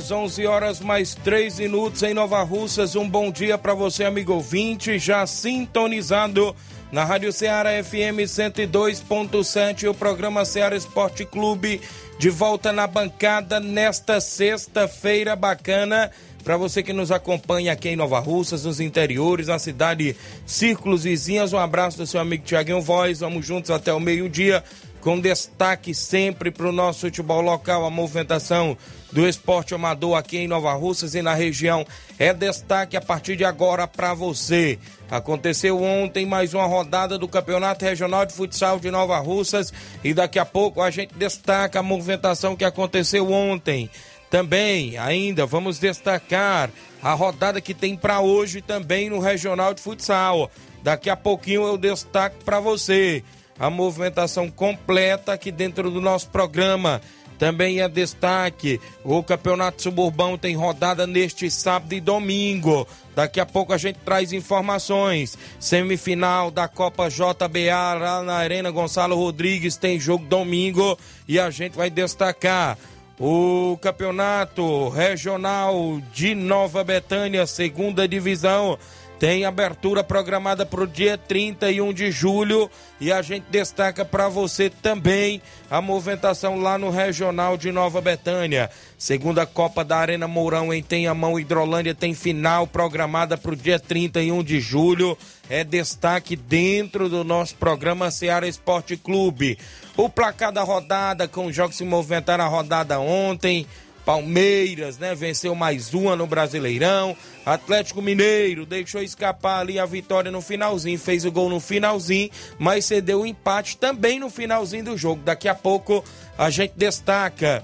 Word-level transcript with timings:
Horas, 0.00 0.10
11 0.10 0.46
horas 0.46 0.80
mais 0.80 1.14
3 1.14 1.58
minutos 1.58 2.02
em 2.02 2.14
Nova 2.14 2.42
Russas. 2.42 2.96
Um 2.96 3.08
bom 3.08 3.30
dia 3.30 3.58
para 3.58 3.74
você, 3.74 4.04
amigo 4.04 4.32
ouvinte, 4.32 4.98
já 4.98 5.26
sintonizado 5.26 6.56
na 6.90 7.04
Rádio 7.04 7.32
Ceará 7.32 7.70
FM 7.82 8.24
102.7, 8.24 9.88
o 9.88 9.94
programa 9.94 10.44
Ceará 10.44 10.74
Esporte 10.74 11.24
Clube, 11.24 11.80
de 12.18 12.30
volta 12.30 12.72
na 12.72 12.86
bancada 12.86 13.60
nesta 13.60 14.20
sexta-feira 14.20 15.36
bacana. 15.36 16.10
Para 16.42 16.56
você 16.56 16.82
que 16.82 16.92
nos 16.92 17.12
acompanha 17.12 17.72
aqui 17.72 17.90
em 17.90 17.96
Nova 17.96 18.18
Russas, 18.18 18.64
nos 18.64 18.80
interiores, 18.80 19.48
na 19.48 19.58
cidade 19.58 20.16
Círculos 20.46 21.04
Vizinhas, 21.04 21.52
um 21.52 21.58
abraço 21.58 21.98
do 21.98 22.06
seu 22.06 22.20
amigo 22.20 22.44
Tiaguinho 22.44 22.80
Voz. 22.80 23.20
Vamos 23.20 23.44
juntos 23.44 23.70
até 23.70 23.92
o 23.92 24.00
meio-dia, 24.00 24.64
com 25.00 25.18
destaque 25.18 25.94
sempre 25.94 26.50
para 26.50 26.68
o 26.68 26.72
nosso 26.72 27.00
futebol 27.00 27.40
local, 27.40 27.84
a 27.84 27.90
movimentação 27.90 28.76
do 29.10 29.26
esporte 29.26 29.74
amador 29.74 30.16
aqui 30.16 30.38
em 30.38 30.46
Nova 30.46 30.72
Russas 30.74 31.14
e 31.14 31.22
na 31.22 31.34
região 31.34 31.84
é 32.18 32.32
destaque 32.32 32.96
a 32.96 33.00
partir 33.00 33.36
de 33.36 33.44
agora 33.44 33.86
para 33.86 34.14
você. 34.14 34.78
Aconteceu 35.10 35.82
ontem 35.82 36.26
mais 36.26 36.54
uma 36.54 36.66
rodada 36.66 37.18
do 37.18 37.26
Campeonato 37.26 37.84
Regional 37.84 38.24
de 38.24 38.34
Futsal 38.34 38.78
de 38.78 38.90
Nova 38.90 39.18
Russas 39.18 39.72
e 40.04 40.14
daqui 40.14 40.38
a 40.38 40.44
pouco 40.44 40.82
a 40.82 40.90
gente 40.90 41.14
destaca 41.14 41.80
a 41.80 41.82
movimentação 41.82 42.54
que 42.54 42.64
aconteceu 42.64 43.32
ontem. 43.32 43.90
Também, 44.30 44.96
ainda, 44.96 45.44
vamos 45.44 45.80
destacar 45.80 46.70
a 47.02 47.14
rodada 47.14 47.60
que 47.60 47.74
tem 47.74 47.96
para 47.96 48.20
hoje 48.20 48.60
também 48.60 49.10
no 49.10 49.18
Regional 49.18 49.74
de 49.74 49.80
Futsal. 49.80 50.48
Daqui 50.84 51.10
a 51.10 51.16
pouquinho 51.16 51.66
eu 51.66 51.76
destaco 51.76 52.36
para 52.44 52.60
você 52.60 53.24
a 53.60 53.68
movimentação 53.68 54.50
completa 54.50 55.34
aqui 55.34 55.52
dentro 55.52 55.90
do 55.90 56.00
nosso 56.00 56.30
programa. 56.30 57.02
Também 57.38 57.80
é 57.80 57.88
destaque: 57.88 58.80
o 59.04 59.22
Campeonato 59.22 59.82
Suburbão 59.82 60.38
tem 60.38 60.56
rodada 60.56 61.06
neste 61.06 61.50
sábado 61.50 61.92
e 61.94 62.00
domingo. 62.00 62.88
Daqui 63.14 63.38
a 63.38 63.46
pouco 63.46 63.72
a 63.72 63.78
gente 63.78 63.98
traz 63.98 64.32
informações. 64.32 65.36
Semifinal 65.58 66.50
da 66.50 66.66
Copa 66.66 67.08
JBA 67.08 67.94
lá 67.98 68.22
na 68.22 68.34
Arena 68.34 68.70
Gonçalo 68.70 69.14
Rodrigues 69.14 69.76
tem 69.76 70.00
jogo 70.00 70.24
domingo 70.24 70.98
e 71.28 71.38
a 71.38 71.50
gente 71.50 71.76
vai 71.76 71.90
destacar 71.90 72.78
o 73.18 73.78
Campeonato 73.82 74.88
Regional 74.88 76.00
de 76.12 76.34
Nova 76.34 76.82
Betânia, 76.82 77.46
segunda 77.46 78.08
divisão 78.08 78.78
tem 79.20 79.44
abertura 79.44 80.02
programada 80.02 80.64
para 80.64 80.82
o 80.82 80.86
dia 80.86 81.18
31 81.18 81.92
de 81.92 82.10
julho 82.10 82.70
e 82.98 83.12
a 83.12 83.20
gente 83.20 83.44
destaca 83.50 84.02
para 84.02 84.30
você 84.30 84.70
também 84.70 85.42
a 85.70 85.78
movimentação 85.82 86.58
lá 86.58 86.78
no 86.78 86.88
Regional 86.88 87.58
de 87.58 87.70
Nova 87.70 88.00
Betânia. 88.00 88.70
Segunda 88.96 89.44
Copa 89.44 89.84
da 89.84 89.98
Arena 89.98 90.26
Mourão 90.26 90.72
em 90.72 90.82
Tenhamão, 90.82 91.38
Hidrolândia 91.38 91.94
tem 91.94 92.14
final 92.14 92.66
programada 92.66 93.36
para 93.36 93.52
o 93.52 93.56
dia 93.56 93.78
31 93.78 94.42
de 94.42 94.58
julho. 94.58 95.18
É 95.50 95.64
destaque 95.64 96.34
dentro 96.34 97.06
do 97.10 97.22
nosso 97.22 97.56
programa 97.56 98.10
Seara 98.10 98.48
Esporte 98.48 98.96
Clube. 98.96 99.58
O 99.98 100.08
placar 100.08 100.50
da 100.50 100.62
rodada, 100.62 101.28
com 101.28 101.44
os 101.44 101.54
jogos 101.54 101.76
se 101.76 101.84
movimentaram 101.84 102.44
a 102.44 102.48
rodada 102.48 102.98
ontem. 102.98 103.66
Palmeiras, 104.10 104.98
né? 104.98 105.14
Venceu 105.14 105.54
mais 105.54 105.94
uma 105.94 106.16
no 106.16 106.26
Brasileirão. 106.26 107.16
Atlético 107.46 108.02
Mineiro 108.02 108.66
deixou 108.66 109.00
escapar 109.00 109.60
ali 109.60 109.78
a 109.78 109.86
vitória 109.86 110.32
no 110.32 110.40
finalzinho, 110.40 110.98
fez 110.98 111.24
o 111.24 111.30
gol 111.30 111.48
no 111.48 111.60
finalzinho, 111.60 112.28
mas 112.58 112.86
cedeu 112.86 113.20
o 113.20 113.26
empate 113.26 113.76
também 113.76 114.18
no 114.18 114.28
finalzinho 114.28 114.82
do 114.82 114.98
jogo. 114.98 115.22
Daqui 115.24 115.46
a 115.46 115.54
pouco 115.54 116.04
a 116.36 116.50
gente 116.50 116.72
destaca 116.76 117.62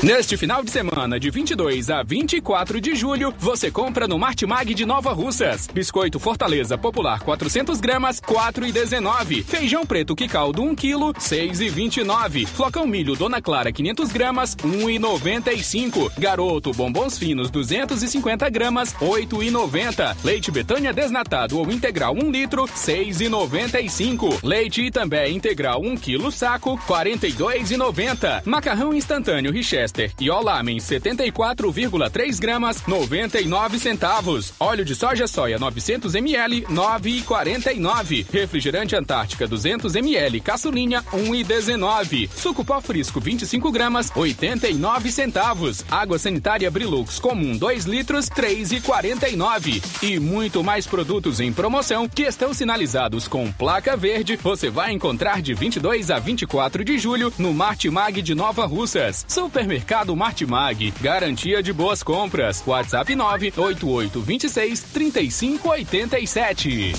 Neste 0.02 0.36
final 0.36 0.64
de 0.64 0.70
semana, 0.72 1.20
de 1.20 1.30
22 1.30 1.88
a 1.88 2.02
24 2.02 2.80
de 2.80 2.92
julho, 2.96 3.32
você 3.38 3.70
compra 3.70 4.08
no 4.08 4.18
Martimag 4.18 4.74
de 4.74 4.84
Nova 4.84 5.12
Russas. 5.12 5.68
Biscoito 5.72 6.18
Fortaleza 6.18 6.76
Popular 6.76 7.20
400 7.20 7.78
gramas, 7.80 8.20
4,19. 8.20 9.44
Feijão 9.44 9.86
preto 9.86 10.16
Quicaldo 10.16 10.60
1 10.60 10.74
kg, 10.74 11.12
6,29. 11.20 12.48
Flocão 12.48 12.84
milho 12.84 13.14
Dona 13.14 13.40
Clara 13.40 13.70
500 13.70 14.10
gramas, 14.10 14.56
1,95. 14.56 16.10
Garoto 16.18 16.72
Bombons 16.72 17.16
Finos 17.16 17.48
250 17.48 18.50
gramas, 18.50 18.94
8,90. 18.94 20.16
Leite 20.24 20.50
Betânia 20.50 20.92
desnatado 20.92 21.60
ou 21.60 21.70
integral 21.70 22.16
1 22.16 22.28
litro, 22.28 22.64
6,95. 22.64 24.40
Leite 24.42 24.82
Itambé 24.82 25.30
integral 25.30 25.80
1 25.80 25.96
kg 25.96 26.32
saco, 26.32 26.76
42,90. 26.88 28.42
Macarrão 28.44 28.92
instantâneo 28.92 29.52
Richester 29.92 30.12
e 30.18 30.30
Olamen 30.30 30.78
74,3 30.78 32.40
gramas, 32.40 32.82
99 32.86 33.78
centavos. 33.78 34.52
Óleo 34.58 34.84
de 34.84 34.94
soja 34.94 35.26
soia 35.26 35.58
900 35.58 36.14
ml, 36.14 36.62
9,49. 36.62 38.26
Refrigerante 38.32 38.96
Antártica 38.96 39.46
200 39.46 39.94
ml, 39.94 40.40
caçulinha 40.40 41.02
1,19. 41.12 42.28
Suco 42.34 42.64
pó 42.64 42.80
frisco 42.80 43.20
25 43.20 43.70
gramas, 43.70 44.10
89 44.14 45.12
centavos. 45.12 45.84
Água 45.90 46.18
sanitária 46.18 46.70
Brilux 46.70 47.18
comum 47.18 47.56
2 47.56 47.84
litros, 47.84 48.28
3,49. 48.30 49.82
E 50.02 50.18
muito 50.18 50.64
mais 50.64 50.86
produtos 50.86 51.40
em 51.40 51.52
promoção 51.52 52.08
que 52.08 52.22
estão 52.22 52.54
sinalizados 52.54 53.28
com 53.28 53.52
placa 53.52 53.96
verde. 53.96 54.36
Você 54.42 54.70
vai 54.70 54.92
encontrar 54.92 55.42
de 55.42 55.54
22 55.54 56.10
a 56.10 56.18
24 56.18 56.84
de 56.84 56.98
julho 56.98 57.32
no 57.38 57.52
Martimag 57.52 58.22
de 58.22 58.34
Nova 58.34 58.64
Russas. 58.64 59.24
Supermercado 59.28 59.81
Supermercado 59.82 60.14
Martimag. 60.14 60.92
Garantia 61.00 61.62
de 61.62 61.72
boas 61.72 62.02
compras. 62.02 62.62
WhatsApp 62.64 63.14
988 63.14 64.20
26 64.20 64.82
3587. 64.92 66.92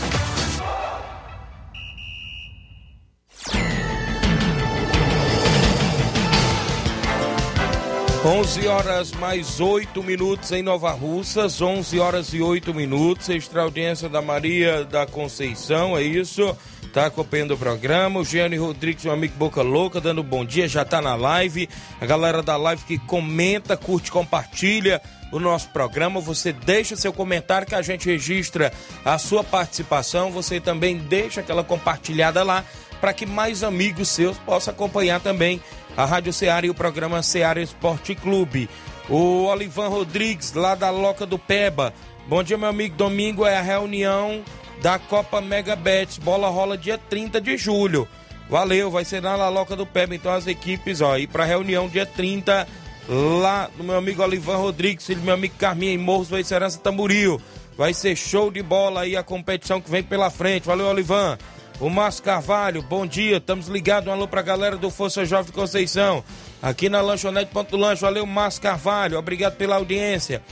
11 8.23 8.67
horas 8.67 9.11
mais 9.13 9.59
8 9.59 10.03
minutos 10.03 10.51
em 10.51 10.61
Nova 10.61 10.91
Russas, 10.91 11.59
11 11.59 11.99
horas 11.99 12.33
e 12.35 12.39
8 12.39 12.71
minutos. 12.71 13.27
Extra 13.29 13.63
audiência 13.63 14.07
da 14.07 14.21
Maria 14.21 14.85
da 14.85 15.07
Conceição, 15.07 15.97
é 15.97 16.03
isso? 16.03 16.55
Tá 16.93 17.07
acompanhando 17.07 17.55
o 17.55 17.57
programa. 17.57 18.19
O 18.19 18.23
Gianni 18.23 18.57
Rodrigues, 18.57 19.05
meu 19.05 19.13
amigo 19.15 19.33
Boca 19.37 19.63
Louca, 19.63 19.99
dando 19.99 20.21
bom 20.21 20.45
dia, 20.45 20.67
já 20.67 20.85
tá 20.85 21.01
na 21.01 21.15
live. 21.15 21.67
A 21.99 22.05
galera 22.05 22.43
da 22.43 22.55
live 22.57 22.83
que 22.83 22.99
comenta, 22.99 23.75
curte, 23.75 24.11
compartilha 24.11 25.01
o 25.31 25.39
nosso 25.39 25.69
programa. 25.69 26.21
Você 26.21 26.53
deixa 26.53 26.95
seu 26.95 27.11
comentário 27.11 27.65
que 27.65 27.73
a 27.73 27.81
gente 27.81 28.05
registra 28.05 28.71
a 29.03 29.17
sua 29.17 29.43
participação. 29.43 30.29
Você 30.29 30.59
também 30.59 30.95
deixa 30.95 31.41
aquela 31.41 31.63
compartilhada 31.63 32.43
lá 32.43 32.63
para 32.99 33.13
que 33.13 33.25
mais 33.25 33.63
amigos 33.63 34.09
seus 34.09 34.37
possam 34.37 34.71
acompanhar 34.71 35.19
também 35.19 35.59
a 35.95 36.05
Rádio 36.05 36.31
Ceará 36.33 36.65
e 36.65 36.69
o 36.69 36.75
programa 36.75 37.21
Ceará 37.21 37.61
Esporte 37.61 38.15
Clube. 38.15 38.69
O 39.09 39.45
Olivan 39.45 39.89
Rodrigues, 39.89 40.53
lá 40.53 40.75
da 40.75 40.89
Loca 40.89 41.25
do 41.25 41.37
Peba. 41.37 41.93
Bom 42.27 42.41
dia, 42.43 42.57
meu 42.57 42.69
amigo. 42.69 42.95
Domingo 42.95 43.45
é 43.45 43.57
a 43.57 43.61
reunião 43.61 44.43
da 44.81 44.97
Copa 44.97 45.41
Mega 45.41 45.75
Bet. 45.75 46.19
Bola 46.21 46.49
rola 46.49 46.77
dia 46.77 46.97
30 46.97 47.41
de 47.41 47.57
julho. 47.57 48.07
Valeu, 48.49 48.89
vai 48.91 49.05
ser 49.05 49.21
na 49.21 49.49
Loca 49.49 49.75
do 49.75 49.85
Peba. 49.85 50.15
Então 50.15 50.31
as 50.31 50.47
equipes, 50.47 51.01
ó, 51.01 51.17
ir 51.17 51.27
pra 51.27 51.45
reunião 51.45 51.87
dia 51.87 52.05
30 52.05 52.67
lá 53.09 53.69
do 53.77 53.83
meu 53.83 53.97
amigo 53.97 54.21
Olivan 54.23 54.57
Rodrigues, 54.57 55.05
filho 55.05 55.19
do 55.19 55.25
meu 55.25 55.33
amigo 55.33 55.55
Carminha 55.57 55.93
em 55.93 55.97
Morros 55.97 56.29
do 56.29 56.43
Serança 56.43 56.79
Tamboril. 56.79 57.41
Vai 57.77 57.93
ser 57.93 58.15
show 58.15 58.51
de 58.51 58.61
bola 58.61 59.01
aí 59.01 59.15
a 59.15 59.23
competição 59.23 59.81
que 59.81 59.89
vem 59.89 60.03
pela 60.03 60.29
frente. 60.29 60.67
Valeu, 60.67 60.87
Olivan. 60.87 61.37
O 61.81 61.89
Márcio 61.89 62.21
Carvalho, 62.21 62.83
bom 62.83 63.07
dia, 63.07 63.37
estamos 63.37 63.67
ligados, 63.67 64.07
um 64.07 64.11
alô 64.11 64.27
pra 64.27 64.43
galera 64.43 64.77
do 64.77 64.91
Força 64.91 65.25
Jovem 65.25 65.51
Conceição, 65.51 66.23
aqui 66.61 66.87
na 66.87 67.01
Lanchonete 67.01 67.51
Ponto 67.51 67.75
Lanche, 67.75 68.03
valeu 68.03 68.23
Márcio 68.23 68.61
Carvalho, 68.61 69.17
obrigado 69.17 69.55
pela 69.55 69.77
audiência. 69.77 70.43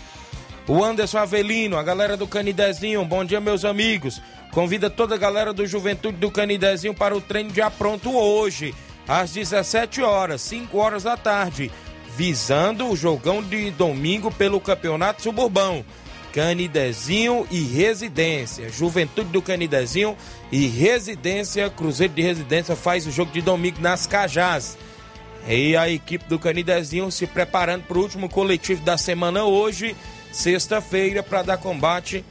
O 0.68 0.84
Anderson 0.84 1.20
Avelino, 1.20 1.78
a 1.78 1.84
galera 1.84 2.18
do 2.18 2.26
Canidezinho, 2.26 3.06
bom 3.06 3.24
dia 3.24 3.40
meus 3.40 3.64
amigos, 3.64 4.20
convida 4.52 4.90
toda 4.90 5.14
a 5.14 5.20
galera 5.20 5.54
do 5.54 5.68
Juventude 5.68 6.18
do 6.18 6.32
Canidezinho 6.32 6.96
para 6.96 7.16
o 7.16 7.22
treino 7.22 7.52
de 7.52 7.62
apronto 7.62 8.12
hoje, 8.12 8.74
às 9.08 9.32
17 9.32 10.02
horas, 10.02 10.42
5 10.42 10.76
horas 10.80 11.04
da 11.04 11.16
tarde, 11.16 11.72
visando 12.18 12.88
o 12.88 12.96
jogão 12.96 13.44
de 13.44 13.70
domingo 13.70 14.32
pelo 14.32 14.60
Campeonato 14.60 15.22
Suburbão. 15.22 15.86
Canidezinho 16.34 17.48
e 17.50 17.62
Residência. 17.62 18.70
Juventude 18.70 19.30
do 19.30 19.42
Canidezinho 19.42 20.16
e 20.52 20.68
Residência, 20.68 21.70
Cruzeiro 21.70 22.14
de 22.14 22.22
Residência 22.22 22.76
faz 22.76 23.08
o 23.08 23.12
jogo 23.12 23.32
de 23.32 23.42
domingo 23.42 23.82
nas 23.82 24.06
Cajás. 24.06 24.78
E 25.48 25.76
a 25.76 25.90
equipe 25.90 26.26
do 26.26 26.38
Canidezinho 26.38 27.12
se 27.12 27.26
preparando 27.26 27.84
para 27.84 27.98
o 27.98 28.02
último 28.02 28.30
coletivo 28.30 28.84
da 28.84 28.98
semana 28.98 29.46
hoje, 29.46 29.96
sexta-feira, 30.32 31.24
para 31.24 31.42
dar 31.42 31.58
combate 31.58 32.24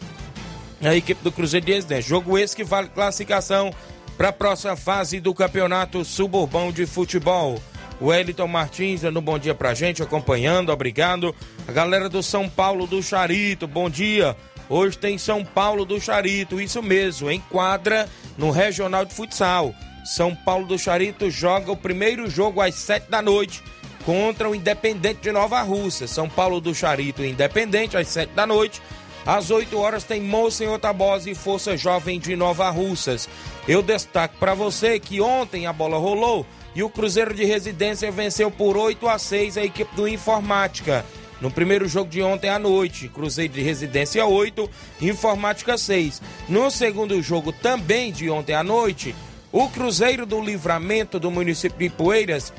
à 0.81 0.95
equipe 0.95 1.23
do 1.23 1.33
Cruzeiro 1.33 1.67
de 1.67 1.73
Residência. 1.73 2.09
Jogo 2.09 2.39
esse 2.39 2.55
que 2.55 2.65
vale 2.65 2.89
classificação 2.89 3.73
para 4.17 4.29
a 4.29 4.33
próxima 4.33 4.77
fase 4.77 5.21
do 5.21 5.35
Campeonato 5.35 6.05
Suburbão 6.05 6.71
de 6.71 6.87
Futebol. 6.87 7.61
O 8.01 8.13
Eliton 8.13 8.47
Martins 8.47 9.01
dando 9.01 9.19
um 9.19 9.23
bom 9.23 9.39
dia 9.39 9.55
pra 9.55 9.75
gente, 9.75 10.03
acompanhando, 10.03 10.71
obrigado. 10.71 11.35
A 11.67 11.73
galera 11.73 12.09
do 12.09 12.23
São 12.23 12.49
Paulo 12.49 12.87
do 12.87 13.03
Charito, 13.03 13.67
bom 13.67 13.91
dia. 13.91 14.37
Hoje 14.69 14.97
tem 14.97 15.19
São 15.19 15.45
Paulo 15.45 15.85
do 15.85 16.01
Charito, 16.01 16.61
isso 16.61 16.83
mesmo, 16.83 17.31
em 17.31 17.41
quadra 17.41 18.09
no 18.37 18.51
Regional 18.51 19.05
de 19.05 19.15
Futsal. 19.15 19.75
São 20.05 20.35
Paulo 20.35 20.67
do 20.67 20.79
Charito 20.79 21.29
joga 21.31 21.73
o 21.73 21.77
primeiro 21.77 22.31
jogo 22.31 22.61
às 22.61 22.77
sete 22.77 23.11
da 23.11 23.21
noite 23.21 23.63
contra 24.05 24.49
o 24.49 24.55
Independente 24.55 25.21
de 25.21 25.33
Nova 25.33 25.61
Rússia. 25.63 26.07
São 26.07 26.29
Paulo 26.29 26.61
do 26.61 26.75
Charito 26.75 27.25
Independente 27.25 27.97
às 27.97 28.09
sete 28.09 28.33
da 28.33 28.47
noite. 28.47 28.81
Às 29.27 29.51
8 29.51 29.77
horas 29.79 30.05
tem 30.05 30.23
Monsenhor 30.23 30.79
Tabosa 30.79 31.29
e 31.29 31.35
Força 31.35 31.77
Jovem 31.77 32.19
de 32.19 32.35
Nova 32.35 32.71
Russas. 32.71 33.29
Eu 33.67 33.83
destaco 33.83 34.39
para 34.39 34.55
você 34.55 34.99
que 34.99 35.21
ontem 35.21 35.67
a 35.67 35.73
bola 35.73 35.99
rolou 35.99 36.47
e 36.75 36.83
o 36.83 36.91
Cruzeiro 36.91 37.35
de 37.35 37.45
Residência 37.45 38.11
venceu 38.11 38.51
por 38.51 38.77
8 38.77 39.09
a 39.09 39.19
6 39.19 39.59
a 39.59 39.65
equipe 39.65 39.95
do 39.95 40.09
Informática. 40.09 41.05
No 41.41 41.51
primeiro 41.51 41.87
jogo 41.87 42.11
de 42.11 42.21
ontem 42.21 42.49
à 42.49 42.59
noite, 42.59 43.09
Cruzeiro 43.09 43.53
de 43.53 43.63
Residência 43.63 44.27
8, 44.27 44.69
Informática 45.01 45.79
6. 45.79 46.21
No 46.49 46.71
segundo 46.71 47.21
jogo 47.23 47.53
também 47.53 48.11
de 48.11 48.29
ontem 48.29 48.55
à 48.55 48.63
noite, 48.65 49.15
o 49.53 49.69
Cruzeiro 49.69 50.27
do 50.27 50.41
Livramento 50.41 51.19
do 51.19 51.31
município 51.31 51.79
de 51.79 51.89
Poeiras 51.89 52.53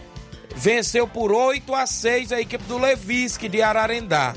venceu 0.55 1.07
por 1.07 1.31
8 1.31 1.75
a 1.75 1.85
6 1.85 2.31
a 2.31 2.41
equipe 2.41 2.63
do 2.65 2.77
Levisque 2.77 3.49
de 3.49 3.61
Ararendá. 3.61 4.33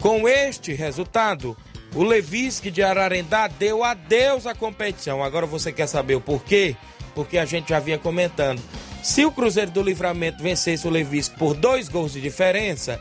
Com 0.00 0.28
este 0.28 0.72
resultado, 0.72 1.56
o 1.94 2.02
Levisque 2.02 2.70
de 2.70 2.82
Ararendá 2.82 3.46
deu 3.46 3.84
adeus 3.84 4.46
à 4.46 4.54
competição. 4.54 5.22
Agora 5.22 5.46
você 5.46 5.72
quer 5.72 5.86
saber 5.86 6.16
o 6.16 6.20
porquê? 6.20 6.76
Porque 7.14 7.38
a 7.38 7.44
gente 7.44 7.68
já 7.68 7.78
vinha 7.78 7.98
comentando. 7.98 8.60
Se 9.02 9.24
o 9.24 9.30
Cruzeiro 9.30 9.70
do 9.70 9.82
Livramento 9.82 10.42
vencesse 10.42 10.86
o 10.86 10.90
Levisque 10.90 11.38
por 11.38 11.54
dois 11.54 11.88
gols 11.88 12.12
de 12.12 12.20
diferença, 12.20 13.00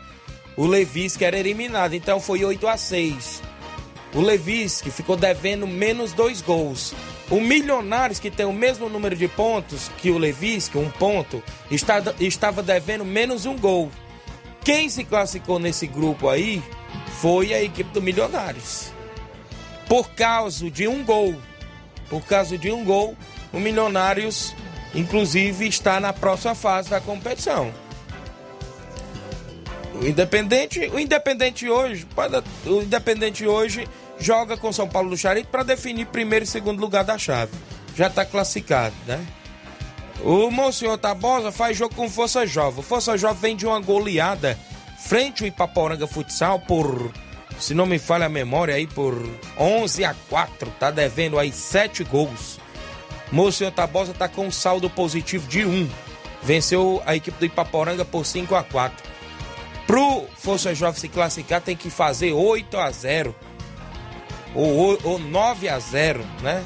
o 0.55 0.65
Levisque 0.65 1.24
era 1.24 1.38
eliminado. 1.38 1.93
Então 1.93 2.20
foi 2.20 2.43
8 2.43 2.67
a 2.67 2.77
6 2.77 3.41
O 4.13 4.22
Levisque 4.22 4.91
ficou 4.91 5.15
devendo 5.15 5.65
menos 5.65 6.13
dois 6.13 6.41
gols. 6.41 6.93
O 7.32 7.39
Milionários, 7.39 8.20
que 8.20 8.29
tem 8.29 8.46
o 8.46 8.53
mesmo 8.53 8.89
número 8.89 9.15
de 9.15 9.27
pontos 9.27 9.89
que 9.98 10.12
o 10.12 10.17
Levisque, 10.17 10.77
um 10.77 10.89
ponto, 10.89 11.41
está, 11.72 12.03
estava 12.20 12.62
devendo 12.62 13.05
menos 13.05 13.46
um 13.46 13.58
gol. 13.58 13.89
Quem 14.63 14.89
se 14.89 15.03
classificou 15.03 15.58
nesse 15.58 15.88
grupo 15.88 16.29
aí 16.29 16.62
foi 17.22 17.53
a 17.53 17.63
equipe 17.63 17.91
do 17.91 18.01
Milionários. 18.01 18.91
Por 19.88 20.10
causa 20.12 20.70
de 20.70 20.88
um 20.88 21.03
gol. 21.03 21.36
Por 22.10 22.24
causa 22.25 22.58
de 22.58 22.72
um 22.72 22.84
gol, 22.84 23.17
o 23.53 23.60
Milionários, 23.60 24.55
inclusive, 24.93 25.67
está 25.67 26.00
na 26.00 26.12
próxima 26.12 26.55
fase 26.55 26.89
da 26.89 27.00
competição. 27.00 27.72
O 30.01 30.05
Independente, 30.05 30.79
o 30.91 31.00
Independente 31.00 31.69
hoje, 31.69 32.05
o 32.65 32.81
Independente 32.81 33.45
hoje 33.45 33.88
joga 34.19 34.57
com 34.57 34.74
São 34.74 34.89
Paulo 34.89 35.12
do 35.12 35.17
Charito 35.17 35.50
para 35.50 35.63
definir 35.63 36.07
primeiro 36.07 36.43
e 36.43 36.48
segundo 36.48 36.81
lugar 36.81 37.03
da 37.03 37.17
chave. 37.17 37.53
Já 37.95 38.07
está 38.07 38.25
classificado, 38.25 38.95
né? 39.05 39.24
O 40.22 40.50
Monsenhor 40.50 40.98
Tabosa 40.98 41.51
faz 41.51 41.77
jogo 41.77 41.93
com 41.95 42.10
Força 42.10 42.45
Jovem. 42.48 42.83
Força 42.83 43.17
Jovem 43.17 43.41
vem 43.41 43.55
de 43.55 43.65
uma 43.65 43.79
goleada 43.79 44.57
frente 44.98 45.43
ao 45.43 45.48
Ipaporanga 45.48 46.07
Futsal 46.07 46.60
por, 46.60 47.12
se 47.60 47.74
não 47.74 47.86
me 47.86 48.00
falha 48.00 48.25
a 48.25 48.29
memória, 48.29 48.74
aí 48.74 48.88
por 48.88 49.15
11 49.60 50.05
a 50.05 50.15
4. 50.29 50.72
Tá 50.79 50.89
devendo 50.89 51.38
aí 51.38 51.51
7 51.51 52.03
gols. 52.05 52.57
Mocinho 53.32 53.72
Tabosa 53.72 54.12
está 54.12 54.27
com 54.27 54.48
um 54.48 54.51
saldo 54.51 54.89
positivo 54.89 55.48
de 55.48 55.65
1. 55.65 55.89
Venceu 56.44 57.01
a 57.06 57.15
equipe 57.15 57.38
do 57.39 57.46
Ipaporanga 57.46 58.03
por 58.03 58.25
5 58.25 58.53
a 58.56 58.63
4. 58.63 59.12
Pro 59.88 60.25
Força 60.38 60.74
Jovem 60.74 61.00
se 61.00 61.08
classificar 61.08 61.62
tem 61.62 61.75
que 61.75 61.89
fazer 61.89 62.32
8 62.34 62.77
a 62.77 62.92
0 62.92 63.36
ou, 64.56 65.00
ou 65.03 65.20
9 65.20 65.68
a 65.70 65.80
0, 65.80 66.24
né? 66.42 66.63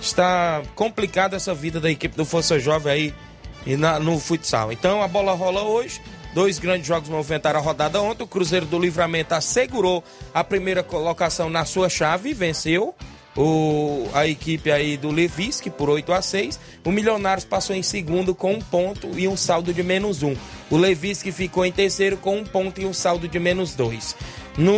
Está 0.00 0.62
complicada 0.74 1.36
essa 1.36 1.54
vida 1.54 1.80
da 1.80 1.90
equipe 1.90 2.16
do 2.16 2.24
Força 2.24 2.58
Jovem 2.58 2.92
aí 2.92 3.14
e 3.66 3.76
na, 3.76 3.98
no 3.98 4.18
futsal. 4.18 4.72
Então 4.72 5.02
a 5.02 5.08
bola 5.08 5.34
rola 5.34 5.62
hoje. 5.62 6.00
Dois 6.34 6.58
grandes 6.58 6.86
jogos 6.86 7.08
movimentaram 7.08 7.58
a 7.58 7.62
rodada 7.62 8.00
ontem. 8.00 8.22
O 8.22 8.26
Cruzeiro 8.26 8.66
do 8.66 8.78
Livramento 8.78 9.34
assegurou 9.34 10.04
a 10.32 10.44
primeira 10.44 10.82
colocação 10.82 11.48
na 11.48 11.64
sua 11.64 11.88
chave 11.88 12.30
e 12.30 12.34
venceu 12.34 12.94
o, 13.36 14.08
a 14.14 14.26
equipe 14.26 14.70
aí 14.70 14.96
do 14.96 15.10
Levisque 15.10 15.70
por 15.70 15.88
8 15.88 16.12
a 16.12 16.20
6 16.20 16.58
O 16.84 16.90
Milionários 16.90 17.44
passou 17.44 17.76
em 17.76 17.82
segundo 17.82 18.34
com 18.34 18.54
um 18.54 18.60
ponto 18.60 19.18
e 19.18 19.28
um 19.28 19.36
saldo 19.36 19.72
de 19.72 19.82
menos 19.82 20.22
um. 20.22 20.34
O 20.70 20.76
Levisque 20.76 21.30
ficou 21.30 21.64
em 21.64 21.72
terceiro 21.72 22.16
com 22.16 22.38
um 22.38 22.44
ponto 22.44 22.80
e 22.80 22.86
um 22.86 22.92
saldo 22.92 23.28
de 23.28 23.38
menos 23.38 23.74
dois. 23.74 24.16
No 24.56 24.74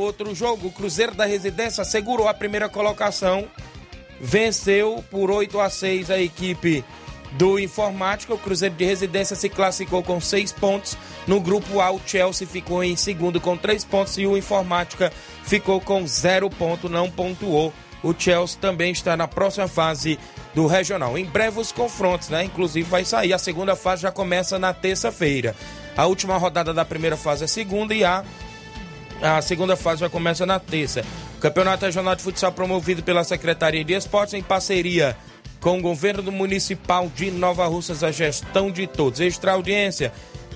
outro 0.00 0.34
jogo, 0.34 0.66
o 0.66 0.72
Cruzeiro 0.72 1.14
da 1.14 1.24
Residência 1.24 1.84
segurou 1.84 2.28
a 2.28 2.34
primeira 2.34 2.68
colocação, 2.68 3.46
venceu 4.20 5.04
por 5.10 5.30
8 5.30 5.60
a 5.60 5.70
6 5.70 6.10
a 6.10 6.20
equipe 6.20 6.84
do 7.36 7.58
Informática. 7.58 8.34
O 8.34 8.38
Cruzeiro 8.38 8.74
de 8.74 8.84
Residência 8.84 9.36
se 9.36 9.48
classificou 9.48 10.02
com 10.02 10.20
seis 10.20 10.52
pontos. 10.52 10.96
No 11.26 11.40
grupo 11.40 11.80
A, 11.80 11.90
o 11.90 12.00
Chelsea 12.04 12.46
ficou 12.46 12.82
em 12.82 12.96
segundo 12.96 13.40
com 13.40 13.56
três 13.56 13.84
pontos 13.84 14.18
e 14.18 14.26
o 14.26 14.36
Informática 14.36 15.12
ficou 15.44 15.80
com 15.80 16.06
zero 16.06 16.50
ponto, 16.50 16.88
não 16.88 17.10
pontuou. 17.10 17.72
O 18.02 18.14
Chelsea 18.16 18.58
também 18.60 18.92
está 18.92 19.16
na 19.16 19.26
próxima 19.26 19.66
fase 19.66 20.18
do 20.54 20.66
regional. 20.66 21.18
Em 21.18 21.24
breve 21.24 21.58
os 21.60 21.72
confrontos, 21.72 22.28
né? 22.28 22.44
Inclusive 22.44 22.88
vai 22.88 23.04
sair. 23.04 23.32
A 23.32 23.38
segunda 23.38 23.74
fase 23.74 24.02
já 24.02 24.12
começa 24.12 24.58
na 24.58 24.72
terça-feira. 24.72 25.54
A 25.96 26.06
última 26.06 26.36
rodada 26.36 26.72
da 26.72 26.84
primeira 26.84 27.16
fase 27.16 27.44
é 27.44 27.46
segunda 27.46 27.94
e 27.94 28.04
a, 28.04 28.22
a 29.20 29.42
segunda 29.42 29.76
fase 29.76 30.00
já 30.00 30.10
começa 30.10 30.46
na 30.46 30.60
terça. 30.60 31.02
O 31.36 31.40
Campeonato 31.40 31.84
Regional 31.84 32.14
de 32.14 32.22
Futsal 32.22 32.52
promovido 32.52 33.02
pela 33.02 33.24
Secretaria 33.24 33.84
de 33.84 33.94
Esportes 33.94 34.34
em 34.34 34.42
parceria 34.42 35.16
com 35.66 35.80
o 35.80 35.82
governo 35.82 36.30
municipal 36.30 37.10
de 37.12 37.28
Nova 37.28 37.66
Russas, 37.66 38.04
a 38.04 38.12
gestão 38.12 38.70
de 38.70 38.86
todos. 38.86 39.18
Extra 39.18 39.54
audiência 39.54 40.12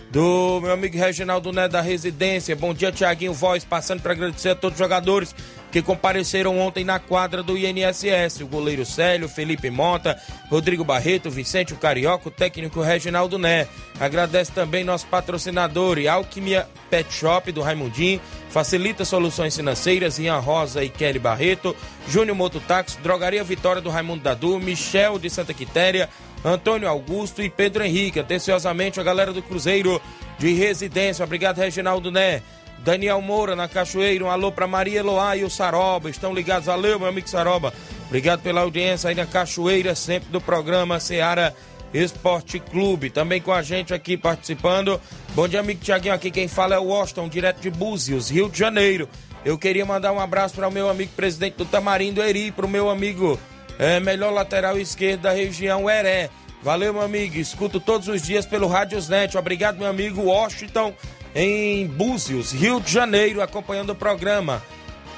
do 0.09 0.61
meu 0.61 0.71
amigo 0.71 0.97
Reginaldo 0.97 1.53
Né 1.53 1.67
da 1.67 1.81
Residência. 1.81 2.55
Bom 2.55 2.73
dia, 2.73 2.93
Tiaguinho 2.93 3.35
Voz, 3.35 3.65
passando 3.65 4.01
para 4.01 4.13
agradecer 4.13 4.51
a 4.51 4.55
todos 4.55 4.77
os 4.77 4.79
jogadores 4.79 5.35
que 5.71 5.83
compareceram 5.83 6.59
ontem 6.59 6.85
na 6.85 6.99
quadra 6.99 7.43
do 7.43 7.57
INSS. 7.57 8.41
O 8.41 8.47
goleiro 8.47 8.85
Célio, 8.85 9.29
Felipe 9.29 9.71
Mota, 9.71 10.21
Rodrigo 10.49 10.85
Barreto, 10.85 11.31
Vicente 11.31 11.73
o 11.73 11.77
Carioca, 11.77 12.29
o 12.29 12.33
técnico 12.33 12.81
Reginaldo 12.81 13.39
Né. 13.39 13.69
Agradece 13.99 14.53
também 14.53 14.83
nosso 14.83 15.07
patrocinador 15.07 15.99
Alquimia 16.11 16.67
Pet 16.89 17.13
Shop 17.13 17.53
do 17.53 17.61
Raimundinho, 17.61 18.21
Facilita 18.49 19.05
Soluções 19.05 19.55
Financeiras, 19.55 20.19
Ian 20.19 20.39
Rosa 20.39 20.83
e 20.83 20.89
Kelly 20.89 21.19
Barreto, 21.19 21.77
Júnior 22.09 22.37
Mototáxi, 22.37 22.99
Drogaria 23.01 23.45
Vitória 23.45 23.81
do 23.81 23.91
Raimundo 23.91 24.23
Dadu, 24.23 24.59
Michel 24.59 25.19
de 25.19 25.31
Santa 25.31 25.55
Quitéria, 25.55 26.09
Antônio 26.45 26.89
Augusto 26.89 27.43
e 27.43 27.51
Pedro 27.51 27.85
Henrique. 27.85 28.19
Atenciosamente 28.19 28.99
a 28.99 29.03
galera 29.03 29.33
do 29.33 29.43
Cruzeiro 29.43 30.01
de 30.39 30.53
Residência. 30.55 31.25
Obrigado, 31.25 31.59
Reginaldo 31.59 32.11
Né. 32.11 32.43
Daniel 32.85 33.21
Moura 33.21 33.55
na 33.55 33.69
Cachoeira, 33.69 34.25
um 34.25 34.31
alô 34.31 34.51
para 34.51 34.67
Maria 34.67 35.01
Eloá 35.01 35.37
e 35.37 35.45
o 35.45 35.51
Saroba. 35.51 36.09
Estão 36.09 36.33
ligados? 36.33 36.67
Valeu, 36.67 36.99
meu 36.99 37.09
amigo 37.09 37.29
Saroba. 37.29 37.73
Obrigado 38.07 38.41
pela 38.41 38.63
audiência 38.63 39.11
aí 39.11 39.15
na 39.15 39.27
Cachoeira, 39.27 39.95
sempre 39.95 40.31
do 40.31 40.41
programa 40.41 40.99
Seara 40.99 41.55
Esporte 41.93 42.59
Clube. 42.59 43.11
Também 43.11 43.41
com 43.41 43.53
a 43.53 43.63
gente 43.63 43.93
aqui 43.93 44.17
participando. 44.17 45.01
Bom 45.35 45.47
dia, 45.47 45.61
amigo 45.61 45.81
Tiaguinho. 45.81 46.15
Aqui 46.15 46.31
quem 46.31 46.49
fala 46.49 46.75
é 46.75 46.79
o 46.79 46.85
Washington, 46.85 47.29
direto 47.29 47.61
de 47.61 47.71
Búzios, 47.71 48.31
Rio 48.31 48.49
de 48.49 48.59
Janeiro. 48.59 49.09
Eu 49.45 49.59
queria 49.59 49.85
mandar 49.85 50.13
um 50.13 50.21
abraço 50.21 50.55
para 50.55 50.69
o 50.69 50.73
meu 50.73 50.89
amigo 50.89 51.13
presidente 51.15 51.57
do 51.57 51.65
Tamarindo 51.65 52.23
Eri, 52.23 52.51
para 52.51 52.67
o 52.67 52.69
meu 52.69 52.91
amigo 52.91 53.39
é, 53.79 54.01
melhor 54.01 54.33
lateral 54.33 54.79
esquerdo 54.79 55.23
da 55.23 55.33
região 55.33 55.89
Heré. 55.89 56.31
Valeu, 56.63 56.93
meu 56.93 57.03
amigo. 57.03 57.37
Escuto 57.37 57.79
todos 57.79 58.09
os 58.09 58.23
dias 58.23 58.45
pelo 58.45 58.67
Rádiosnet. 58.67 59.37
Obrigado, 59.37 59.79
meu 59.79 59.89
amigo 59.89 60.23
Washington 60.23 60.95
em 61.35 61.87
Búzios, 61.87 62.53
Rio 62.53 62.81
de 62.81 62.93
Janeiro, 62.93 63.43
acompanhando 63.43 63.91
o 63.91 63.95
programa. 63.95 64.63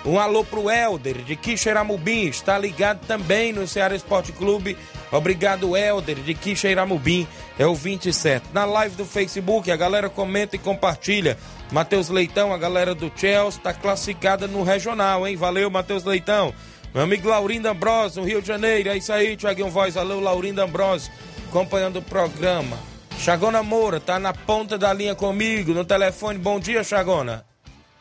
Um 0.04 0.18
alô 0.18 0.44
pro 0.44 0.68
Helder 0.68 1.18
de 1.18 1.36
Quixeramobim, 1.36 2.26
está 2.26 2.58
ligado 2.58 3.06
também 3.06 3.52
no 3.52 3.68
Ceará 3.68 3.94
Esporte 3.94 4.32
Clube. 4.32 4.76
Obrigado, 5.12 5.76
Helder 5.76 6.16
de 6.16 6.34
Quixeramobim, 6.34 7.26
é 7.56 7.66
o 7.66 7.74
27. 7.74 8.46
Na 8.52 8.64
live 8.64 8.96
do 8.96 9.04
Facebook, 9.04 9.70
a 9.70 9.76
galera 9.76 10.10
comenta 10.10 10.56
e 10.56 10.58
compartilha. 10.58 11.38
Matheus 11.70 12.08
Leitão, 12.08 12.52
a 12.52 12.58
galera 12.58 12.94
do 12.94 13.12
Chelsea, 13.14 13.60
está 13.60 13.72
classificada 13.72 14.48
no 14.48 14.64
regional, 14.64 15.26
hein? 15.26 15.36
Valeu, 15.36 15.70
Matheus 15.70 16.04
Leitão. 16.04 16.52
Meu 16.92 17.04
amigo 17.04 17.28
Laurindo 17.28 17.68
Ambrosio, 17.68 18.20
no 18.20 18.28
Rio 18.28 18.42
de 18.42 18.48
Janeiro. 18.48 18.90
É 18.90 18.96
isso 18.96 19.12
aí, 19.12 19.36
Tiaguinho 19.36 19.70
Voz. 19.70 19.94
Valeu, 19.94 20.20
Laurindo 20.20 20.60
Ambrosio, 20.60 21.12
acompanhando 21.48 22.00
o 22.00 22.02
programa. 22.02 22.91
Chagona 23.22 23.62
Moura 23.62 24.00
tá 24.00 24.18
na 24.18 24.32
ponta 24.34 24.76
da 24.76 24.92
linha 24.92 25.14
comigo, 25.14 25.72
no 25.72 25.84
telefone. 25.84 26.40
Bom 26.40 26.58
dia, 26.58 26.82
Chagona. 26.82 27.46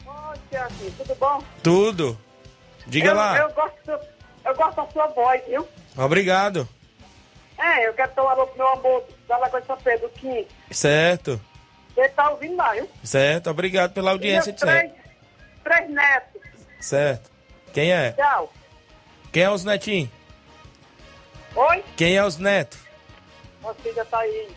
Oi, 0.04 0.38
Tiaguinho, 0.50 0.92
tudo 0.98 1.14
bom? 1.14 1.44
Tudo. 1.62 2.20
Diga 2.88 3.10
eu, 3.10 3.16
lá. 3.16 3.38
Eu 3.38 3.54
gosto, 3.54 3.92
eu 4.44 4.56
gosto 4.56 4.76
da 4.78 4.88
sua 4.88 5.08
voz, 5.10 5.40
viu? 5.48 5.68
Obrigado. 5.96 6.68
É, 7.56 7.88
eu 7.88 7.94
quero 7.94 8.12
tomar 8.14 8.36
pro 8.36 8.50
meu 8.58 8.68
amor 8.70 9.04
da 9.28 9.38
Lagoa 9.38 9.62
de 9.62 9.68
São 9.68 9.78
Pedro, 9.78 10.10
que 10.10 10.48
Certo. 10.72 11.40
ele 11.96 12.10
tá 12.10 12.32
ouvindo 12.32 12.56
lá, 12.56 12.74
viu? 12.74 12.90
Certo, 13.04 13.52
obrigado 13.52 13.94
pela 13.94 14.10
audiência 14.10 14.50
E 14.50 14.54
três, 14.54 14.92
três 15.64 15.88
netos. 15.88 16.42
Certo. 16.80 17.30
Quem 17.72 17.92
é? 17.94 18.14
Tchau. 18.14 18.52
Quem 19.32 19.44
é 19.44 19.52
os 19.52 19.64
netinhos? 19.64 20.10
Oi? 21.56 21.84
Quem 21.96 22.18
é 22.18 22.26
os 22.26 22.38
netos? 22.38 22.80
Nossa 23.62 23.80
filha 23.84 24.04
tá 24.06 24.18
aí. 24.18 24.50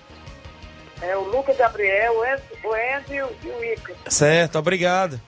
É 1.06 1.16
o 1.16 1.24
Lucas 1.24 1.56
Gabriel, 1.56 2.14
o 2.14 2.24
Enzo, 2.24 3.12
e 3.12 3.22
o, 3.50 3.64
Ica. 3.64 3.94
Certo, 4.08 4.58
obrigado. 4.58 5.20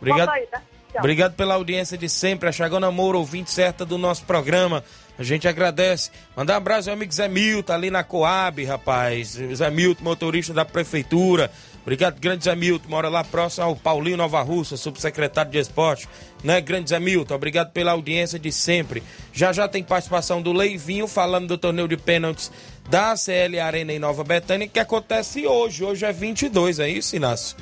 Obrigado. 0.00 0.30
Aí, 0.30 0.46
tá? 0.46 0.62
Obrigado 0.98 1.34
pela 1.34 1.54
audiência 1.54 1.96
de 1.96 2.08
sempre. 2.08 2.48
A 2.48 2.52
Chagona 2.52 2.90
Moura, 2.90 3.18
ouvinte 3.18 3.50
certa 3.50 3.84
do 3.84 3.96
nosso 3.98 4.24
programa. 4.24 4.84
A 5.18 5.22
gente 5.22 5.46
agradece. 5.48 6.10
Mandar 6.36 6.54
um 6.54 6.56
abraço 6.56 6.88
ao 6.88 6.94
amigo 6.94 7.12
Zé 7.12 7.28
Milton, 7.28 7.72
ali 7.72 7.90
na 7.90 8.04
Coab, 8.04 8.64
rapaz. 8.64 9.38
Zé 9.54 9.70
Milton, 9.70 10.04
motorista 10.04 10.52
da 10.52 10.64
prefeitura. 10.64 11.50
Obrigado, 11.82 12.20
grande 12.20 12.44
Zé 12.44 12.54
Milton. 12.54 12.88
Mora 12.88 13.08
lá 13.08 13.24
próximo 13.24 13.66
ao 13.66 13.76
Paulinho 13.76 14.16
Nova 14.16 14.40
Russa, 14.40 14.76
subsecretário 14.76 15.50
de 15.50 15.58
esporte. 15.58 16.08
Né, 16.42 16.60
grande 16.60 16.90
Zé 16.90 16.98
Milton? 16.98 17.34
Obrigado 17.34 17.72
pela 17.72 17.92
audiência 17.92 18.38
de 18.38 18.52
sempre. 18.52 19.02
Já 19.32 19.52
já 19.52 19.68
tem 19.68 19.82
participação 19.82 20.40
do 20.40 20.52
Leivinho 20.52 21.06
falando 21.06 21.48
do 21.48 21.58
torneio 21.58 21.88
de 21.88 21.96
pênaltis 21.96 22.50
da 22.88 23.16
CL 23.16 23.58
Arena 23.60 23.92
em 23.92 23.98
Nova 23.98 24.24
Betânia, 24.24 24.68
que 24.68 24.80
acontece 24.80 25.46
hoje. 25.46 25.84
Hoje 25.84 26.04
é 26.04 26.12
22, 26.12 26.78
é 26.78 26.88
isso, 26.88 27.16
Inácio? 27.16 27.56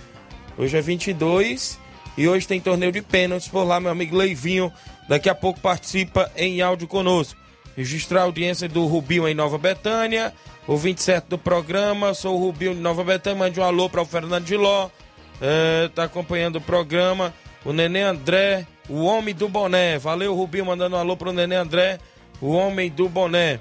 Hoje 0.58 0.76
é 0.76 0.80
22 0.80 1.78
e 2.16 2.28
hoje 2.28 2.46
tem 2.46 2.60
torneio 2.60 2.92
de 2.92 3.00
pênaltis 3.00 3.48
por 3.48 3.64
lá, 3.64 3.80
meu 3.80 3.90
amigo 3.90 4.16
Leivinho. 4.16 4.72
Daqui 5.08 5.28
a 5.28 5.34
pouco 5.34 5.60
participa 5.60 6.30
em 6.36 6.60
áudio 6.60 6.86
conosco. 6.86 7.38
Registrar 7.76 8.20
a 8.20 8.24
audiência 8.24 8.68
do 8.68 8.86
Rubinho 8.86 9.26
em 9.26 9.34
Nova 9.34 9.56
Betânia. 9.58 10.32
O 10.66 10.76
27 10.76 11.28
do 11.28 11.38
programa, 11.38 12.14
sou 12.14 12.36
o 12.36 12.38
Rubinho 12.38 12.74
de 12.74 12.80
Nova 12.80 13.02
Betânia. 13.02 13.38
Mande 13.38 13.58
um 13.58 13.64
alô 13.64 13.88
para 13.88 14.02
o 14.02 14.04
Fernando 14.04 14.44
de 14.44 14.56
Ló. 14.56 14.90
É, 15.40 15.88
tá 15.94 16.04
acompanhando 16.04 16.56
o 16.56 16.60
programa. 16.60 17.32
O 17.64 17.72
Nenê 17.72 18.02
André, 18.02 18.66
o 18.88 19.04
homem 19.04 19.34
do 19.34 19.48
boné. 19.48 19.98
Valeu, 19.98 20.34
Rubinho, 20.34 20.66
mandando 20.66 20.96
um 20.96 20.98
alô 20.98 21.16
pro 21.16 21.32
Nenê 21.32 21.56
André, 21.56 21.98
o 22.40 22.50
homem 22.50 22.90
do 22.90 23.08
boné. 23.08 23.60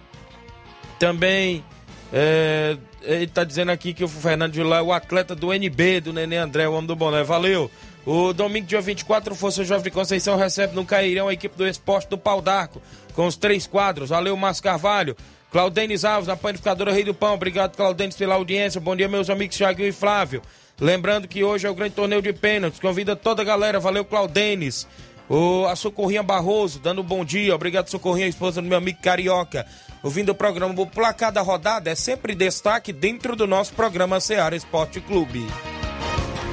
Também 1.00 1.64
é, 2.12 2.78
ele 3.02 3.28
tá 3.28 3.44
dizendo 3.44 3.72
aqui 3.72 3.94
que 3.94 4.04
o 4.04 4.08
Fernando 4.08 4.62
Ló 4.62 4.76
é 4.76 4.82
o 4.82 4.94
atleta 4.94 5.36
do 5.36 5.54
NB, 5.54 6.02
do 6.02 6.14
Nenê 6.14 6.38
André, 6.38 6.68
o 6.68 6.74
homem 6.74 6.88
do 6.88 6.96
boné. 6.96 7.24
Valeu. 7.24 7.72
O 8.06 8.34
domingo, 8.34 8.66
dia 8.66 8.82
24, 8.82 9.36
Força 9.36 9.64
Jovem 9.64 9.84
de 9.84 9.92
Conceição 9.92 10.36
recebe 10.36 10.76
no 10.76 10.86
Cairão 10.86 11.28
a 11.28 11.34
equipe 11.34 11.56
do 11.56 11.68
esporte 11.68 12.10
do 12.10 12.18
Pau 12.18 12.42
d'Arco, 12.42 12.82
com 13.14 13.28
os 13.28 13.36
três 13.36 13.68
quadros. 13.68 14.10
Valeu, 14.10 14.36
Márcio 14.36 14.64
Carvalho. 14.64 15.16
Claudenis 15.52 16.06
Alves, 16.06 16.28
na 16.28 16.36
panificadora 16.36 16.92
Rei 16.92 17.04
do 17.04 17.14
Pão. 17.14 17.34
Obrigado, 17.34 17.76
Claudenis, 17.76 18.16
pela 18.16 18.36
audiência. 18.36 18.80
Bom 18.80 18.96
dia, 18.96 19.08
meus 19.08 19.30
amigos 19.30 19.58
Thiago 19.58 19.82
e 19.82 19.92
Flávio. 19.92 20.42
Lembrando 20.80 21.28
que 21.28 21.44
hoje 21.44 21.68
é 21.68 21.70
o 21.70 21.76
grande 21.76 21.96
torneio 21.96 22.22
de 22.22 22.32
pênaltis. 22.32 22.80
Convida 22.80 23.16
toda 23.16 23.42
a 23.42 23.46
galera. 23.46 23.80
Valeu, 23.80 24.06
Claudenis. 24.06 24.88
O, 25.28 25.66
a 25.66 25.76
Socorrinha 25.76 26.24
Barroso, 26.24 26.80
dando 26.80 27.02
um 27.02 27.06
bom 27.06 27.26
dia. 27.26 27.54
Obrigado, 27.54 27.90
Socorrinha, 27.90 28.28
esposa 28.28 28.62
do 28.62 28.68
meu 28.68 28.78
amigo 28.78 29.00
Carioca. 29.02 29.66
Ouvindo 30.02 30.30
o 30.30 30.36
programa, 30.36 30.74
o 30.82 30.88
placar 30.88 31.32
da 31.32 31.42
rodada 31.42 31.90
é 31.90 31.96
sempre 31.96 32.34
destaque 32.34 32.94
dentro 32.94 33.36
do 33.36 33.46
nosso 33.46 33.74
programa 33.74 34.20
Seara 34.20 34.56
Esporte 34.56 35.02
Clube. 35.02 35.46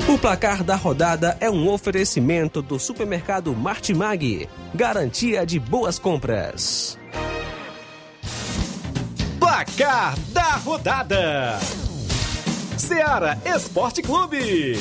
O 0.09 0.19
placar 0.19 0.65
da 0.65 0.75
rodada 0.75 1.37
é 1.41 1.49
um 1.51 1.69
oferecimento 1.69 2.61
do 2.61 2.79
supermercado 2.79 3.55
Martimag. 3.55 4.49
Garantia 4.75 5.47
de 5.47 5.61
boas 5.61 5.99
compras. 5.99 6.99
Placar 9.39 10.19
da 10.33 10.57
rodada: 10.57 11.59
Seara 12.77 13.39
Esporte 13.45 14.03
Clube. 14.03 14.77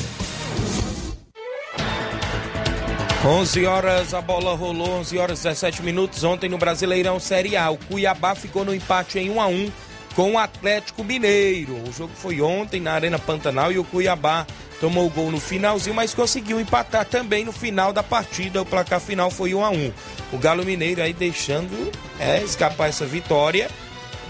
11 3.24 3.66
horas, 3.66 4.14
a 4.14 4.22
bola 4.22 4.56
rolou, 4.56 5.00
11 5.00 5.18
horas 5.18 5.44
17 5.44 5.82
minutos. 5.82 6.24
Ontem 6.24 6.50
no 6.50 6.58
Brasileirão 6.58 7.20
Série 7.20 7.56
A, 7.56 7.72
o 7.72 7.78
Cuiabá 7.78 8.36
ficou 8.36 8.64
no 8.64 8.74
empate 8.74 9.18
em 9.18 9.30
1 9.30 9.42
a 9.42 9.48
1 9.48 9.72
com 10.16 10.34
o 10.34 10.38
Atlético 10.38 11.04
Mineiro. 11.04 11.76
O 11.88 11.92
jogo 11.92 12.14
foi 12.16 12.42
ontem 12.42 12.80
na 12.80 12.94
Arena 12.94 13.18
Pantanal 13.18 13.72
e 13.72 13.80
o 13.80 13.84
Cuiabá 13.84 14.46
tomou 14.80 15.08
o 15.08 15.10
gol 15.10 15.32
no 15.32 15.40
finalzinho, 15.40 15.96
mas 15.96 16.14
conseguiu 16.14 16.60
empatar 16.60 17.06
também 17.06 17.44
no 17.44 17.52
final 17.52 17.92
da 17.92 18.04
partida. 18.04 18.62
O 18.62 18.66
placar 18.66 19.00
final 19.00 19.32
foi 19.32 19.54
1 19.54 19.66
a 19.66 19.70
1 19.70 19.94
O 20.32 20.38
Galo 20.38 20.64
Mineiro 20.64 21.02
aí 21.02 21.14
deixando 21.14 21.92
é, 22.20 22.42
escapar 22.44 22.90
essa 22.90 23.06
vitória. 23.06 23.70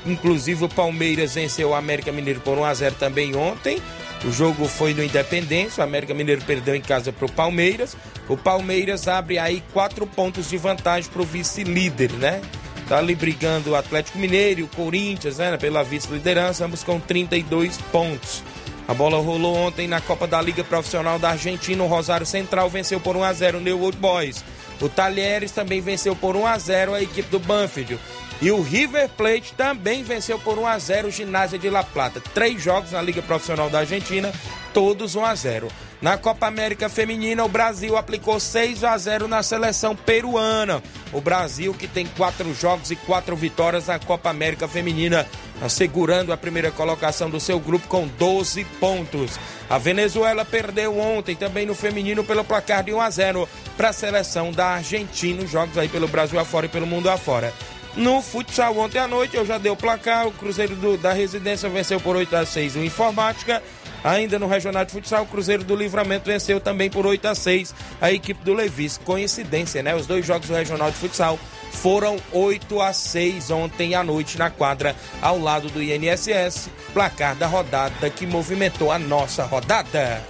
Inclusive 0.06 0.66
o 0.66 0.70
Palmeiras 0.70 1.34
venceu 1.34 1.70
o 1.70 1.76
América 1.76 2.12
Mineiro 2.12 2.40
por 2.40 2.58
1 2.58 2.64
a 2.64 2.74
0 2.74 2.96
também 2.96 3.36
ontem. 3.36 3.82
O 4.26 4.32
jogo 4.32 4.68
foi 4.68 4.94
no 4.96 5.04
Independência, 5.04 5.82
o 5.82 5.84
América 5.84 6.14
Mineiro 6.14 6.42
perdeu 6.42 6.76
em 6.76 6.82
casa 6.82 7.14
para 7.14 7.28
o 7.28 7.32
Palmeiras. 7.32 7.96
O 8.28 8.36
Palmeiras 8.36 9.08
abre 9.08 9.38
aí 9.38 9.64
quatro 9.72 10.08
pontos 10.08 10.50
de 10.50 10.58
vantagem 10.58 11.10
para 11.12 11.22
o 11.22 11.26
vice-líder, 11.26 12.12
né? 12.14 12.42
Tá 12.90 12.98
ali 12.98 13.14
brigando 13.14 13.72
o 13.72 13.76
Atlético 13.76 14.18
Mineiro 14.18 14.62
e 14.62 14.64
o 14.64 14.68
Corinthians, 14.68 15.38
né? 15.38 15.56
Pela 15.58 15.84
vice-liderança, 15.84 16.66
ambos 16.66 16.84
com 16.84 17.00
32 17.00 17.78
pontos. 17.92 18.44
A 18.88 18.94
bola 18.94 19.20
rolou 19.20 19.56
ontem 19.56 19.88
na 19.88 20.02
Copa 20.02 20.26
da 20.26 20.42
Liga 20.42 20.64
Profissional 20.64 21.20
da 21.20 21.30
Argentina. 21.30 21.84
O 21.84 21.88
Rosário 21.88 22.26
Central 22.26 22.68
venceu 22.70 23.00
por 23.00 23.16
1 23.16 23.24
a 23.24 23.34
0 23.34 23.58
o 23.60 23.62
New 23.62 23.80
Old 23.82 23.98
Boys. 23.98 24.44
O 24.82 24.90
Talheres 24.90 25.52
também 25.52 25.82
venceu 25.82 26.16
por 26.16 26.36
1 26.36 26.48
a 26.48 26.58
0 26.58 26.94
a 26.96 27.02
equipe 27.02 27.30
do 27.30 27.40
Banfield. 27.40 28.00
E 28.42 28.52
o 28.52 28.62
River 28.62 29.10
Plate 29.10 29.54
também 29.54 30.04
venceu 30.04 30.38
por 30.38 30.60
1 30.60 30.68
a 30.68 30.78
0 30.78 31.08
o 31.08 31.12
Ginásio 31.12 31.58
de 31.58 31.70
La 31.70 31.84
Plata. 31.84 32.22
Três 32.34 32.62
jogos 32.62 32.92
na 32.92 33.02
Liga 33.02 33.22
Profissional 33.22 33.70
da 33.70 33.80
Argentina, 33.80 34.32
todos 34.74 35.16
1 35.16 35.26
a 35.26 35.36
0. 35.36 35.68
Na 36.02 36.18
Copa 36.18 36.46
América 36.46 36.90
Feminina, 36.90 37.46
o 37.46 37.50
Brasil 37.50 37.96
aplicou 37.98 38.40
6 38.40 38.84
a 38.84 38.98
0 38.98 39.28
na 39.28 39.42
seleção 39.42 39.96
peruana. 39.96 40.84
O 41.14 41.22
Brasil, 41.22 41.74
que 41.74 41.88
tem 41.88 42.06
quatro 42.06 42.54
jogos 42.54 42.92
e 42.92 42.96
quatro 42.96 43.36
vitórias 43.36 43.88
na 43.88 43.98
Copa 43.98 44.30
América 44.30 44.68
Feminina, 44.68 45.26
assegurando 45.62 46.34
a 46.34 46.38
primeira 46.38 46.70
colocação 46.70 47.30
do 47.30 47.40
seu 47.40 47.60
grupo 47.60 47.88
com 47.88 48.06
12 48.06 48.66
pontos. 48.80 49.40
A 49.70 49.78
Venezuela 49.78 50.44
perdeu 50.44 51.00
ontem 51.00 51.36
também 51.36 51.66
no 51.66 51.74
feminino 51.74 52.24
pelo 52.24 52.44
placar 52.44 52.84
de 52.84 52.94
1 52.94 53.02
a 53.02 53.10
0 53.10 53.50
para 53.78 53.90
a 53.90 53.94
seleção 53.94 54.52
da 54.52 54.68
Argentina. 54.68 55.48
Jogos 55.48 55.78
aí 55.78 55.88
pelo 55.88 56.08
Brasil 56.08 56.38
afora 56.38 56.66
e 56.66 56.70
pelo 56.70 56.86
mundo 56.86 57.10
afora. 57.10 57.54
No 57.96 58.22
futsal 58.22 58.78
ontem 58.78 59.00
à 59.00 59.08
noite, 59.08 59.38
eu 59.38 59.46
já 59.46 59.58
dei 59.58 59.72
o 59.72 59.76
placar. 59.76 60.28
O 60.28 60.32
Cruzeiro 60.32 60.76
do, 60.76 60.98
da 60.98 61.14
Residência 61.14 61.70
venceu 61.70 62.00
por 62.00 62.16
8 62.16 62.36
a 62.36 62.46
6 62.46 62.76
o 62.76 62.84
Informática. 62.84 63.64
Ainda 64.04 64.38
no 64.38 64.48
Regional 64.48 64.86
de 64.86 64.92
Futsal, 64.92 65.24
o 65.24 65.26
Cruzeiro 65.26 65.64
do 65.64 65.76
Livramento 65.76 66.26
venceu 66.26 66.60
também 66.60 66.92
por 66.92 67.08
8 67.08 67.28
a 67.28 67.34
6 67.34 67.74
a 68.00 68.12
equipe 68.12 68.44
do 68.44 68.54
Levis. 68.54 69.00
Coincidência, 69.04 69.82
né? 69.82 69.96
Os 69.96 70.06
dois 70.06 70.26
jogos 70.26 70.48
do 70.48 70.54
Regional 70.54 70.92
de 70.92 70.98
Futsal 70.98 71.40
foram 71.72 72.18
8 72.32 72.82
a 72.82 72.94
6 72.94 73.50
ontem 73.50 73.96
à 73.96 74.04
noite 74.04 74.38
na 74.38 74.50
quadra 74.50 74.96
ao 75.22 75.40
lado 75.40 75.70
do 75.70 75.82
INSS. 75.82 76.70
Placar 76.94 77.36
da 77.36 77.48
rodada 77.48 78.10
que 78.10 78.28
movimentou 78.28 78.92
a 78.92 79.00
nossa 79.00 79.44
rodada. 79.44 80.22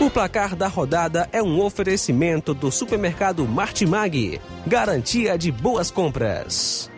O 0.00 0.08
placar 0.08 0.56
da 0.56 0.66
rodada 0.66 1.28
é 1.30 1.42
um 1.42 1.60
oferecimento 1.60 2.54
do 2.54 2.72
supermercado 2.72 3.46
Martimag. 3.46 4.40
Garantia 4.66 5.36
de 5.36 5.52
boas 5.52 5.90
compras. 5.90 6.90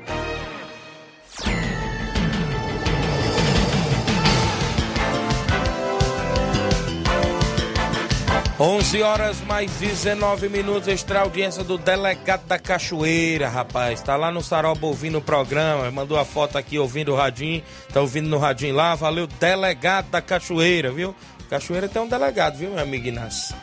Onze 8.65 9.03
horas 9.03 9.41
mais 9.41 9.73
19 9.73 10.49
minutos, 10.49 10.87
extra 10.87 11.23
audiência 11.23 11.65
do 11.65 11.77
delegado 11.77 12.47
da 12.47 12.61
Cachoeira, 12.61 13.49
rapaz. 13.49 14.01
Tá 14.01 14.15
lá 14.15 14.31
no 14.31 14.41
Saroba 14.41 14.87
ouvindo 14.87 15.19
o 15.19 15.21
programa, 15.21 15.91
mandou 15.91 16.17
a 16.17 16.25
foto 16.25 16.57
aqui 16.57 16.79
ouvindo 16.79 17.11
o 17.11 17.17
radinho, 17.17 17.61
tá 17.93 18.01
ouvindo 18.01 18.29
no 18.29 18.39
radinho 18.39 18.77
lá. 18.77 18.95
Valeu, 18.95 19.27
delegado 19.27 20.11
da 20.11 20.23
Cachoeira, 20.23 20.93
viu? 20.93 21.13
Cachoeira 21.53 21.87
tem 21.87 22.01
um 22.01 22.09
delegado, 22.09 22.57
viu, 22.57 22.71
meu 22.71 22.79
amigo 22.79 23.09
Inácio? 23.09 23.55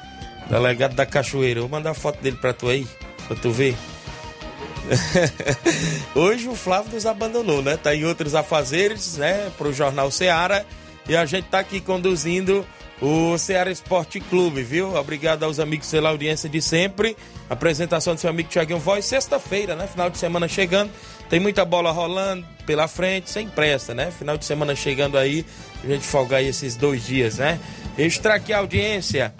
Delegado 0.47 0.93
da 0.93 1.07
Cachoeira. 1.07 1.61
Vou 1.61 1.69
mandar 1.69 1.89
a 1.89 1.93
foto 1.95 2.21
dele 2.21 2.37
pra 2.39 2.53
tu 2.53 2.67
aí, 2.67 2.87
pra 3.27 3.35
tu 3.35 3.49
ver. 3.49 3.75
Hoje 6.13 6.47
o 6.47 6.53
Flávio 6.53 6.93
nos 6.93 7.07
abandonou, 7.07 7.63
né? 7.63 7.77
Tá 7.77 7.95
em 7.95 8.05
outros 8.05 8.35
afazeres, 8.35 9.17
né? 9.17 9.51
Pro 9.57 9.73
Jornal 9.73 10.11
Seara. 10.11 10.67
E 11.07 11.15
a 11.15 11.25
gente 11.25 11.47
tá 11.47 11.57
aqui 11.57 11.81
conduzindo 11.81 12.63
o 13.01 13.35
Ceará 13.39 13.71
Esporte 13.71 14.19
Clube, 14.19 14.61
viu? 14.61 14.95
Obrigado 14.95 15.41
aos 15.41 15.59
amigos 15.59 15.89
pela 15.89 16.09
audiência 16.09 16.47
de 16.47 16.61
sempre. 16.61 17.17
Apresentação 17.49 18.13
do 18.13 18.21
seu 18.21 18.29
amigo 18.29 18.49
Tiaguinho 18.49 18.77
Voz, 18.77 19.03
sexta-feira, 19.05 19.75
né? 19.75 19.87
Final 19.87 20.11
de 20.11 20.19
semana 20.19 20.47
chegando. 20.47 20.91
Tem 21.29 21.39
muita 21.39 21.63
bola 21.63 21.91
rolando 21.91 22.45
pela 22.65 22.87
frente, 22.87 23.29
sem 23.29 23.47
pressa, 23.47 23.93
né? 23.93 24.11
Final 24.11 24.37
de 24.37 24.45
semana 24.45 24.75
chegando 24.75 25.17
aí. 25.17 25.45
A 25.83 25.87
gente 25.87 26.05
folgar 26.05 26.39
aí 26.39 26.47
esses 26.47 26.75
dois 26.75 27.05
dias, 27.05 27.37
né? 27.37 27.59
Extra 27.97 28.35
aqui 28.35 28.51
a 28.51 28.57
audiência 28.57 29.33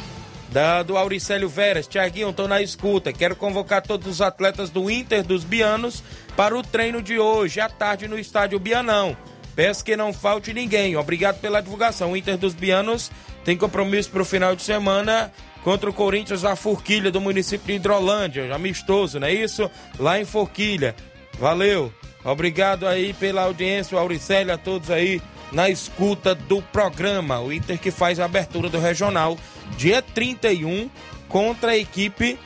da, 0.52 0.84
do 0.84 0.98
Auricélio 0.98 1.50
Veras. 1.50 1.88
Tiaguinho, 1.88 2.32
tô 2.32 2.48
na 2.48 2.62
escuta. 2.62 3.12
Quero 3.12 3.36
convocar 3.36 3.82
todos 3.82 4.08
os 4.08 4.22
atletas 4.22 4.70
do 4.70 4.90
Inter 4.90 5.24
dos 5.24 5.44
Bianos 5.44 6.04
para 6.36 6.56
o 6.56 6.62
treino 6.62 7.02
de 7.02 7.18
hoje, 7.18 7.60
à 7.60 7.68
tarde, 7.68 8.08
no 8.08 8.20
estádio 8.20 8.60
Bianão. 8.60 9.18
Peço 9.56 9.84
que 9.84 9.98
não 9.98 10.14
falte 10.14 10.54
ninguém. 10.54 10.96
Obrigado 10.96 11.40
pela 11.40 11.62
divulgação. 11.62 12.12
O 12.12 12.18
Inter 12.18 12.38
dos 12.38 12.54
Bianos 12.54 13.12
tem 13.44 13.58
compromisso 13.58 14.12
para 14.12 14.22
o 14.22 14.26
final 14.26 14.56
de 14.56 14.62
semana 14.62 15.32
contra 15.64 15.90
o 15.90 15.94
Corinthians 15.94 16.44
da 16.44 16.56
Forquilha, 16.56 17.12
do 17.12 17.20
município 17.20 17.68
de 17.68 17.74
Hidrolândia. 17.74 18.54
Amistoso, 18.54 19.20
não 19.20 19.28
é 19.28 19.34
isso? 19.34 19.70
Lá 19.98 20.20
em 20.20 20.26
Forquilha. 20.26 20.96
Valeu. 21.40 21.92
Obrigado 22.24 22.86
aí 22.86 23.14
pela 23.14 23.44
audiência, 23.44 23.96
o 23.96 24.00
Auricélio, 24.00 24.54
a 24.54 24.58
todos 24.58 24.92
aí 24.92 25.22
na 25.52 25.70
escuta 25.70 26.36
do 26.36 26.62
programa. 26.62 27.40
O 27.40 27.52
Inter 27.52 27.80
que 27.80 27.92
faz 27.92 28.20
a 28.20 28.26
abertura 28.26 28.70
do 28.70 28.80
regional 28.80 29.38
dia 29.78 30.02
31 30.02 30.90
contra 31.28 31.72
a 31.72 31.78
equipe 31.78 32.38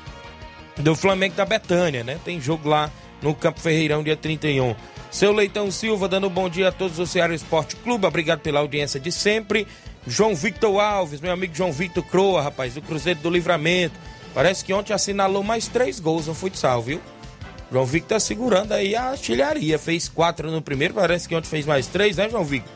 do 0.78 0.96
Flamengo 0.96 1.36
da 1.36 1.46
Betânia, 1.46 2.04
né? 2.04 2.20
Tem 2.24 2.40
jogo 2.40 2.70
lá 2.70 2.92
no 3.22 3.34
Campo 3.34 3.60
Ferreirão 3.60 4.04
dia 4.04 4.16
31. 4.16 4.76
Seu 5.10 5.32
Leitão 5.32 5.70
Silva 5.72 6.08
dando 6.08 6.28
um 6.28 6.32
bom 6.32 6.50
dia 6.50 6.70
a 6.70 6.72
todos 6.72 6.98
do 6.98 7.06
Ceará 7.06 7.34
Esporte 7.34 7.76
Clube. 7.78 8.06
Obrigado 8.06 8.40
pela 8.40 8.60
audiência 8.60 9.00
de 9.00 9.12
sempre. 9.12 9.68
João 10.06 10.36
Victor 10.36 10.80
Alves, 10.80 11.22
meu 11.22 11.32
amigo 11.32 11.56
João 11.56 11.72
Victor 11.72 12.04
Croa, 12.04 12.42
rapaz, 12.42 12.74
do 12.74 12.82
Cruzeiro 12.82 13.20
do 13.22 13.30
Livramento. 13.30 13.96
Parece 14.34 14.66
que 14.66 14.74
ontem 14.74 14.92
assinalou 14.92 15.44
mais 15.44 15.68
três 15.68 16.00
gols 16.00 16.28
no 16.28 16.34
futsal, 16.34 16.82
viu? 16.82 17.00
João 17.74 17.88
Victor 17.88 18.10
tá 18.10 18.20
segurando 18.20 18.72
aí 18.72 18.96
a 18.96 19.06
artilharia. 19.06 19.80
Fez 19.80 20.08
quatro 20.08 20.52
no 20.52 20.62
primeiro, 20.62 20.94
parece 20.94 21.28
que 21.28 21.36
ontem 21.36 21.48
fez 21.48 21.66
mais 21.66 21.88
três, 21.88 22.18
né, 22.18 22.30
João 22.30 22.44
Victor? 22.44 22.72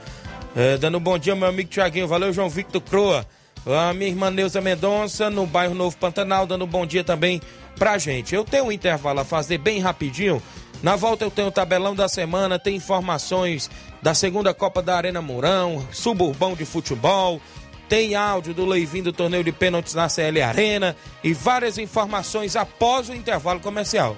É, 0.56 0.76
dando 0.76 0.98
um 0.98 1.00
bom 1.00 1.20
dia, 1.20 1.36
meu 1.36 1.48
amigo 1.48 1.70
Tiaguinho. 1.70 2.08
Valeu, 2.08 2.34
João 2.34 2.50
Victor 2.50 2.82
Croa. 2.82 3.24
A 3.64 3.94
minha 3.94 4.10
irmã 4.10 4.32
Neuza 4.32 4.60
Mendonça, 4.60 5.30
no 5.30 5.46
bairro 5.46 5.76
Novo 5.76 5.96
Pantanal, 5.98 6.48
dando 6.48 6.66
um 6.66 6.68
bom 6.68 6.84
dia 6.84 7.04
também 7.04 7.40
pra 7.78 8.00
gente. 8.00 8.34
Eu 8.34 8.44
tenho 8.44 8.64
um 8.64 8.72
intervalo 8.72 9.20
a 9.20 9.24
fazer 9.24 9.60
bem 9.60 9.80
rapidinho. 9.80 10.42
Na 10.82 10.96
volta 10.96 11.24
eu 11.24 11.30
tenho 11.30 11.50
o 11.50 11.52
tabelão 11.52 11.94
da 11.94 12.10
semana, 12.10 12.58
tem 12.58 12.76
informações 12.76 13.70
da 14.02 14.16
segunda 14.16 14.52
Copa 14.52 14.82
da 14.82 14.96
Arena 14.96 15.22
Mourão, 15.22 15.88
suburbão 15.92 16.56
de 16.56 16.66
futebol, 16.66 17.40
tem 17.88 18.16
áudio 18.16 18.52
do 18.52 18.66
Leivinho 18.66 19.04
do 19.06 19.14
torneio 19.14 19.44
de 19.44 19.52
pênaltis 19.52 19.94
na 19.94 20.10
CL 20.10 20.42
Arena 20.42 20.96
e 21.24 21.34
várias 21.34 21.78
informações 21.78 22.56
após 22.56 23.10
o 23.10 23.14
intervalo 23.14 23.60
comercial. 23.60 24.18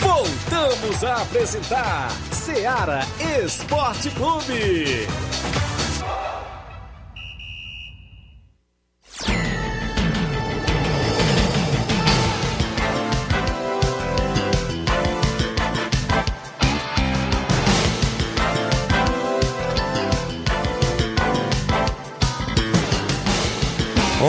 Voltamos 0.00 1.04
a 1.04 1.22
apresentar 1.22 2.10
Seara 2.32 3.00
Esporte 3.44 4.10
Clube. 4.10 5.06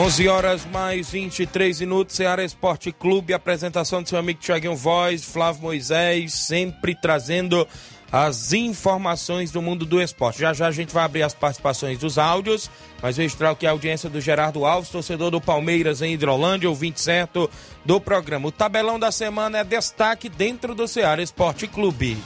11 0.06 0.28
horas 0.28 0.64
mais 0.66 1.10
23 1.10 1.80
minutos, 1.80 2.14
Ceará 2.14 2.44
Esporte 2.44 2.92
Clube, 2.92 3.34
apresentação 3.34 4.00
do 4.00 4.08
seu 4.08 4.16
amigo 4.16 4.38
Thiaguinho 4.38 4.76
Voz, 4.76 5.24
Flávio 5.24 5.62
Moisés, 5.62 6.32
sempre 6.32 6.94
trazendo 6.94 7.66
as 8.12 8.52
informações 8.52 9.50
do 9.50 9.60
mundo 9.60 9.84
do 9.84 10.00
esporte. 10.00 10.38
Já 10.38 10.52
já 10.52 10.68
a 10.68 10.70
gente 10.70 10.94
vai 10.94 11.02
abrir 11.02 11.24
as 11.24 11.34
participações 11.34 11.98
dos 11.98 12.18
áudios, 12.18 12.70
mas 13.02 13.16
registrar 13.16 13.56
é 13.60 13.66
a 13.66 13.70
audiência 13.72 14.08
do 14.08 14.20
Gerardo 14.20 14.64
Alves, 14.64 14.90
torcedor 14.90 15.32
do 15.32 15.40
Palmeiras 15.40 16.00
em 16.00 16.14
Hidrolândia, 16.14 16.70
ouvinte 16.70 17.00
certo 17.00 17.50
do 17.84 18.00
programa. 18.00 18.46
O 18.46 18.52
tabelão 18.52 19.00
da 19.00 19.10
semana 19.10 19.58
é 19.58 19.64
destaque 19.64 20.28
dentro 20.28 20.72
do 20.72 20.86
Ceará 20.86 21.20
Esporte 21.20 21.66
Clube. 21.66 22.16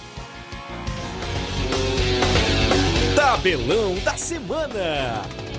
Tabelão 3.16 3.94
da 4.04 4.18
semana. 4.18 5.49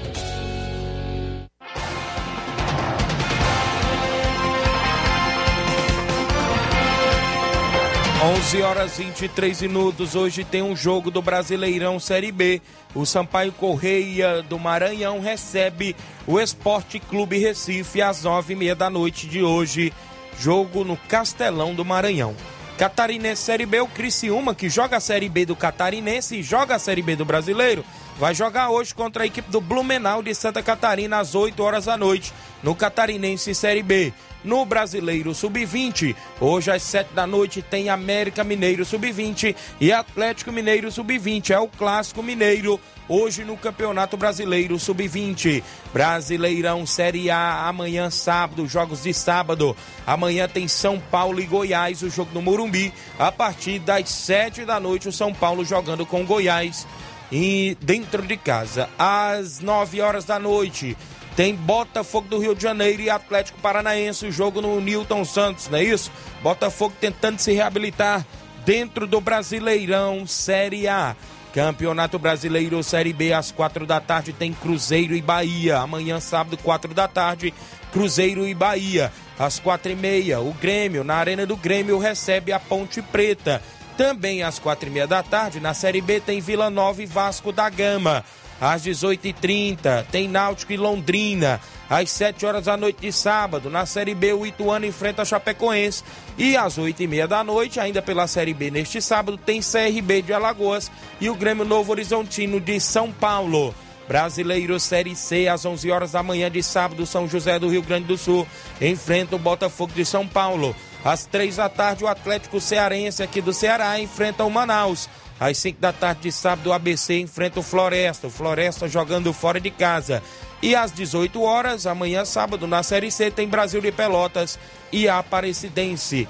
11 8.23 8.61
horas 8.61 8.97
23 8.97 9.63
minutos. 9.63 10.13
Hoje 10.13 10.43
tem 10.43 10.61
um 10.61 10.75
jogo 10.75 11.09
do 11.09 11.23
Brasileirão 11.23 11.99
Série 11.99 12.31
B. 12.31 12.61
O 12.93 13.03
Sampaio 13.03 13.51
Correia 13.51 14.43
do 14.43 14.59
Maranhão 14.59 15.19
recebe 15.19 15.95
o 16.27 16.39
Esporte 16.39 16.99
Clube 16.99 17.39
Recife 17.39 17.99
às 17.99 18.21
nove 18.21 18.53
e 18.53 18.55
meia 18.55 18.75
da 18.75 18.91
noite 18.91 19.25
de 19.25 19.41
hoje. 19.41 19.91
Jogo 20.39 20.83
no 20.83 20.95
Castelão 20.95 21.73
do 21.73 21.83
Maranhão. 21.83 22.35
Catarinense 22.77 23.41
Série 23.41 23.65
B, 23.65 23.81
o 23.81 23.87
Criciúma, 23.87 24.53
que 24.53 24.69
joga 24.69 24.97
a 24.97 24.99
Série 24.99 25.27
B 25.27 25.43
do 25.43 25.55
Catarinense 25.55 26.37
e 26.37 26.43
joga 26.43 26.75
a 26.75 26.79
Série 26.79 27.01
B 27.01 27.15
do 27.15 27.25
Brasileiro, 27.25 27.83
vai 28.19 28.33
jogar 28.33 28.69
hoje 28.69 28.93
contra 28.93 29.23
a 29.23 29.25
equipe 29.25 29.51
do 29.51 29.61
Blumenau 29.61 30.23
de 30.23 30.33
Santa 30.33 30.63
Catarina 30.63 31.19
às 31.19 31.35
8 31.35 31.61
horas 31.61 31.85
da 31.85 31.97
noite, 31.97 32.33
no 32.63 32.73
Catarinense 32.73 33.53
Série 33.53 33.83
B 33.83 34.13
no 34.43 34.65
Brasileiro 34.65 35.33
Sub-20. 35.33 36.15
Hoje 36.39 36.71
às 36.71 36.83
7 36.83 37.13
da 37.13 37.27
noite 37.27 37.61
tem 37.61 37.89
América 37.89 38.43
Mineiro 38.43 38.85
Sub-20 38.85 39.55
e 39.79 39.91
Atlético 39.91 40.51
Mineiro 40.51 40.91
Sub-20. 40.91 41.51
É 41.51 41.59
o 41.59 41.67
clássico 41.67 42.23
mineiro 42.23 42.79
hoje 43.07 43.43
no 43.43 43.57
Campeonato 43.57 44.17
Brasileiro 44.17 44.79
Sub-20. 44.79 45.63
Brasileirão 45.93 46.85
Série 46.85 47.29
A 47.29 47.67
amanhã 47.67 48.09
sábado, 48.09 48.67
jogos 48.67 49.03
de 49.03 49.13
sábado. 49.13 49.75
Amanhã 50.05 50.47
tem 50.47 50.67
São 50.67 50.99
Paulo 50.99 51.39
e 51.39 51.45
Goiás, 51.45 52.01
o 52.01 52.09
jogo 52.09 52.31
no 52.33 52.41
Morumbi. 52.41 52.93
A 53.19 53.31
partir 53.31 53.79
das 53.79 54.09
7 54.09 54.65
da 54.65 54.79
noite 54.79 55.09
o 55.09 55.11
São 55.11 55.33
Paulo 55.33 55.65
jogando 55.65 56.05
com 56.05 56.25
Goiás 56.25 56.87
e 57.31 57.77
dentro 57.81 58.21
de 58.21 58.35
casa. 58.35 58.89
Às 58.97 59.59
9 59.59 60.01
horas 60.01 60.25
da 60.25 60.37
noite 60.37 60.97
tem 61.35 61.55
Botafogo 61.55 62.27
do 62.27 62.39
Rio 62.39 62.53
de 62.53 62.61
Janeiro 62.61 63.01
e 63.01 63.09
Atlético 63.09 63.59
Paranaense, 63.59 64.25
o 64.25 64.31
jogo 64.31 64.61
no 64.61 64.79
Newton 64.81 65.23
Santos, 65.23 65.69
não 65.69 65.77
é 65.77 65.83
isso? 65.83 66.11
Botafogo 66.43 66.93
tentando 66.99 67.39
se 67.39 67.53
reabilitar 67.53 68.25
dentro 68.65 69.07
do 69.07 69.21
Brasileirão 69.21 70.25
Série 70.27 70.87
A. 70.87 71.15
Campeonato 71.53 72.17
Brasileiro 72.17 72.81
Série 72.81 73.11
B, 73.11 73.33
às 73.33 73.51
quatro 73.51 73.85
da 73.85 73.99
tarde, 73.99 74.31
tem 74.31 74.53
Cruzeiro 74.53 75.15
e 75.15 75.21
Bahia. 75.21 75.79
Amanhã, 75.79 76.19
sábado, 76.19 76.57
quatro 76.57 76.93
da 76.93 77.07
tarde, 77.07 77.53
Cruzeiro 77.91 78.47
e 78.47 78.53
Bahia. 78.53 79.11
Às 79.37 79.59
quatro 79.59 79.91
e 79.91 79.95
meia, 79.95 80.39
o 80.39 80.53
Grêmio, 80.53 81.03
na 81.03 81.15
Arena 81.15 81.45
do 81.45 81.57
Grêmio, 81.57 81.97
recebe 81.97 82.53
a 82.53 82.59
Ponte 82.59 83.01
Preta. 83.01 83.61
Também 83.97 84.43
às 84.43 84.59
quatro 84.59 84.87
e 84.87 84.91
meia 84.91 85.07
da 85.07 85.21
tarde, 85.21 85.59
na 85.59 85.73
Série 85.73 86.01
B, 86.01 86.21
tem 86.21 86.39
Vila 86.39 86.69
Nova 86.69 87.03
e 87.03 87.05
Vasco 87.05 87.51
da 87.51 87.69
Gama 87.69 88.23
às 88.61 88.83
18h30. 88.83 90.05
Tem 90.11 90.27
Náutico 90.27 90.71
e 90.71 90.77
Londrina. 90.77 91.59
Às 91.89 92.11
7 92.11 92.45
horas 92.45 92.65
da 92.65 92.77
noite 92.77 93.01
de 93.01 93.11
sábado, 93.11 93.69
na 93.69 93.85
Série 93.85 94.15
B, 94.15 94.31
o 94.31 94.45
Ituano 94.45 94.85
enfrenta 94.85 95.23
a 95.23 95.25
Chapecoense. 95.25 96.03
E 96.37 96.55
às 96.55 96.77
8h30 96.77 97.27
da 97.27 97.43
noite, 97.43 97.79
ainda 97.79 98.01
pela 98.01 98.27
Série 98.27 98.53
B 98.53 98.69
neste 98.69 99.01
sábado, 99.01 99.37
tem 99.37 99.59
CRB 99.59 100.21
de 100.21 100.31
Alagoas 100.31 100.91
e 101.19 101.29
o 101.29 101.35
Grêmio 101.35 101.65
Novo 101.65 101.91
Horizontino 101.91 102.61
de 102.61 102.79
São 102.79 103.11
Paulo. 103.11 103.73
Brasileiro 104.07 104.79
Série 104.79 105.15
C, 105.15 105.47
às 105.47 105.65
11 105.65 105.89
horas 105.89 106.11
da 106.11 106.21
manhã 106.21 106.51
de 106.51 106.61
sábado, 106.61 107.05
São 107.05 107.29
José 107.29 107.57
do 107.57 107.69
Rio 107.69 107.81
Grande 107.81 108.07
do 108.07 108.17
Sul 108.17 108.45
enfrenta 108.81 109.35
o 109.35 109.39
Botafogo 109.39 109.93
de 109.93 110.03
São 110.03 110.27
Paulo. 110.27 110.75
Às 111.03 111.25
três 111.25 111.55
da 111.55 111.69
tarde, 111.69 112.03
o 112.03 112.07
Atlético 112.07 112.59
Cearense 112.59 113.23
aqui 113.23 113.41
do 113.41 113.53
Ceará 113.53 113.99
enfrenta 113.99 114.43
o 114.43 114.49
Manaus. 114.49 115.09
Às 115.41 115.57
5 115.57 115.81
da 115.81 115.91
tarde 115.91 116.21
de 116.21 116.31
sábado, 116.31 116.69
o 116.69 116.73
ABC 116.73 117.19
enfrenta 117.19 117.59
o 117.59 117.63
Floresta. 117.63 118.27
O 118.27 118.29
Floresta 118.29 118.87
jogando 118.87 119.33
fora 119.33 119.59
de 119.59 119.71
casa. 119.71 120.21
E 120.61 120.75
às 120.75 120.91
18 120.91 121.41
horas, 121.41 121.87
amanhã 121.87 122.23
sábado, 122.23 122.67
na 122.67 122.83
Série 122.83 123.09
C, 123.09 123.31
tem 123.31 123.47
Brasil 123.47 123.81
de 123.81 123.91
Pelotas 123.91 124.59
e 124.91 125.09
Aparecidense. 125.09 126.27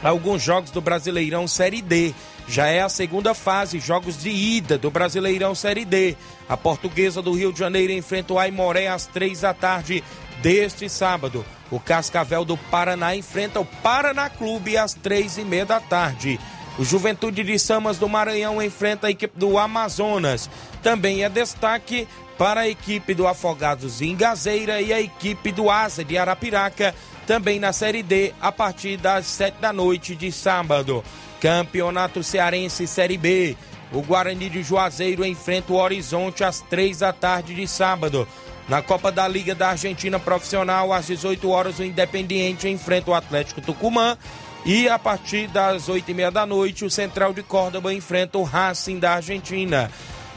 Alguns 0.00 0.40
jogos 0.42 0.70
do 0.70 0.80
Brasileirão 0.80 1.48
Série 1.48 1.82
D. 1.82 2.14
Já 2.46 2.68
é 2.68 2.80
a 2.82 2.88
segunda 2.88 3.34
fase, 3.34 3.80
jogos 3.80 4.16
de 4.16 4.30
ida 4.30 4.78
do 4.78 4.92
Brasileirão 4.92 5.52
Série 5.52 5.84
D. 5.84 6.16
A 6.48 6.56
portuguesa 6.56 7.20
do 7.20 7.32
Rio 7.32 7.52
de 7.52 7.58
Janeiro 7.58 7.92
enfrenta 7.92 8.32
o 8.32 8.38
Aimoré 8.38 8.86
às 8.86 9.06
três 9.06 9.40
da 9.40 9.52
tarde 9.52 10.04
deste 10.40 10.88
sábado. 10.88 11.44
O 11.68 11.80
Cascavel 11.80 12.44
do 12.44 12.56
Paraná 12.56 13.16
enfrenta 13.16 13.58
o 13.58 13.64
Paraná 13.64 14.30
Clube 14.30 14.76
às 14.76 14.94
três 14.94 15.36
e 15.36 15.44
meia 15.44 15.66
da 15.66 15.80
tarde. 15.80 16.38
O 16.80 16.84
Juventude 16.84 17.44
de 17.44 17.58
Samas 17.58 17.98
do 17.98 18.08
Maranhão 18.08 18.62
enfrenta 18.62 19.06
a 19.06 19.10
equipe 19.10 19.38
do 19.38 19.58
Amazonas. 19.58 20.48
Também 20.82 21.22
é 21.22 21.28
destaque 21.28 22.08
para 22.38 22.62
a 22.62 22.68
equipe 22.70 23.12
do 23.12 23.28
Afogados 23.28 24.00
em 24.00 24.16
Gazeira 24.16 24.80
e 24.80 24.90
a 24.90 24.98
equipe 24.98 25.52
do 25.52 25.68
Asa 25.68 26.02
de 26.02 26.16
Arapiraca, 26.16 26.94
também 27.26 27.60
na 27.60 27.70
Série 27.70 28.02
D, 28.02 28.32
a 28.40 28.50
partir 28.50 28.96
das 28.96 29.26
sete 29.26 29.58
da 29.60 29.74
noite 29.74 30.16
de 30.16 30.32
sábado. 30.32 31.04
Campeonato 31.38 32.22
Cearense 32.22 32.86
Série 32.86 33.18
B. 33.18 33.58
O 33.92 34.00
Guarani 34.00 34.48
de 34.48 34.62
Juazeiro 34.62 35.22
enfrenta 35.22 35.74
o 35.74 35.76
Horizonte 35.76 36.42
às 36.42 36.62
três 36.62 37.00
da 37.00 37.12
tarde 37.12 37.54
de 37.54 37.68
sábado. 37.68 38.26
Na 38.66 38.80
Copa 38.80 39.12
da 39.12 39.28
Liga 39.28 39.54
da 39.54 39.70
Argentina 39.70 40.18
Profissional, 40.18 40.94
às 40.94 41.08
18 41.08 41.46
horas, 41.50 41.78
o 41.78 41.84
Independiente 41.84 42.68
enfrenta 42.68 43.10
o 43.10 43.14
Atlético 43.14 43.60
Tucumã 43.60 44.16
e 44.64 44.88
a 44.88 44.98
partir 44.98 45.48
das 45.48 45.88
oito 45.88 46.10
e 46.10 46.14
meia 46.14 46.30
da 46.30 46.44
noite, 46.44 46.84
o 46.84 46.90
Central 46.90 47.32
de 47.32 47.42
Córdoba 47.42 47.94
enfrenta 47.94 48.38
o 48.38 48.42
Racing 48.42 48.98
da 48.98 49.12
Argentina. 49.14 49.90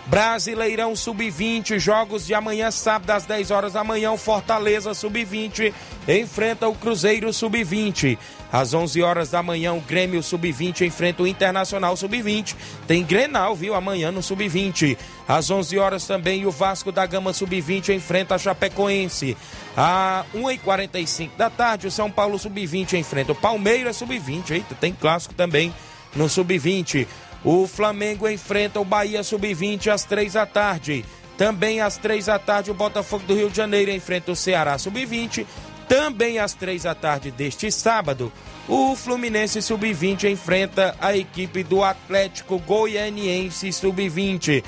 Brasileirão 0.06 0.96
Sub-20, 0.96 1.80
jogos 1.80 2.26
de 2.26 2.34
amanhã, 2.34 2.70
sábado, 2.72 3.10
às 3.12 3.26
10 3.26 3.52
horas 3.52 3.74
da 3.74 3.84
manhã, 3.84 4.12
o 4.12 4.18
Fortaleza 4.18 4.94
Sub-20 4.94 5.74
enfrenta 6.08 6.68
o 6.68 6.76
Cruzeiro 6.76 7.32
Sub-20. 7.32 8.18
Às 8.52 8.74
11 8.74 9.02
horas 9.02 9.30
da 9.30 9.42
manhã, 9.42 9.74
o 9.74 9.80
Grêmio 9.80 10.22
Sub-20 10.22 10.86
enfrenta 10.86 11.24
o 11.24 11.28
Internacional 11.28 11.96
Sub-20. 11.96 12.54
Tem 12.86 13.04
Grenal, 13.04 13.56
viu, 13.56 13.74
amanhã 13.74 14.12
no 14.12 14.22
Sub-20. 14.22 14.98
Às 15.26 15.50
11 15.50 15.80
horas 15.80 16.06
também, 16.06 16.46
o 16.46 16.52
Vasco 16.52 16.92
da 16.92 17.06
Gama 17.06 17.32
Sub-20 17.32 17.96
enfrenta 17.96 18.36
a 18.36 18.38
Chapecoense. 18.38 19.38
Às 19.76 20.26
1h45 20.36 21.30
da 21.38 21.50
tarde, 21.50 21.88
o 21.88 21.92
São 21.92 22.12
Paulo 22.12 22.38
Sub-20 22.38 23.00
enfrenta 23.00 23.32
o 23.32 23.36
Palmeiras 23.36 23.96
Sub-20. 23.96 24.52
Eita, 24.52 24.76
tem 24.76 24.92
clássico 24.94 25.34
também 25.34 25.74
no 26.14 26.28
Sub-20. 26.28 27.08
O 27.44 27.68
Flamengo 27.68 28.28
enfrenta 28.28 28.80
o 28.80 28.86
Bahia 28.86 29.22
Sub-20 29.24 29.88
às 29.92 30.04
três 30.04 30.34
da 30.34 30.46
tarde. 30.46 31.04
Também 31.38 31.82
às 31.82 31.98
três 31.98 32.28
da 32.28 32.40
tarde, 32.40 32.72
o 32.72 32.76
Botafogo 32.76 33.26
do 33.26 33.36
Rio 33.36 33.50
de 33.50 33.58
Janeiro 33.58 33.92
enfrenta 33.92 34.32
o 34.32 34.36
Ceará 34.36 34.78
Sub-20. 34.78 35.46
Também 35.88 36.40
às 36.40 36.54
três 36.54 36.84
da 36.84 36.96
tarde 36.96 37.32
deste 37.32 37.70
sábado, 37.72 38.32
o 38.68 38.96
Fluminense 38.96 39.62
Sub-20 39.62 40.30
enfrenta 40.32 40.96
a 41.00 41.16
equipe 41.16 41.64
do 41.64 41.84
Atlético 41.84 42.58
Goianiense 42.60 43.72
Sub-20. 43.74 44.64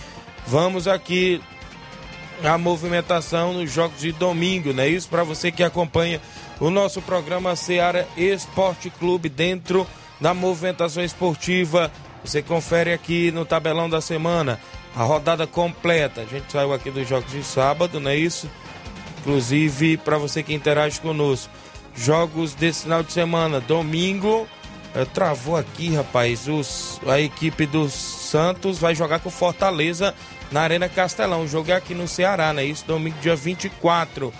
Vamos 0.45 0.87
aqui 0.87 1.41
a 2.43 2.57
movimentação 2.57 3.53
nos 3.53 3.71
jogos 3.71 4.01
de 4.01 4.11
domingo, 4.11 4.73
não 4.73 4.83
é 4.83 4.89
isso? 4.89 5.07
Para 5.07 5.23
você 5.23 5.51
que 5.51 5.63
acompanha 5.63 6.21
o 6.59 6.69
nosso 6.69 7.01
programa 7.01 7.55
Seara 7.55 8.07
Esporte 8.17 8.89
Clube 8.89 9.29
dentro 9.29 9.87
da 10.19 10.33
movimentação 10.33 11.03
esportiva. 11.03 11.91
Você 12.25 12.41
confere 12.41 12.91
aqui 12.91 13.31
no 13.31 13.45
tabelão 13.45 13.87
da 13.87 14.01
semana 14.01 14.59
a 14.95 15.03
rodada 15.03 15.45
completa. 15.45 16.21
A 16.21 16.25
gente 16.25 16.51
saiu 16.51 16.73
aqui 16.73 16.89
dos 16.89 17.07
jogos 17.07 17.31
de 17.31 17.43
sábado, 17.43 17.99
não 17.99 18.09
é 18.09 18.17
isso? 18.17 18.49
Inclusive 19.19 19.97
para 19.97 20.17
você 20.17 20.41
que 20.41 20.53
interage 20.53 20.99
conosco. 20.99 21.51
Jogos 21.95 22.55
desse 22.55 22.83
final 22.83 23.03
de 23.03 23.13
semana, 23.13 23.61
domingo, 23.61 24.47
eh, 24.95 25.05
travou 25.05 25.55
aqui, 25.55 25.93
rapaz. 25.93 26.47
Os, 26.47 26.99
a 27.07 27.19
equipe 27.19 27.65
do 27.67 27.87
Santos 27.89 28.79
vai 28.79 28.95
jogar 28.95 29.19
com 29.19 29.29
Fortaleza 29.29 30.13
na 30.51 30.61
Arena 30.61 30.89
Castelão. 30.89 31.43
O 31.43 31.47
jogo 31.47 31.71
é 31.71 31.75
aqui 31.75 31.93
no 31.93 32.07
Ceará, 32.07 32.51
né? 32.53 32.65
Isso, 32.65 32.85
domingo, 32.85 33.17
dia 33.21 33.35
24. 33.35 34.33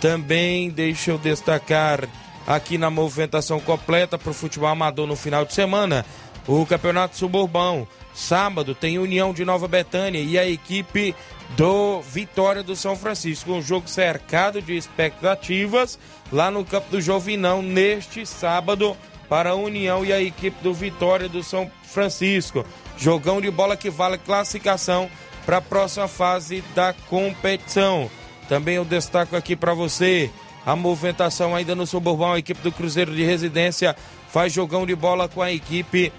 Também 0.00 0.70
deixa 0.70 1.12
eu 1.12 1.18
destacar 1.18 2.08
aqui 2.46 2.78
na 2.78 2.88
movimentação 2.88 3.60
completa 3.60 4.16
para 4.18 4.30
o 4.30 4.34
futebol 4.34 4.68
amador 4.68 5.06
no 5.06 5.14
final 5.14 5.44
de 5.44 5.52
semana. 5.52 6.04
O 6.48 6.64
Campeonato 6.64 7.14
Suburbão. 7.14 7.86
Sábado 8.14 8.74
tem 8.74 8.98
União 8.98 9.34
de 9.34 9.44
Nova 9.44 9.68
Betânia 9.68 10.18
e 10.18 10.38
a 10.38 10.48
equipe 10.48 11.14
do 11.50 12.00
Vitória 12.00 12.62
do 12.62 12.74
São 12.74 12.96
Francisco. 12.96 13.52
Um 13.52 13.60
jogo 13.60 13.86
cercado 13.86 14.62
de 14.62 14.74
expectativas 14.74 15.98
lá 16.32 16.50
no 16.50 16.64
campo 16.64 16.90
do 16.90 17.02
Jovinão 17.02 17.60
neste 17.60 18.24
sábado 18.24 18.96
para 19.28 19.50
a 19.50 19.54
União 19.54 20.04
e 20.04 20.12
a 20.12 20.22
equipe 20.22 20.56
do 20.62 20.72
Vitória 20.72 21.28
do 21.28 21.42
São 21.42 21.70
Francisco. 21.84 22.64
Jogão 22.96 23.42
de 23.42 23.50
bola 23.50 23.76
que 23.76 23.90
vale 23.90 24.16
classificação 24.16 25.10
para 25.44 25.58
a 25.58 25.62
próxima 25.62 26.08
fase 26.08 26.64
da 26.74 26.94
competição. 27.08 28.10
Também 28.48 28.76
eu 28.76 28.86
destaco 28.86 29.36
aqui 29.36 29.54
para 29.54 29.74
você 29.74 30.30
a 30.64 30.74
movimentação 30.74 31.54
ainda 31.54 31.74
no 31.74 31.86
suburbão. 31.86 32.32
A 32.32 32.38
equipe 32.38 32.62
do 32.62 32.72
Cruzeiro 32.72 33.14
de 33.14 33.22
Residência 33.22 33.94
faz 34.30 34.50
jogão 34.50 34.86
de 34.86 34.96
bola 34.96 35.28
com 35.28 35.42
a 35.42 35.52
equipe 35.52 36.10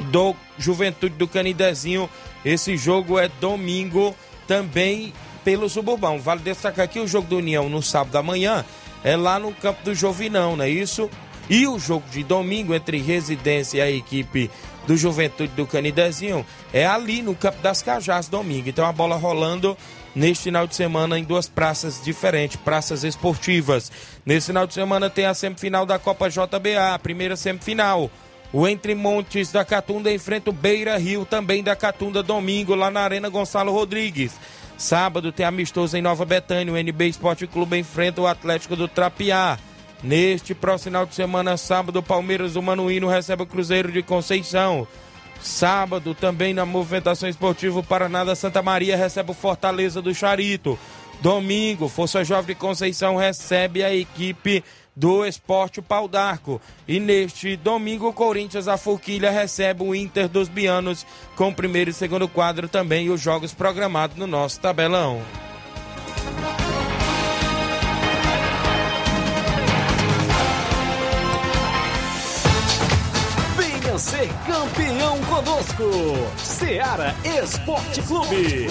do 0.00 0.34
Juventude 0.58 1.14
do 1.16 1.28
Canidezinho. 1.28 2.08
Esse 2.44 2.76
jogo 2.76 3.18
é 3.18 3.28
domingo 3.40 4.14
também 4.46 5.12
pelo 5.44 5.68
suburbão. 5.68 6.18
Vale 6.20 6.40
destacar 6.40 6.84
aqui 6.84 7.00
o 7.00 7.06
jogo 7.06 7.28
do 7.28 7.36
União 7.38 7.68
no 7.68 7.82
sábado 7.82 8.12
da 8.12 8.22
manhã 8.22 8.64
é 9.02 9.16
lá 9.16 9.38
no 9.38 9.52
campo 9.52 9.82
do 9.82 9.94
Jovinão, 9.94 10.56
não 10.56 10.64
é 10.64 10.68
isso? 10.68 11.10
E 11.48 11.66
o 11.66 11.78
jogo 11.78 12.04
de 12.10 12.22
domingo 12.22 12.74
entre 12.74 12.98
Residência 12.98 13.78
e 13.78 13.80
a 13.80 13.90
equipe 13.90 14.50
do 14.86 14.96
Juventude 14.96 15.52
do 15.54 15.66
Canidezinho 15.66 16.46
é 16.72 16.86
ali 16.86 17.22
no 17.22 17.34
Campo 17.34 17.60
das 17.60 17.82
Cajás, 17.82 18.28
domingo. 18.28 18.68
Então 18.68 18.86
a 18.86 18.92
bola 18.92 19.16
rolando 19.16 19.76
neste 20.14 20.44
final 20.44 20.66
de 20.66 20.76
semana 20.76 21.18
em 21.18 21.24
duas 21.24 21.48
praças 21.48 22.00
diferentes, 22.02 22.56
praças 22.56 23.02
esportivas. 23.02 23.90
Nesse 24.24 24.48
final 24.48 24.66
de 24.66 24.74
semana 24.74 25.10
tem 25.10 25.26
a 25.26 25.34
semifinal 25.34 25.84
da 25.84 25.98
Copa 25.98 26.28
JBA, 26.28 26.94
a 26.94 26.98
primeira 26.98 27.36
semifinal. 27.36 28.10
O 28.52 28.66
Entre 28.66 28.94
Montes 28.94 29.52
da 29.52 29.64
Catunda 29.64 30.12
enfrenta 30.12 30.50
o 30.50 30.52
Beira 30.52 30.98
Rio, 30.98 31.24
também 31.24 31.62
da 31.62 31.76
Catunda, 31.76 32.22
domingo, 32.22 32.74
lá 32.74 32.90
na 32.90 33.00
Arena 33.00 33.28
Gonçalo 33.28 33.72
Rodrigues. 33.72 34.32
Sábado 34.76 35.30
tem 35.30 35.46
amistoso 35.46 35.96
em 35.96 36.02
Nova 36.02 36.24
Betânia. 36.24 36.72
O 36.72 36.76
NB 36.76 37.06
Esporte 37.06 37.46
Clube 37.46 37.78
enfrenta 37.78 38.20
o 38.20 38.26
Atlético 38.26 38.74
do 38.74 38.88
Trapiá. 38.88 39.58
Neste 40.02 40.54
próximo 40.54 40.84
final 40.84 41.06
de 41.06 41.14
semana, 41.14 41.56
sábado, 41.56 41.98
o 41.98 42.02
Palmeiras 42.02 42.54
do 42.54 42.62
Manuíno 42.62 43.06
recebe 43.06 43.42
o 43.42 43.46
Cruzeiro 43.46 43.92
de 43.92 44.02
Conceição. 44.02 44.88
Sábado, 45.42 46.14
também 46.14 46.52
na 46.52 46.66
movimentação 46.66 47.28
esportiva, 47.28 47.78
o 47.78 47.84
Paraná 47.84 48.24
da 48.24 48.34
Santa 48.34 48.62
Maria 48.62 48.96
recebe 48.96 49.30
o 49.30 49.34
Fortaleza 49.34 50.02
do 50.02 50.14
Charito. 50.14 50.78
Domingo, 51.20 51.86
Força 51.86 52.24
Jovem 52.24 52.54
de 52.54 52.60
Conceição 52.60 53.16
recebe 53.16 53.84
a 53.84 53.94
equipe 53.94 54.64
do 55.00 55.24
Esporte 55.24 55.80
Pau 55.80 56.06
d'Arco. 56.06 56.60
E 56.86 57.00
neste 57.00 57.56
domingo, 57.56 58.08
o 58.08 58.12
Corinthians, 58.12 58.68
a 58.68 58.76
Forquilha, 58.76 59.30
recebe 59.30 59.82
o 59.82 59.94
Inter 59.94 60.28
dos 60.28 60.46
Bianos 60.46 61.06
com 61.34 61.52
primeiro 61.54 61.88
e 61.88 61.94
segundo 61.94 62.28
quadro 62.28 62.68
também 62.68 63.06
e 63.06 63.10
os 63.10 63.20
jogos 63.20 63.54
programados 63.54 64.18
no 64.18 64.26
nosso 64.26 64.60
tabelão. 64.60 65.22
Venha 73.56 73.98
ser 73.98 74.28
campeão 74.46 75.18
conosco, 75.22 75.84
Seara 76.36 77.16
Esporte 77.24 78.02
Clube. 78.02 78.68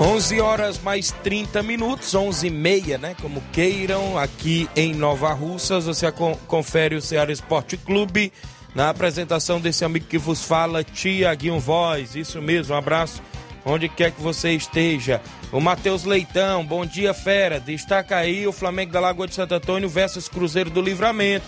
11 0.00 0.40
horas 0.40 0.80
mais 0.80 1.10
30 1.24 1.60
minutos, 1.60 2.14
11 2.14 2.46
e 2.46 2.50
meia, 2.50 2.98
né? 2.98 3.16
Como 3.20 3.42
queiram, 3.52 4.16
aqui 4.16 4.68
em 4.76 4.94
Nova 4.94 5.32
Russas, 5.32 5.86
você 5.86 6.06
confere 6.46 6.94
o 6.94 7.02
Ceará 7.02 7.32
Esporte 7.32 7.76
Clube 7.76 8.32
na 8.76 8.90
apresentação 8.90 9.60
desse 9.60 9.84
amigo 9.84 10.06
que 10.06 10.16
vos 10.16 10.44
fala, 10.44 10.84
Tiaguinho 10.84 11.58
Voz. 11.58 12.14
Isso 12.14 12.40
mesmo, 12.40 12.76
um 12.76 12.78
abraço 12.78 13.20
onde 13.64 13.88
quer 13.88 14.12
que 14.12 14.22
você 14.22 14.52
esteja. 14.52 15.20
O 15.50 15.60
Matheus 15.60 16.04
Leitão, 16.04 16.64
bom 16.64 16.86
dia, 16.86 17.12
fera. 17.12 17.58
Destaca 17.58 18.18
aí 18.18 18.46
o 18.46 18.52
Flamengo 18.52 18.92
da 18.92 19.00
Lagoa 19.00 19.26
de 19.26 19.34
Santo 19.34 19.56
Antônio 19.56 19.88
versus 19.88 20.28
Cruzeiro 20.28 20.70
do 20.70 20.80
Livramento. 20.80 21.46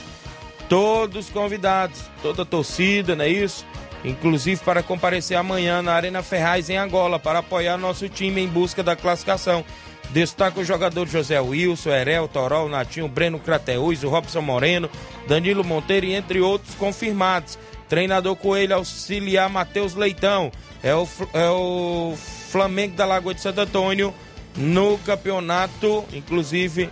Todos 0.69 1.31
convidados, 1.31 2.01
toda 2.21 2.43
a 2.43 2.47
torcida, 2.47 3.15
não 3.15 3.25
é 3.25 3.29
isso? 3.29 3.65
Inclusive 4.05 4.61
para 4.65 4.83
comparecer 4.83 5.37
amanhã 5.37 5.83
na 5.83 5.93
Arena 5.93 6.23
Ferraz 6.23 6.71
em 6.71 6.77
Angola 6.77 7.19
para 7.19 7.41
apoiar 7.41 7.77
nosso 7.77 8.09
time 8.09 8.41
em 8.41 8.49
busca 8.49 8.83
da 8.83 8.97
classificação. 8.97 9.65
Destaca 10.11 10.59
o 10.59 10.65
jogador 10.65 11.07
José 11.07 11.41
Wilson, 11.41 11.91
Erel, 11.91 12.27
Torol, 12.27 12.69
Natinho, 12.69 13.07
Breno 13.07 13.39
Crateus, 13.39 14.03
Robson 14.03 14.41
Moreno, 14.41 14.91
Danilo 15.29 15.63
Monteiro 15.63 16.07
e 16.07 16.15
entre 16.15 16.41
outros 16.41 16.75
confirmados. 16.75 17.59
Treinador 17.89 18.37
Coelho 18.37 18.77
auxiliar 18.77 19.49
Matheus 19.49 19.95
Leitão. 19.95 20.51
É 20.83 20.95
o, 20.95 21.07
é 21.33 21.51
o 21.51 22.15
Flamengo 22.51 22.97
da 22.97 23.05
Lagoa 23.05 23.35
de 23.35 23.41
Santo 23.41 23.61
Antônio 23.61 24.13
no 24.57 24.99
campeonato, 24.99 26.05
inclusive 26.13 26.91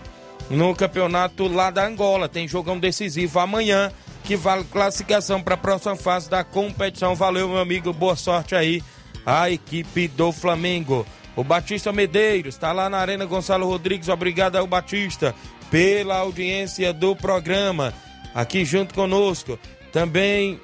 no 0.49 0.75
campeonato 0.75 1.49
lá 1.49 1.71
da 1.71 1.87
Angola. 1.87 2.29
Tem 2.29 2.47
jogão 2.47 2.79
decisivo 2.79 3.40
amanhã 3.40 3.92
que 4.24 4.37
vale 4.37 4.64
classificação 4.64 5.42
para 5.42 5.54
a 5.54 5.59
próxima 5.59 5.96
fase 5.96 6.28
da 6.28 6.44
competição. 6.44 7.14
Valeu, 7.14 7.48
meu 7.48 7.59
amigo, 7.59 7.92
boa 7.92 8.16
sorte 8.16 8.54
aí 8.54 8.83
à 9.24 9.50
equipe 9.50 10.09
do 10.09 10.33
Flamengo. 10.33 11.07
O 11.37 11.44
Batista 11.44 11.92
Medeiros 11.92 12.54
está 12.54 12.72
lá 12.72 12.90
na 12.90 12.98
Arena 12.98 13.24
Gonçalo 13.24 13.66
Rodrigues. 13.66 14.09
Obrigado 14.09 14.57
ao 14.57 14.66
Batista 14.66 15.35
pela 15.70 16.16
audiência 16.16 16.92
do 16.92 17.14
programa 17.14 17.94
aqui 18.35 18.64
junto 18.64 18.94
conosco. 18.94 19.59
Também 19.92 20.61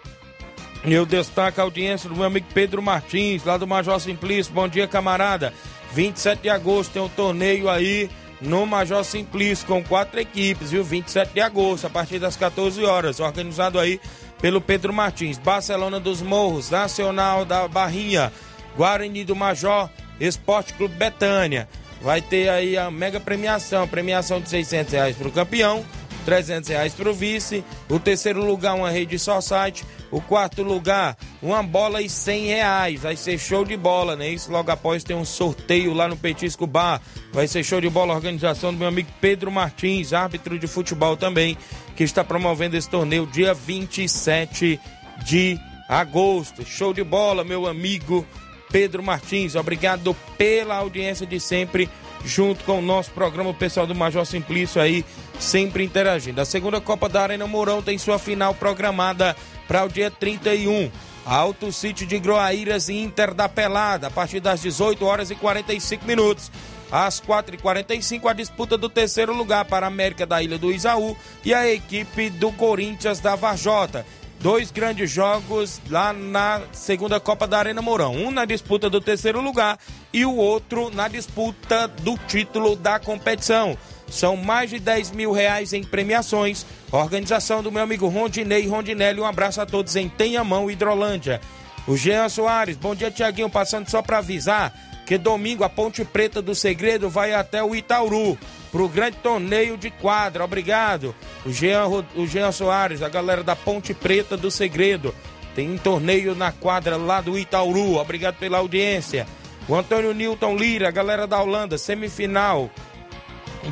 eu 0.85 1.07
destaco 1.07 1.61
a 1.61 1.65
audiência 1.65 2.09
do 2.09 2.17
meu 2.17 2.25
amigo 2.25 2.47
Pedro 2.53 2.83
Martins, 2.83 3.45
lá 3.45 3.57
do 3.57 3.67
Major 3.67 3.99
Simplício. 4.01 4.53
Bom 4.53 4.69
dia, 4.69 4.87
camarada. 4.87 5.53
27 5.93 6.43
de 6.43 6.51
agosto 6.51 6.93
tem 6.93 7.03
um 7.03 7.09
torneio 7.09 7.71
aí 7.71 8.11
no 8.41 8.67
Major 8.67 9.05
Simplício, 9.05 9.67
com 9.67 9.83
quatro 9.83 10.21
equipes, 10.21 10.71
viu? 10.71 10.85
27 10.85 11.33
de 11.33 11.41
agosto, 11.41 11.87
a 11.87 11.91
partir 11.91 12.19
das 12.19 12.37
14 12.37 12.85
horas, 12.85 13.21
organizado 13.21 13.79
aí 13.79 14.01
pelo 14.41 14.61
Pedro 14.61 14.93
Martins. 14.93 15.39
Barcelona 15.39 15.99
dos 15.99 16.21
Morros, 16.21 16.71
Nacional 16.71 17.45
da 17.45 17.67
Barrinha, 17.67 18.33
Guarani 18.77 19.25
do 19.25 19.35
Major, 19.35 19.89
Esporte 20.21 20.75
Clube 20.75 20.95
Betânia. 20.95 21.69
Vai 22.01 22.21
ter 22.21 22.51
aí 22.51 22.77
a 22.77 22.91
mega 22.91 23.19
premiação, 23.19 23.89
premiação 23.89 24.41
de 24.41 24.49
600 24.49 24.93
reais 24.93 25.17
para 25.17 25.29
o 25.29 25.33
campeão, 25.33 25.85
300 26.25 26.69
reais 26.69 26.95
para 26.95 27.11
o 27.11 27.15
vice. 27.15 27.65
O 27.89 27.99
terceiro 27.99 28.45
lugar, 28.45 28.75
uma 28.75 28.91
rede 28.91 29.19
só 29.19 29.41
site. 29.41 29.85
O 30.11 30.21
quarto 30.21 30.63
lugar, 30.63 31.17
uma 31.43 31.63
bola 31.63 32.01
e 32.01 32.09
100 32.09 32.47
reais. 32.47 33.01
Vai 33.03 33.17
ser 33.17 33.39
show 33.39 33.65
de 33.65 33.77
bola, 33.77 34.17
né? 34.17 34.29
Isso 34.29 34.51
logo 34.51 34.71
após 34.71 35.05
tem 35.05 35.17
um 35.17 35.25
sorteio 35.25 35.93
lá 35.93 36.09
no 36.09 36.17
Petisco 36.17 36.67
Bar. 36.67 37.01
Vai 37.33 37.47
ser 37.47 37.63
show 37.63 37.81
de 37.81 37.89
bola. 37.89 38.15
Organização 38.15 38.73
do 38.73 38.79
meu 38.79 38.89
amigo 38.89 39.09
Pedro 39.21 39.51
Martins, 39.51 40.13
árbitro 40.13 40.59
de 40.59 40.67
futebol 40.67 41.17
também, 41.17 41.57
que 41.97 42.05
está 42.05 42.25
promovendo 42.25 42.77
esse 42.77 42.89
torneio 42.89 43.27
dia 43.27 43.55
27 43.55 44.81
de 45.25 45.59
agosto. 45.89 46.65
Show 46.65 46.93
de 46.93 47.05
bola, 47.05 47.45
meu 47.45 47.67
amigo 47.67 48.27
Pedro 48.71 49.03
Martins. 49.03 49.55
Obrigado 49.55 50.17
pela 50.37 50.77
audiência 50.77 51.27
de 51.27 51.39
sempre 51.39 51.89
junto 52.25 52.65
com 52.65 52.79
o 52.79 52.83
nosso 52.83 53.11
programa, 53.11 53.51
o 53.51 53.55
pessoal 53.55 53.87
do 53.87 53.95
Major 53.95 54.25
Simplício 54.25 54.81
aí, 54.81 55.05
sempre 55.39 55.85
interagindo. 55.85 56.41
A 56.41 56.45
segunda 56.45 56.81
Copa 56.81 57.09
da 57.09 57.23
Arena 57.23 57.47
Mourão 57.47 57.83
tem 57.83 57.99
sua 57.99 58.19
final 58.19 58.55
programada 58.55 59.37
para 59.69 59.85
o 59.85 59.89
dia 59.89 60.11
31. 60.11 60.91
Alto 61.27 61.73
City 61.73 62.05
de 62.05 62.19
Groaíras 62.19 62.89
e 62.89 62.95
Inter 62.95 63.33
da 63.33 63.49
Pelada, 63.49 64.09
a 64.09 64.11
partir 64.11 64.41
das 64.41 64.61
18 64.61 65.05
horas 65.05 65.31
e 65.31 65.35
45 65.35 66.05
minutos. 66.05 66.51
às 66.93 67.21
4h45, 67.21 68.31
a 68.31 68.33
disputa 68.33 68.79
do 68.79 68.89
terceiro 68.89 69.35
lugar 69.35 69.65
para 69.65 69.87
a 69.87 69.89
América 69.89 70.25
da 70.25 70.41
Ilha 70.41 70.59
do 70.59 70.71
Isaú 70.71 71.17
e 71.45 71.53
a 71.53 71.69
equipe 71.69 72.31
do 72.31 72.53
Corinthians 72.53 73.19
da 73.19 73.35
Varjota. 73.35 74.07
Dois 74.45 74.71
grandes 74.71 75.11
jogos 75.11 75.81
lá 75.89 76.13
na 76.13 76.61
segunda 76.71 77.19
Copa 77.19 77.47
da 77.47 77.59
Arena 77.59 77.81
Mourão. 77.81 78.15
Um 78.15 78.31
na 78.31 78.45
disputa 78.45 78.91
do 78.91 79.01
terceiro 79.01 79.41
lugar 79.41 79.79
e 80.13 80.27
o 80.27 80.37
outro 80.37 80.91
na 80.91 81.09
disputa 81.09 81.89
do 81.89 82.19
título 82.19 82.77
da 82.77 82.99
competição. 82.99 83.75
São 84.07 84.37
mais 84.37 84.69
de 84.69 84.79
10 84.79 85.13
mil 85.13 85.33
reais 85.33 85.73
em 85.73 85.83
premiações. 85.83 86.67
Organização 86.93 87.63
do 87.63 87.73
meu 87.73 87.83
amigo 87.83 88.07
Rondinei 88.07 88.69
Rondinelli. 88.69 89.19
Um 89.19 89.25
abraço 89.25 89.63
a 89.63 89.67
todos 89.67 89.97
em 89.97 90.11
Tenhamão, 90.11 90.71
Hidrolândia. 90.71 91.41
O 91.89 91.97
Jean 91.97 92.29
Soares, 92.29 92.77
bom 92.77 92.95
dia, 92.95 93.11
Tiaguinho. 93.11 93.49
Passando 93.49 93.89
só 93.89 94.03
para 94.03 94.19
avisar 94.19 94.75
que 95.07 95.17
domingo 95.17 95.65
a 95.65 95.71
Ponte 95.71 96.05
Preta 96.05 96.43
do 96.43 96.55
Segredo 96.55 97.09
vai 97.09 97.33
até 97.33 97.65
o 97.65 97.75
Itauru 97.75 98.39
pro 98.75 98.89
grande 98.89 99.19
torneio 99.19 99.77
de 99.77 99.89
quadra. 99.89 100.45
Obrigado. 100.45 101.15
O 101.47 101.53
Jean, 101.53 101.87
o 102.17 102.27
Jean 102.27 102.51
Soares, 102.51 103.03
a 103.03 103.09
galera 103.09 103.45
da 103.45 103.55
Ponte 103.55 103.95
Preta 103.95 104.37
do 104.37 104.51
Segredo. 104.51 105.15
Tem 105.55 105.71
um 105.71 105.79
torneio 105.79 106.35
na 106.35 106.51
quadra 106.51 106.97
lá 106.97 107.21
do 107.21 107.39
Itauru. 107.39 107.99
Obrigado 107.99 108.35
pela 108.35 108.59
audiência. 108.59 109.29
O 109.69 109.77
Antônio 109.77 110.13
Newton 110.13 110.57
Lira, 110.57 110.89
a 110.89 110.91
galera 110.91 111.25
da 111.25 111.41
Holanda, 111.41 111.79
semifinal 111.79 112.69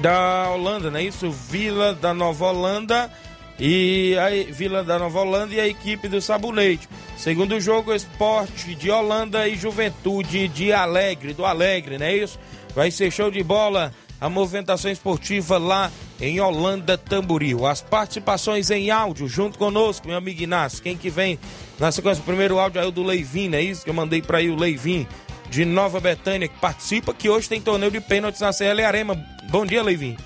da 0.01 0.49
Holanda, 0.51 0.89
não 0.89 1.01
é 1.01 1.03
isso? 1.03 1.33
Vila 1.33 1.93
da 1.95 2.15
Nova 2.15 2.47
Holanda 2.47 3.11
e 3.59 4.15
a 4.17 4.53
Vila 4.53 4.85
da 4.85 5.01
Nova 5.01 5.19
Holanda 5.19 5.53
e 5.53 5.59
a 5.59 5.67
equipe 5.67 6.07
do 6.07 6.23
Sabonete. 6.23 6.89
Segundo 7.17 7.61
jogo, 7.61 7.93
Esporte 7.93 8.77
de 8.77 8.89
Holanda 8.89 9.49
e 9.49 9.57
Juventude 9.57 10.47
de 10.47 10.73
Alegre, 10.73 11.35
do 11.35 11.45
Alegre, 11.45 11.99
não 11.99 12.07
é 12.07 12.17
isso? 12.17 12.39
Vai 12.73 12.93
ser 12.93 13.11
show 13.11 13.33
de 13.33 13.43
bola 13.43 13.93
a 14.23 14.29
movimentação 14.29 14.89
esportiva 14.89 15.59
lá 15.59 15.91
em 16.21 16.41
Holanda 16.41 16.97
Tamboril. 16.97 17.67
As 17.67 17.83
participações 17.83 18.71
em 18.71 18.89
áudio 18.89 19.27
junto 19.27 19.59
conosco, 19.59 20.07
meu 20.07 20.17
amigo 20.17 20.41
Inácio. 20.41 20.81
Quem 20.81 20.97
que 20.97 21.11
vem 21.11 21.41
na 21.77 21.91
sequência? 21.91 22.23
O 22.23 22.25
primeiro 22.25 22.57
áudio 22.57 22.81
é 22.81 22.87
o 22.87 22.93
do 22.93 23.03
Leivin, 23.03 23.49
não 23.49 23.59
é 23.59 23.63
isso? 23.63 23.83
Que 23.83 23.91
eu 23.91 23.95
mandei 23.95 24.23
para 24.23 24.39
aí 24.39 24.49
o 24.49 24.55
Leivin 24.55 25.09
de 25.51 25.65
Nova 25.65 25.99
Betânia, 25.99 26.47
que 26.47 26.57
participa, 26.61 27.13
que 27.13 27.29
hoje 27.29 27.49
tem 27.49 27.61
torneio 27.61 27.91
de 27.91 28.01
pênaltis 28.01 28.41
na 28.41 28.53
CL 28.53 28.85
Arema. 28.85 29.17
Bom 29.51 29.67
dia, 29.67 29.83
Leivin. 29.83 30.17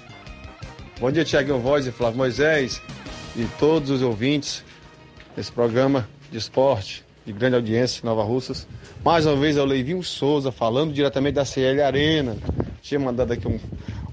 Bom 1.00 1.10
dia, 1.10 1.24
Tiaguinho 1.24 1.58
Voz 1.58 1.86
e 1.86 1.90
Flávio 1.90 2.18
Moisés 2.18 2.82
e 3.34 3.46
todos 3.58 3.88
os 3.88 4.02
ouvintes 4.02 4.62
desse 5.34 5.50
programa 5.50 6.06
de 6.30 6.36
esporte 6.36 7.05
de 7.26 7.32
grande 7.32 7.56
audiência 7.56 8.02
Nova 8.04 8.22
Russas. 8.22 8.68
Mais 9.04 9.26
uma 9.26 9.34
vez 9.34 9.56
é 9.56 9.60
o 9.60 9.64
Leivinho 9.64 10.00
Souza 10.02 10.52
falando 10.52 10.92
diretamente 10.92 11.34
da 11.34 11.44
CL 11.44 11.82
Arena. 11.82 12.36
Tinha 12.80 13.00
mandado 13.00 13.32
aqui 13.32 13.48
um, 13.48 13.58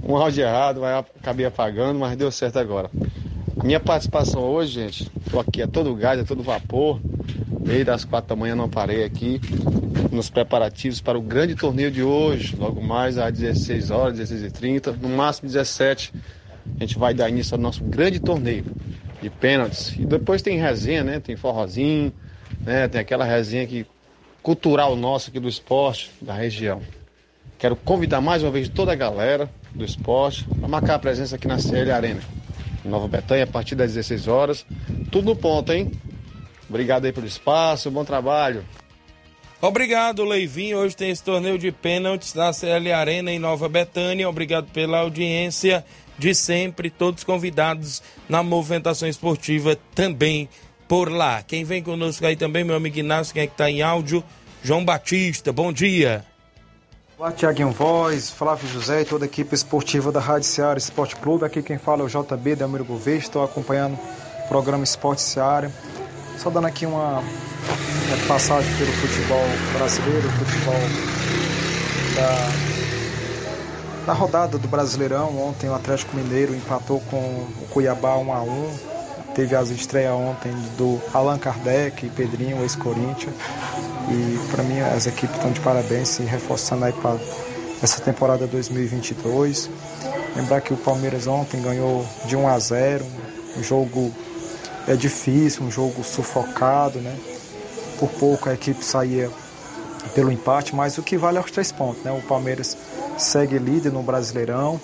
um 0.04 0.18
áudio 0.18 0.44
errado, 0.44 0.82
mas 0.82 1.06
acabei 1.22 1.46
apagando, 1.46 2.00
mas 2.00 2.18
deu 2.18 2.32
certo 2.32 2.58
agora. 2.58 2.90
A 3.60 3.64
minha 3.64 3.80
participação 3.80 4.42
hoje, 4.42 4.82
gente, 4.82 5.12
estou 5.24 5.40
aqui 5.40 5.62
a 5.62 5.68
todo 5.68 5.94
gás, 5.94 6.20
a 6.20 6.24
todo 6.24 6.42
vapor. 6.42 7.00
Desde 7.60 7.92
as 7.92 8.04
quatro 8.04 8.30
da 8.30 8.36
manhã 8.36 8.56
não 8.56 8.68
parei 8.68 9.04
aqui 9.04 9.40
nos 10.12 10.30
preparativos 10.30 11.00
para 11.00 11.18
o 11.18 11.22
grande 11.22 11.56
torneio 11.56 11.92
de 11.92 12.02
hoje. 12.02 12.56
Logo 12.58 12.82
mais 12.82 13.20
às 13.20 13.32
16 13.32 13.92
horas, 13.92 14.20
16h30, 14.20 14.98
no 15.00 15.10
máximo 15.10 15.48
17 15.48 16.12
a 16.66 16.80
gente 16.80 16.98
vai 16.98 17.14
dar 17.14 17.30
início 17.30 17.54
ao 17.54 17.62
nosso 17.62 17.84
grande 17.84 18.20
torneio 18.20 18.66
de 19.22 19.30
pênaltis. 19.30 19.94
E 20.00 20.06
depois 20.06 20.42
tem 20.42 20.58
resenha, 20.58 21.04
né? 21.04 21.20
Tem 21.20 21.36
forrozinho, 21.36 22.12
né? 22.64 22.88
Tem 22.88 23.00
aquela 23.00 23.26
resenha 23.26 23.68
que, 23.68 23.86
cultural 24.42 24.96
nossa 24.96 25.30
aqui 25.30 25.40
do 25.40 25.48
esporte, 25.48 26.12
da 26.22 26.34
região. 26.34 26.82
Quero 27.58 27.76
convidar 27.76 28.20
mais 28.22 28.44
uma 28.44 28.52
vez 28.52 28.68
toda 28.68 28.92
a 28.92 28.96
galera 28.96 29.50
do 29.72 29.86
esporte 29.86 30.44
para 30.44 30.68
marcar 30.68 30.96
a 30.96 31.00
presença 31.00 31.36
aqui 31.36 31.48
na 31.48 31.60
CL 31.60 31.92
Arena, 31.92 32.22
em 32.84 32.90
Nova 32.90 33.08
Betânia, 33.08 33.44
a 33.44 33.48
partir 33.48 33.76
das 33.76 33.94
16 33.94 34.28
horas. 34.28 34.66
Tudo 35.12 35.26
no 35.26 35.36
ponto, 35.36 35.72
hein? 35.72 35.92
Obrigado 36.70 37.06
aí 37.06 37.14
pelo 37.14 37.28
espaço, 37.28 37.92
bom 37.92 38.04
trabalho. 38.04 38.66
Obrigado, 39.62 40.26
Leivinho. 40.26 40.80
Hoje 40.80 40.94
tem 40.94 41.10
esse 41.10 41.24
torneio 41.24 41.58
de 41.58 41.72
pênaltis 41.72 42.34
na 42.34 42.52
CL 42.52 42.92
Arena 42.92 43.32
em 43.32 43.40
Nova 43.40 43.70
Betânia. 43.70 44.28
Obrigado 44.28 44.70
pela 44.74 45.00
audiência 45.00 45.86
de 46.18 46.36
sempre. 46.36 46.90
Todos 46.90 47.24
convidados 47.24 48.04
na 48.28 48.44
movimentação 48.44 49.08
esportiva 49.08 49.78
também 49.96 50.50
por 50.94 51.12
lá. 51.12 51.42
Quem 51.42 51.64
vem 51.64 51.82
conosco 51.82 52.24
aí 52.24 52.36
também, 52.36 52.64
meu 52.64 52.76
amigo 52.76 53.00
Inácio, 53.00 53.34
quem 53.34 53.42
é 53.42 53.48
que 53.48 53.58
tá 53.58 53.68
em 53.68 53.82
áudio? 53.82 54.24
João 54.62 54.86
Batista, 54.86 55.52
bom 55.52 55.74
dia. 55.74 56.24
Olá, 57.18 57.32
Tiaguinho 57.32 57.72
Voz, 57.72 58.30
Flávio 58.30 58.70
José 58.70 59.02
e 59.02 59.06
toda 59.06 59.26
a 59.26 59.28
equipe 59.28 59.56
esportiva 59.56 60.12
da 60.12 60.20
Rádio 60.20 60.48
Seara 60.48 60.78
Esporte 60.78 61.16
Clube. 61.16 61.46
Aqui 61.46 61.64
quem 61.64 61.80
fala 61.80 62.04
é 62.04 62.06
o 62.06 62.08
JB 62.08 62.58
da 62.58 62.66
Amiro 62.66 62.86
Gouveia. 62.86 63.18
Estou 63.18 63.44
acompanhando 63.44 63.96
o 63.96 64.48
programa 64.48 64.84
Esporte 64.84 65.24
Seara. 65.24 65.72
Só 66.38 66.52
dando 66.52 66.68
aqui 66.68 66.86
uma 66.86 67.24
passagem 68.28 68.72
pelo 68.78 68.92
futebol 68.94 69.48
brasileiro, 69.76 70.30
futebol 70.30 70.76
da, 72.14 74.06
da 74.06 74.14
rodada 74.14 74.60
do 74.60 74.68
Brasileirão. 74.68 75.40
Ontem 75.40 75.68
o 75.68 75.74
Atlético 75.74 76.16
Mineiro 76.16 76.54
empatou 76.54 77.00
com 77.10 77.18
o 77.18 77.68
Cuiabá 77.72 78.16
1 78.16 78.32
a 78.32 78.44
1 78.44 78.93
Teve 79.36 79.56
as 79.56 79.70
estreias 79.70 80.14
ontem 80.14 80.52
do 80.78 81.02
Allan 81.14 81.40
Kardec 81.40 82.10
Pedrinho, 82.10 82.62
ex-Corinthians. 82.62 83.34
E 84.10 84.52
para 84.52 84.64
mim 84.64 84.80
as 84.80 85.08
equipes 85.08 85.36
estão 85.36 85.52
de 85.52 85.60
parabéns, 85.62 86.10
se 86.10 86.24
reforçando 86.24 86.86
aí 86.86 86.94
para 86.94 87.18
essa 87.82 88.02
temporada 88.02 88.46
2022. 88.46 89.70
Lembrar 90.36 90.62
que 90.62 90.74
o 90.74 90.78
Palmeiras 90.78 91.28
ontem 91.28 91.62
ganhou 91.62 92.06
de 92.26 92.36
1 92.36 92.48
a 92.48 92.60
0, 92.60 93.06
um 93.58 93.64
jogo 93.64 94.12
é 94.88 94.96
difícil, 94.96 95.64
um 95.64 95.72
jogo 95.72 96.04
sufocado, 96.04 97.00
né? 97.00 97.16
Por 98.00 98.10
pouco 98.10 98.50
a 98.50 98.54
equipe 98.54 98.84
saía 98.84 99.30
pelo 100.14 100.32
empate, 100.32 100.76
mas 100.76 100.98
o 100.98 101.04
que 101.04 101.18
vale 101.18 101.38
é 101.38 101.42
os 101.42 101.52
três 101.52 101.72
pontos, 101.72 102.04
né? 102.04 102.12
O 102.12 102.22
Palmeiras 102.28 102.78
segue 103.18 103.58
líder 103.58 103.92
no 103.92 104.04
Brasileirão 104.04 104.80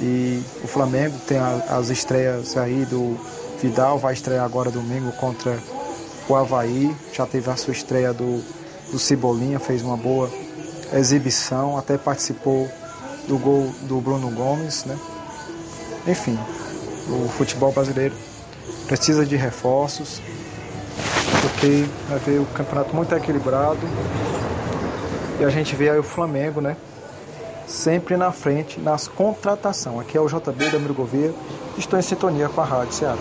e 0.00 0.42
o 0.62 0.66
Flamengo 0.66 1.16
tem 1.26 1.38
as 1.38 1.90
estreias 1.90 2.56
aí 2.56 2.84
do 2.86 3.16
Vidal, 3.64 3.98
vai 3.98 4.12
estrear 4.12 4.44
agora 4.44 4.70
domingo 4.70 5.10
contra 5.12 5.58
o 6.28 6.36
Havaí, 6.36 6.94
já 7.14 7.24
teve 7.24 7.50
a 7.50 7.56
sua 7.56 7.72
estreia 7.72 8.12
do, 8.12 8.44
do 8.92 8.98
Cebolinha, 8.98 9.58
fez 9.58 9.80
uma 9.80 9.96
boa 9.96 10.30
exibição, 10.92 11.78
até 11.78 11.96
participou 11.96 12.70
do 13.26 13.38
gol 13.38 13.72
do 13.84 14.02
Bruno 14.02 14.30
Gomes, 14.32 14.84
né? 14.84 14.98
Enfim, 16.06 16.38
o 17.08 17.26
futebol 17.30 17.72
brasileiro 17.72 18.14
precisa 18.86 19.24
de 19.24 19.34
reforços, 19.34 20.20
porque 21.40 21.86
vai 22.10 22.18
ver 22.18 22.40
o 22.40 22.44
campeonato 22.44 22.94
muito 22.94 23.14
equilibrado 23.14 23.80
e 25.40 25.44
a 25.44 25.48
gente 25.48 25.74
vê 25.74 25.88
aí 25.88 25.98
o 25.98 26.02
Flamengo, 26.02 26.60
né? 26.60 26.76
Sempre 27.66 28.16
na 28.16 28.30
frente 28.32 28.80
nas 28.80 29.08
contratações. 29.08 30.00
Aqui 30.00 30.16
é 30.16 30.20
o 30.20 30.26
JB 30.26 30.70
da 30.70 30.78
Miro 30.78 30.94
Gouveia, 30.94 31.34
estou 31.78 31.98
em 31.98 32.02
sintonia 32.02 32.48
com 32.48 32.60
a 32.60 32.64
Rádio 32.64 32.92
Ceará. 32.94 33.18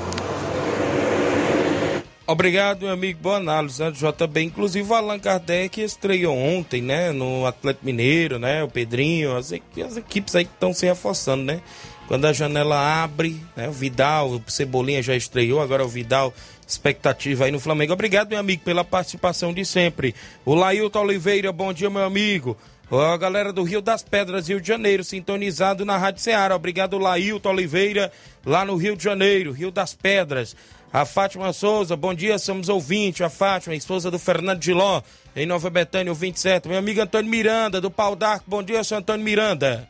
Obrigado, 2.25 2.84
meu 2.84 2.91
amigo. 2.91 3.19
Boa 3.21 3.36
análise, 3.36 3.84
né, 3.84 3.91
JB. 3.91 4.43
Inclusive, 4.43 4.89
o 4.89 4.93
Allan 4.93 5.19
Kardec 5.19 5.82
estreou 5.82 6.38
ontem, 6.38 6.82
né, 6.82 7.12
no 7.12 7.45
Atlético 7.45 7.86
Mineiro, 7.86 8.39
né, 8.39 8.63
o 8.63 8.69
Pedrinho, 8.69 9.36
as, 9.36 9.51
as 9.51 9.97
equipes 9.97 10.34
aí 10.34 10.45
que 10.45 10.53
estão 10.53 10.73
se 10.73 10.86
reforçando, 10.86 11.43
né. 11.43 11.60
Quando 12.08 12.25
a 12.25 12.34
janela 12.34 13.03
abre, 13.03 13.41
né, 13.58 13.67
o 13.67 13.73
Vidal, 13.73 14.32
o 14.32 14.43
Cebolinha 14.47 15.03
já 15.03 15.15
estreou, 15.15 15.62
agora 15.62 15.84
o 15.84 15.88
Vidal, 15.88 16.34
expectativa 16.65 17.45
aí 17.45 17.51
no 17.51 17.59
Flamengo. 17.59 17.91
Obrigado, 17.91 18.30
meu 18.30 18.39
amigo, 18.39 18.63
pela 18.63 18.86
participação 18.86 19.53
de 19.53 19.65
sempre. 19.65 20.15
O 20.45 20.55
Lailton 20.55 21.01
Oliveira, 21.01 21.51
bom 21.51 21.74
dia, 21.74 21.89
meu 21.89 22.03
amigo. 22.03 22.57
A 22.95 23.17
galera 23.17 23.51
do 23.51 23.63
Rio 23.63 23.81
das 23.81 24.03
Pedras, 24.03 24.47
Rio 24.47 24.61
de 24.61 24.67
Janeiro, 24.67 25.03
sintonizado 25.03 25.83
na 25.83 25.97
Rádio 25.97 26.21
Ceará. 26.21 26.55
Obrigado, 26.55 26.99
Lailton 26.99 27.49
Oliveira, 27.49 28.11
lá 28.45 28.63
no 28.63 28.75
Rio 28.75 28.95
de 28.95 29.03
Janeiro, 29.03 29.51
Rio 29.51 29.71
das 29.71 29.95
Pedras. 29.95 30.55
A 30.91 31.03
Fátima 31.03 31.51
Souza, 31.53 31.97
bom 31.97 32.13
dia, 32.13 32.37
somos 32.37 32.69
ouvintes. 32.69 33.21
A 33.21 33.31
Fátima, 33.31 33.73
esposa 33.73 34.11
do 34.11 34.19
Fernando 34.19 34.63
Giló, 34.63 35.01
em 35.35 35.47
Nova 35.47 35.71
Betânia, 35.71 36.11
o 36.11 36.15
27. 36.15 36.67
Meu 36.67 36.77
amigo 36.77 37.01
Antônio 37.01 37.31
Miranda, 37.31 37.81
do 37.81 37.89
Pau 37.89 38.15
d'Arco, 38.15 38.45
bom 38.45 38.61
dia, 38.61 38.83
seu 38.83 38.99
Antônio 38.99 39.25
Miranda. 39.25 39.89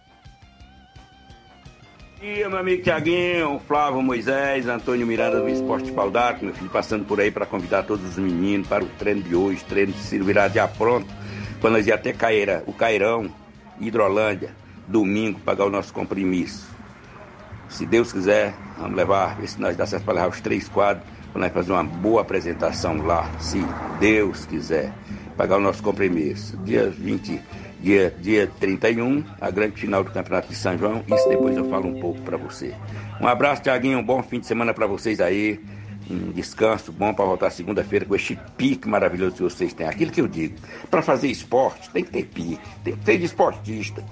Bom 2.15 2.25
dia, 2.25 2.47
meu 2.47 2.59
amigo 2.59 2.83
Tiaguinho, 2.83 3.59
Flávio 3.67 4.01
Moisés, 4.01 4.65
Antônio 4.65 5.05
Miranda 5.05 5.41
do 5.41 5.49
Esporte 5.49 5.91
Pau 5.91 6.09
d'Arco, 6.09 6.45
meu 6.45 6.53
filho, 6.53 6.69
passando 6.69 7.03
por 7.03 7.19
aí 7.19 7.29
para 7.29 7.45
convidar 7.45 7.83
todos 7.83 8.11
os 8.11 8.17
meninos 8.17 8.65
para 8.65 8.81
o 8.81 8.87
treino 8.87 9.23
de 9.23 9.35
hoje, 9.35 9.61
treino 9.65 9.91
de 9.91 9.99
Ciro 9.99 10.23
Virá 10.23 10.47
já 10.47 10.69
pronto, 10.69 11.13
quando 11.64 11.76
nós 11.76 11.88
ia 11.88 11.95
até 11.95 12.11
Caeira, 12.11 12.61
o 12.68 12.74
Cairão, 12.74 13.34
Hidrolândia, 13.80 14.49
domingo, 14.86 15.39
pagar 15.39 15.64
o 15.64 15.70
nosso 15.70 15.93
compromisso. 15.93 16.70
Se 17.70 17.86
Deus 17.86 18.11
quiser, 18.11 18.53
vamos 18.78 18.97
levar, 18.97 19.38
ver 19.38 19.47
se 19.47 19.61
nós 19.61 19.78
dá 19.78 19.86
certo 19.86 20.03
para 20.03 20.16
levar 20.16 20.28
os 20.28 20.41
três 20.41 20.68
quadros, 20.68 21.07
para 21.32 21.39
nós 21.39 21.53
fazer 21.53 21.72
uma 21.72 21.86
boa 21.86 22.22
apresentação 22.22 22.97
lá, 22.97 23.32
se 23.39 23.66
Deus 23.97 24.45
quiser, 24.45 24.91
pagar 25.38 25.55
o 25.55 25.61
nosso 25.61 25.82
compromisso. 25.82 26.57
Dia 26.66 26.89
20, 26.89 27.41
dia, 27.80 28.14
dia 28.20 28.51
31, 28.59 29.24
a 29.39 29.49
grande 29.49 29.80
final 29.80 30.03
do 30.03 30.11
Campeonato 30.11 30.49
de 30.49 30.55
São 30.55 30.78
João. 30.78 31.01
Isso 31.07 31.30
depois 31.30 31.55
eu 31.55 31.70
falo 31.70 31.88
um 31.88 32.01
pouco 32.01 32.20
para 32.24 32.36
você. 32.36 32.76
Um 33.22 33.28
abraço, 33.28 33.61
Tiaguinho, 33.61 33.99
um 33.99 34.03
bom 34.03 34.22
fim 34.22 34.41
de 34.41 34.47
semana 34.47 34.74
para 34.74 34.86
vocês 34.86 35.22
aí. 35.22 35.61
Um 36.14 36.32
descanso 36.32 36.91
bom 36.91 37.14
para 37.14 37.26
voltar 37.26 37.49
segunda-feira 37.49 38.05
com 38.05 38.16
esse 38.16 38.38
pique 38.57 38.88
maravilhoso 38.88 39.36
que 39.36 39.43
vocês 39.43 39.74
têm. 39.74 39.88
Aquilo 39.88 40.11
que 40.11 40.22
eu 40.22 40.28
digo, 40.28 40.55
para 40.89 41.01
fazer 41.01 41.28
esporte 41.28 41.89
tem 41.89 42.03
que 42.03 42.11
ter 42.11 42.26
pique, 42.26 42.59
tem 42.84 42.95
que 42.95 43.05
ser 43.05 43.22
esportista. 43.22 44.03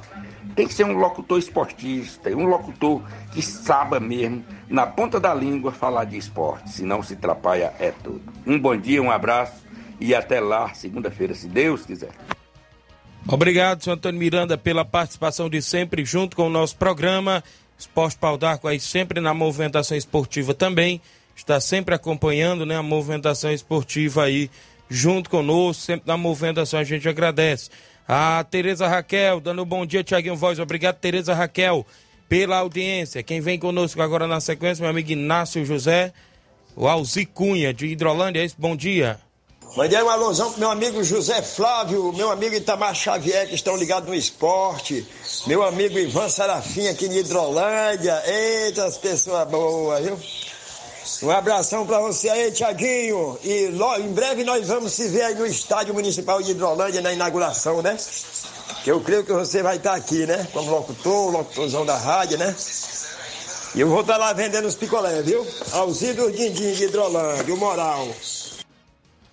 Tem 0.55 0.67
que 0.67 0.73
ser 0.73 0.85
um 0.85 0.97
locutor 0.97 1.39
esportista, 1.39 2.29
um 2.31 2.45
locutor 2.45 3.01
que 3.31 3.41
saiba 3.41 3.99
mesmo, 3.99 4.43
na 4.67 4.85
ponta 4.85 5.19
da 5.19 5.33
língua, 5.33 5.71
falar 5.71 6.05
de 6.05 6.17
esporte. 6.17 6.71
Senão 6.71 7.01
se 7.03 7.13
atrapalha 7.13 7.73
é 7.79 7.91
tudo. 8.03 8.21
Um 8.45 8.59
bom 8.59 8.75
dia, 8.75 9.01
um 9.01 9.11
abraço 9.11 9.63
e 9.99 10.15
até 10.15 10.39
lá, 10.39 10.73
segunda-feira, 10.73 11.33
se 11.35 11.47
Deus 11.47 11.85
quiser. 11.85 12.11
Obrigado, 13.27 13.83
senhor 13.83 13.95
Antônio 13.95 14.19
Miranda, 14.19 14.57
pela 14.57 14.83
participação 14.83 15.47
de 15.47 15.61
sempre 15.61 16.03
junto 16.03 16.35
com 16.35 16.47
o 16.47 16.49
nosso 16.49 16.75
programa. 16.75 17.43
Esporte 17.77 18.17
Pau 18.17 18.37
d'Arco 18.37 18.67
aí 18.67 18.79
sempre 18.79 19.21
na 19.21 19.33
movimentação 19.33 19.95
esportiva 19.95 20.53
também. 20.53 21.01
Está 21.41 21.59
sempre 21.59 21.95
acompanhando 21.95 22.67
né, 22.67 22.77
a 22.77 22.83
movimentação 22.83 23.51
esportiva 23.51 24.25
aí 24.25 24.47
junto 24.87 25.27
conosco, 25.27 25.81
sempre 25.81 26.07
na 26.07 26.15
movimentação 26.15 26.79
a 26.79 26.83
gente 26.83 27.09
agradece. 27.09 27.71
A 28.07 28.43
Tereza 28.43 28.87
Raquel, 28.87 29.39
dando 29.39 29.63
um 29.63 29.65
bom 29.65 29.83
dia, 29.83 30.03
Tiaguinho 30.03 30.35
Voz. 30.35 30.59
Obrigado, 30.59 30.97
Tereza 30.97 31.33
Raquel, 31.33 31.83
pela 32.29 32.57
audiência. 32.57 33.23
Quem 33.23 33.41
vem 33.41 33.57
conosco 33.57 33.99
agora 34.03 34.27
na 34.27 34.39
sequência, 34.39 34.83
meu 34.83 34.91
amigo 34.91 35.11
Inácio 35.11 35.65
José, 35.65 36.13
o 36.75 36.87
Alzi 36.87 37.25
Cunha, 37.25 37.73
de 37.73 37.87
Hidrolândia. 37.87 38.45
É 38.45 38.49
bom 38.55 38.75
dia. 38.75 39.19
Mandei 39.75 40.01
um 40.03 40.09
alusão 40.09 40.51
pro 40.51 40.59
meu 40.59 40.69
amigo 40.69 41.03
José 41.03 41.41
Flávio, 41.41 42.13
meu 42.13 42.29
amigo 42.29 42.53
Itamar 42.53 42.93
Xavier, 42.93 43.47
que 43.47 43.55
estão 43.55 43.75
ligados 43.75 44.07
no 44.07 44.13
esporte, 44.13 45.07
meu 45.47 45.63
amigo 45.63 45.97
Ivan 45.97 46.29
Sarafim 46.29 46.87
aqui 46.87 47.07
de 47.07 47.19
Hidrolândia. 47.19 48.21
Eita, 48.27 48.85
as 48.85 48.97
pessoas 48.99 49.47
boas, 49.49 50.05
viu? 50.05 50.19
Um 51.23 51.31
abração 51.31 51.85
para 51.85 51.99
você 51.99 52.29
aí, 52.29 52.51
Tiaguinho. 52.51 53.37
E 53.43 53.67
logo, 53.67 54.01
em 54.01 54.11
breve 54.11 54.43
nós 54.43 54.67
vamos 54.67 54.93
se 54.93 55.07
ver 55.09 55.23
aí 55.23 55.35
no 55.35 55.45
Estádio 55.45 55.93
Municipal 55.93 56.41
de 56.41 56.51
Hidrolândia 56.51 57.01
na 57.01 57.13
inauguração, 57.13 57.81
né? 57.81 57.97
Que 58.83 58.91
eu 58.91 58.99
creio 59.01 59.23
que 59.23 59.31
você 59.31 59.61
vai 59.61 59.77
estar 59.77 59.93
aqui, 59.93 60.25
né? 60.25 60.47
Como 60.51 60.71
locutor, 60.71 61.31
locutorzão 61.31 61.85
da 61.85 61.97
rádio, 61.97 62.37
né? 62.37 62.55
E 63.75 63.79
eu 63.79 63.87
vou 63.87 64.01
estar 64.01 64.17
lá 64.17 64.33
vendendo 64.33 64.67
os 64.67 64.75
picolés, 64.75 65.23
viu? 65.25 65.45
Alzido 65.73 66.31
Dindim 66.31 66.73
de 66.73 66.85
Hidrolândia, 66.85 67.53
o 67.53 67.57
moral. 67.57 68.07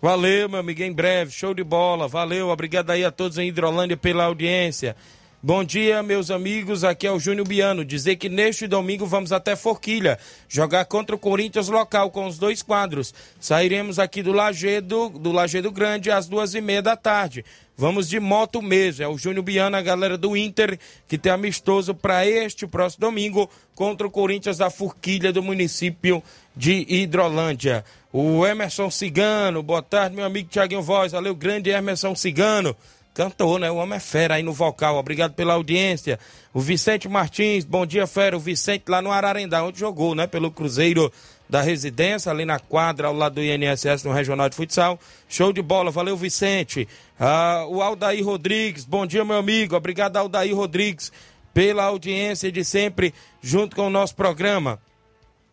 Valeu, 0.01 0.49
meu 0.49 0.61
amigo, 0.61 0.83
em 0.83 0.93
breve, 0.93 1.33
show 1.33 1.53
de 1.53 1.64
bola. 1.64 2.07
Valeu, 2.07 2.51
obrigado 2.51 2.91
aí 2.91 3.05
a 3.05 3.11
todos 3.11 3.37
em 3.37 3.49
Hidrolândia 3.49 3.97
pela 3.97 4.24
audiência. 4.24 4.95
Bom 5.41 5.62
dia, 5.62 6.03
meus 6.03 6.32
amigos. 6.32 6.82
Aqui 6.82 7.07
é 7.07 7.12
o 7.12 7.20
Júnior 7.20 7.47
Biano. 7.47 7.84
Dizer 7.84 8.16
que 8.16 8.28
neste 8.28 8.66
domingo 8.66 9.07
vamos 9.07 9.30
até 9.30 9.55
Forquilha 9.55 10.18
jogar 10.49 10.84
contra 10.86 11.14
o 11.14 11.18
Corinthians 11.18 11.68
local 11.68 12.11
com 12.11 12.26
os 12.26 12.39
dois 12.39 12.61
quadros. 12.61 13.14
Sairemos 13.39 14.01
aqui 14.01 14.20
do 14.20 14.32
Lagedo, 14.32 15.09
do 15.11 15.30
Lagedo 15.30 15.70
Grande 15.70 16.11
às 16.11 16.26
duas 16.26 16.55
e 16.55 16.61
meia 16.61 16.82
da 16.82 16.97
tarde. 16.97 17.45
Vamos 17.76 18.09
de 18.09 18.18
moto 18.18 18.61
mesmo. 18.61 19.05
É 19.05 19.07
o 19.07 19.16
Júnior 19.16 19.45
Biano, 19.45 19.76
a 19.76 19.80
galera 19.80 20.18
do 20.18 20.36
Inter, 20.36 20.76
que 21.07 21.16
tem 21.16 21.30
amistoso 21.30 21.95
para 21.95 22.26
este 22.26 22.66
próximo 22.66 23.03
domingo 23.03 23.49
contra 23.76 24.09
o 24.09 24.11
Corinthians 24.11 24.59
da 24.59 24.70
Forquilha 24.70 25.32
do 25.32 25.41
município 25.41 26.20
de 26.57 26.84
Hidrolândia. 26.89 27.84
O 28.12 28.45
Emerson 28.45 28.91
Cigano, 28.91 29.62
boa 29.62 29.82
tarde, 29.82 30.16
meu 30.16 30.24
amigo 30.24 30.49
Tiaguinho 30.49 30.82
Voz. 30.82 31.12
Valeu, 31.12 31.36
grande 31.36 31.70
Emerson 31.70 32.16
Cigano. 32.16 32.74
Cantor, 33.19 33.59
né? 33.59 33.69
O 33.69 33.75
homem 33.75 33.97
é 33.97 33.99
fera 33.99 34.37
aí 34.37 34.45
no 34.45 34.53
vocal. 34.53 34.97
Obrigado 34.97 35.35
pela 35.35 35.55
audiência. 35.55 36.21
O 36.55 36.61
Vicente 36.61 37.09
Martins, 37.09 37.64
bom 37.64 37.85
dia, 37.85 38.07
fera. 38.07 38.37
O 38.37 38.39
Vicente 38.39 38.85
lá 38.87 39.03
no 39.03 39.11
Ararendá, 39.11 39.64
onde 39.64 39.81
jogou, 39.81 40.14
né? 40.14 40.29
Pelo 40.29 40.53
Cruzeiro 40.53 41.11
da 41.51 41.61
Residência, 41.61 42.31
ali 42.31 42.45
na 42.45 42.61
quadra, 42.61 43.09
ao 43.09 43.12
lado 43.12 43.35
do 43.35 43.43
INSS, 43.43 44.05
no 44.05 44.12
Regional 44.12 44.49
de 44.49 44.55
Futsal. 44.55 45.01
Show 45.29 45.53
de 45.53 45.61
bola, 45.61 45.91
valeu, 45.91 46.16
Vicente. 46.16 46.87
Ah, 47.19 47.66
o 47.69 47.83
Aldair 47.83 48.25
Rodrigues, 48.25 48.85
bom 48.85 49.05
dia, 49.05 49.25
meu 49.25 49.39
amigo. 49.39 49.75
Obrigado, 49.75 50.16
Aldair 50.16 50.55
Rodrigues, 50.55 51.11
pela 51.53 51.83
audiência 51.83 52.53
de 52.53 52.64
sempre, 52.64 53.12
junto 53.43 53.75
com 53.75 53.89
o 53.89 53.91
nosso 53.91 54.14
programa. 54.14 54.79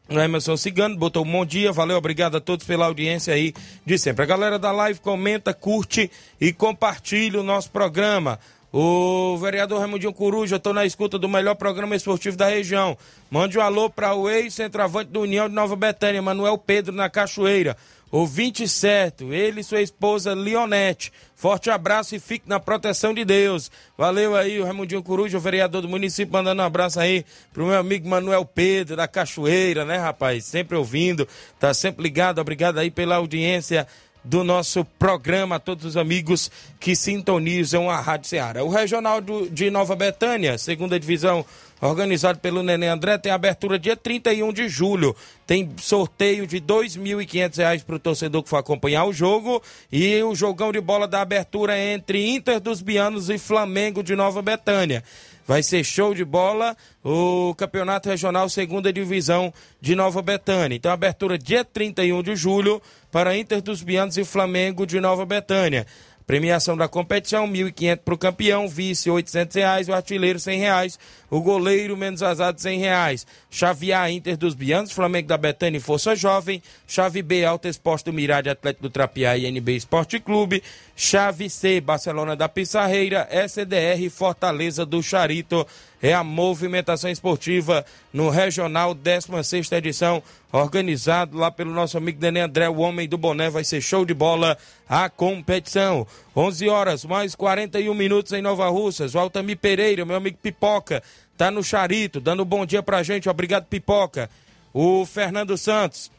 O 0.07 0.19
Emerson 0.19 0.55
Cigano 0.55 0.95
botou 0.95 1.25
um 1.25 1.31
bom 1.31 1.43
dia, 1.43 1.71
valeu, 1.71 1.97
obrigado 1.97 2.37
a 2.37 2.39
todos 2.39 2.63
pela 2.63 2.85
audiência 2.85 3.33
aí 3.33 3.53
de 3.83 3.97
sempre. 3.97 4.21
A 4.21 4.27
galera 4.27 4.59
da 4.59 4.71
live 4.71 4.99
comenta, 4.99 5.51
curte 5.51 6.11
e 6.39 6.53
compartilha 6.53 7.39
o 7.39 7.43
nosso 7.43 7.71
programa. 7.71 8.39
O 8.71 9.35
vereador 9.37 9.79
Raimundinho 9.79 10.13
Coruja, 10.13 10.57
estou 10.57 10.73
na 10.73 10.85
escuta 10.85 11.17
do 11.17 11.27
melhor 11.27 11.55
programa 11.55 11.95
esportivo 11.95 12.37
da 12.37 12.47
região. 12.47 12.95
Mande 13.31 13.57
um 13.57 13.61
alô 13.61 13.89
para 13.89 14.13
o 14.13 14.29
ex-centroavante 14.29 15.09
do 15.09 15.21
União 15.21 15.49
de 15.49 15.55
Nova 15.55 15.75
Betânia, 15.75 16.21
Manuel 16.21 16.57
Pedro, 16.57 16.93
na 16.93 17.09
Cachoeira. 17.09 17.75
Ouvinte 18.15 18.65
certo, 18.65 19.33
ele 19.33 19.59
e 19.59 19.63
sua 19.63 19.81
esposa 19.81 20.33
Leonete. 20.33 21.11
Forte 21.35 21.69
abraço 21.69 22.15
e 22.15 22.19
fique 22.19 22.47
na 22.47 22.61
proteção 22.61 23.13
de 23.13 23.25
Deus. 23.25 23.69
Valeu 23.97 24.37
aí 24.37 24.57
o 24.57 24.63
Raimundinho 24.63 25.03
Coruja, 25.03 25.37
o 25.37 25.41
vereador 25.41 25.81
do 25.81 25.89
município, 25.89 26.31
mandando 26.31 26.61
um 26.61 26.65
abraço 26.65 26.97
aí 26.97 27.25
pro 27.51 27.65
meu 27.65 27.77
amigo 27.77 28.07
Manuel 28.07 28.45
Pedro, 28.45 28.95
da 28.95 29.05
Cachoeira, 29.05 29.83
né, 29.83 29.97
rapaz? 29.97 30.45
Sempre 30.45 30.77
ouvindo, 30.77 31.27
tá 31.59 31.73
sempre 31.73 32.03
ligado. 32.03 32.39
Obrigado 32.39 32.77
aí 32.77 32.89
pela 32.89 33.17
audiência 33.17 33.85
do 34.23 34.45
nosso 34.45 34.85
programa, 34.97 35.57
a 35.57 35.59
todos 35.59 35.83
os 35.83 35.97
amigos 35.97 36.49
que 36.79 36.95
sintonizam 36.95 37.89
a 37.89 37.99
Rádio 37.99 38.29
Ceará. 38.29 38.63
O 38.63 38.69
Regional 38.69 39.19
de 39.51 39.69
Nova 39.69 39.93
Betânia, 39.93 40.57
segunda 40.57 40.97
divisão, 40.97 41.45
organizado 41.81 42.39
pelo 42.39 42.63
Nenê 42.63 42.87
André, 42.87 43.17
tem 43.17 43.31
abertura 43.31 43.77
dia 43.77 43.95
31 43.95 44.51
de 44.53 44.69
julho. 44.69 45.15
Tem 45.45 45.69
sorteio 45.77 46.47
de 46.47 46.57
R$ 46.57 46.61
2.500 46.61 47.83
para 47.83 47.95
o 47.95 47.99
torcedor 47.99 48.43
que 48.43 48.49
for 48.49 48.57
acompanhar 48.57 49.05
o 49.05 49.13
jogo. 49.13 49.61
E 49.91 50.21
o 50.23 50.33
jogão 50.33 50.71
de 50.71 50.81
bola 50.81 51.07
da 51.07 51.21
abertura 51.21 51.77
é 51.77 51.93
entre 51.93 52.27
Inter 52.27 52.59
dos 52.59 52.81
Bianos 52.81 53.29
e 53.29 53.37
Flamengo 53.37 54.01
de 54.01 54.15
Nova 54.15 54.41
Betânia. 54.41 55.03
Vai 55.47 55.61
ser 55.61 55.83
show 55.83 56.15
de 56.15 56.25
bola 56.25 56.75
o 57.03 57.53
Campeonato 57.55 58.09
Regional 58.09 58.49
Segunda 58.49 58.91
Divisão 58.91 59.53
de 59.79 59.93
Nova 59.95 60.19
Betânia. 60.21 60.75
Então, 60.75 60.91
abertura 60.91 61.37
dia 61.37 61.63
31 61.63 62.23
de 62.23 62.35
julho 62.35 62.81
para 63.11 63.37
Inter 63.37 63.61
dos 63.61 63.83
Bianos 63.83 64.17
e 64.17 64.25
Flamengo 64.25 64.87
de 64.87 64.99
Nova 64.99 65.23
Betânia. 65.23 65.85
Premiação 66.25 66.75
da 66.75 66.87
competição, 66.87 67.45
R$ 67.45 67.65
1.500 67.65 67.97
para 68.03 68.13
o 68.13 68.17
campeão, 68.17 68.67
vice 68.67 69.09
800 69.11 69.55
reais, 69.55 69.87
o 69.87 69.93
artilheiro 69.93 70.39
R$ 70.43 70.55
reais, 70.55 70.97
o 71.29 71.39
goleiro 71.39 71.95
menos 71.95 72.23
azado 72.23 72.59
R$ 72.63 72.77
reais. 72.77 73.27
Chave 73.49 73.93
A, 73.93 74.09
Inter 74.09 74.35
dos 74.35 74.55
Bianos, 74.55 74.91
Flamengo 74.91 75.27
da 75.27 75.37
Betânia 75.37 75.77
e 75.77 75.81
Força 75.81 76.15
Jovem. 76.15 76.63
Chave 76.87 77.21
B, 77.21 77.45
Alta 77.45 77.69
Esporte 77.69 78.05
do 78.05 78.13
Mirade, 78.13 78.49
Atlético 78.49 78.83
do 78.83 78.89
Trapiá 78.89 79.37
e 79.37 79.45
NB 79.45 79.75
Esporte 79.75 80.19
Clube. 80.19 80.63
Chave 80.95 81.47
C, 81.49 81.79
Barcelona 81.79 82.35
da 82.35 82.49
Pissarreira, 82.49 83.27
SDR 83.31 84.09
Fortaleza 84.09 84.85
do 84.85 85.03
Charito 85.03 85.65
é 86.05 86.13
a 86.13 86.23
movimentação 86.23 87.09
esportiva 87.09 87.83
no 88.13 88.29
Regional 88.29 88.93
16 88.93 89.71
edição, 89.71 90.21
organizado 90.51 91.35
lá 91.35 91.49
pelo 91.49 91.71
nosso 91.71 91.97
amigo 91.97 92.19
Daniel 92.19 92.45
André, 92.45 92.69
o 92.69 92.77
homem 92.77 93.09
do 93.09 93.17
boné, 93.17 93.49
vai 93.49 93.63
ser 93.63 93.81
show 93.81 94.05
de 94.05 94.13
bola 94.13 94.55
a 94.87 95.09
competição. 95.09 96.05
11 96.35 96.69
horas, 96.69 97.05
mais 97.05 97.33
41 97.33 97.91
minutos 97.95 98.33
em 98.33 98.41
Nova 98.41 98.69
Russas, 98.69 99.15
o 99.15 99.19
Altamir 99.19 99.57
Pereira, 99.57 100.05
meu 100.05 100.17
amigo 100.17 100.37
Pipoca, 100.39 101.01
tá 101.35 101.49
no 101.49 101.63
Charito, 101.63 102.19
dando 102.19 102.43
um 102.43 102.45
bom 102.45 102.67
dia 102.67 102.83
pra 102.83 103.01
gente, 103.01 103.27
obrigado 103.27 103.65
Pipoca. 103.65 104.29
O 104.71 105.07
Fernando 105.07 105.57
Santos, 105.57 106.11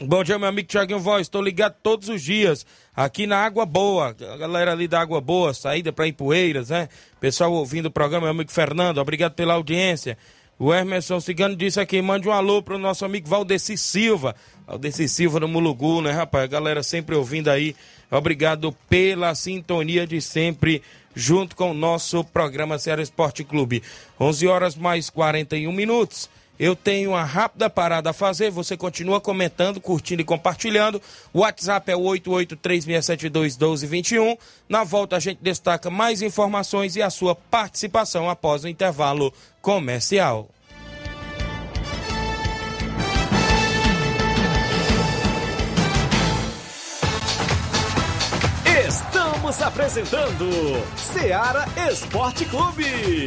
Bom 0.00 0.24
dia, 0.24 0.38
meu 0.38 0.48
amigo 0.48 0.66
Tiaguinho 0.66 0.98
Voz. 0.98 1.22
Estou 1.22 1.42
ligado 1.42 1.76
todos 1.82 2.08
os 2.08 2.22
dias 2.22 2.64
aqui 2.96 3.26
na 3.26 3.36
Água 3.36 3.66
Boa. 3.66 4.16
A 4.32 4.36
galera 4.38 4.72
ali 4.72 4.88
da 4.88 4.98
Água 4.98 5.20
Boa, 5.20 5.52
saída 5.52 5.92
para 5.92 6.06
Ipueiras, 6.06 6.70
né? 6.70 6.88
Pessoal 7.20 7.52
ouvindo 7.52 7.86
o 7.86 7.90
programa, 7.90 8.24
meu 8.24 8.30
amigo 8.30 8.50
Fernando, 8.50 8.96
obrigado 8.96 9.34
pela 9.34 9.52
audiência. 9.52 10.16
O 10.58 10.72
Emerson 10.72 11.20
Cigano 11.20 11.54
disse 11.54 11.78
aqui: 11.78 12.00
mande 12.00 12.26
um 12.26 12.32
alô 12.32 12.62
para 12.62 12.74
o 12.74 12.78
nosso 12.78 13.04
amigo 13.04 13.28
Valdeci 13.28 13.76
Silva. 13.76 14.34
Valdeci 14.66 15.06
Silva 15.06 15.40
no 15.40 15.46
Mulugu, 15.46 16.00
né, 16.00 16.10
rapaz? 16.10 16.44
A 16.44 16.46
galera 16.48 16.82
sempre 16.82 17.14
ouvindo 17.14 17.48
aí. 17.48 17.76
Obrigado 18.10 18.74
pela 18.88 19.34
sintonia 19.34 20.06
de 20.06 20.22
sempre 20.22 20.82
junto 21.14 21.54
com 21.54 21.70
o 21.70 21.74
nosso 21.74 22.24
programa 22.24 22.78
Ceará 22.78 23.02
Esporte 23.02 23.44
Clube. 23.44 23.82
11 24.18 24.46
horas 24.46 24.74
mais 24.74 25.10
41 25.10 25.70
minutos. 25.70 26.30
Eu 26.58 26.74
tenho 26.76 27.10
uma 27.10 27.24
rápida 27.24 27.70
parada 27.70 28.10
a 28.10 28.12
fazer. 28.12 28.50
Você 28.50 28.76
continua 28.76 29.20
comentando, 29.20 29.80
curtindo 29.80 30.22
e 30.22 30.24
compartilhando. 30.24 31.02
O 31.32 31.40
WhatsApp 31.40 31.90
é 31.90 31.96
o 31.96 32.02
8836721221. 32.02 34.38
Na 34.68 34.84
volta 34.84 35.16
a 35.16 35.20
gente 35.20 35.38
destaca 35.42 35.90
mais 35.90 36.22
informações 36.22 36.94
e 36.94 37.02
a 37.02 37.10
sua 37.10 37.34
participação 37.34 38.30
após 38.30 38.62
o 38.64 38.68
intervalo 38.68 39.34
comercial. 39.60 40.48
Estamos 48.86 49.60
apresentando 49.62 50.46
Seara 50.96 51.66
Esporte 51.90 52.44
Clube. 52.44 53.26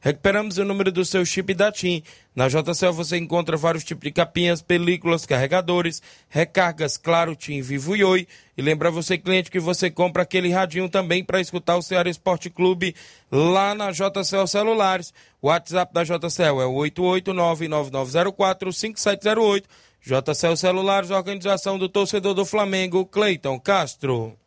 Recuperamos 0.00 0.58
o 0.58 0.64
número 0.64 0.92
do 0.92 1.04
seu 1.04 1.26
chip 1.26 1.52
da 1.54 1.72
TIM. 1.72 2.04
Na 2.34 2.48
JCL 2.48 2.92
você 2.92 3.16
encontra 3.16 3.56
vários 3.56 3.82
tipos 3.82 4.04
de 4.04 4.12
capinhas, 4.12 4.62
películas, 4.62 5.26
carregadores, 5.26 6.00
recargas, 6.28 6.96
claro, 6.96 7.34
TIM, 7.34 7.60
Vivo 7.62 7.96
e 7.96 8.04
Oi. 8.04 8.28
E 8.56 8.62
lembra 8.62 8.92
você, 8.92 9.18
cliente, 9.18 9.50
que 9.50 9.58
você 9.58 9.90
compra 9.90 10.22
aquele 10.22 10.50
radinho 10.50 10.88
também 10.88 11.24
para 11.24 11.40
escutar 11.40 11.76
o 11.76 11.82
Ceará 11.82 12.08
Esporte 12.08 12.48
Clube 12.48 12.94
lá 13.30 13.74
na 13.74 13.90
JCL 13.90 14.46
Celulares. 14.46 15.12
O 15.42 15.48
WhatsApp 15.48 15.92
da 15.92 16.04
JCL 16.04 16.62
é 16.62 16.66
o 16.66 16.74
88999045708. 16.74 19.64
JCL 20.00 20.56
Celulares, 20.56 21.10
organização 21.10 21.76
do 21.76 21.88
torcedor 21.88 22.34
do 22.34 22.46
Flamengo, 22.46 23.04
Cleiton 23.04 23.58
Castro. 23.58 24.38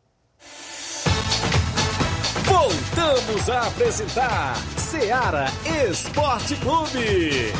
Voltamos 2.44 3.48
a 3.48 3.68
apresentar 3.68 4.56
Seara 4.76 5.46
Esporte 5.88 6.56
Clube. 6.56 7.52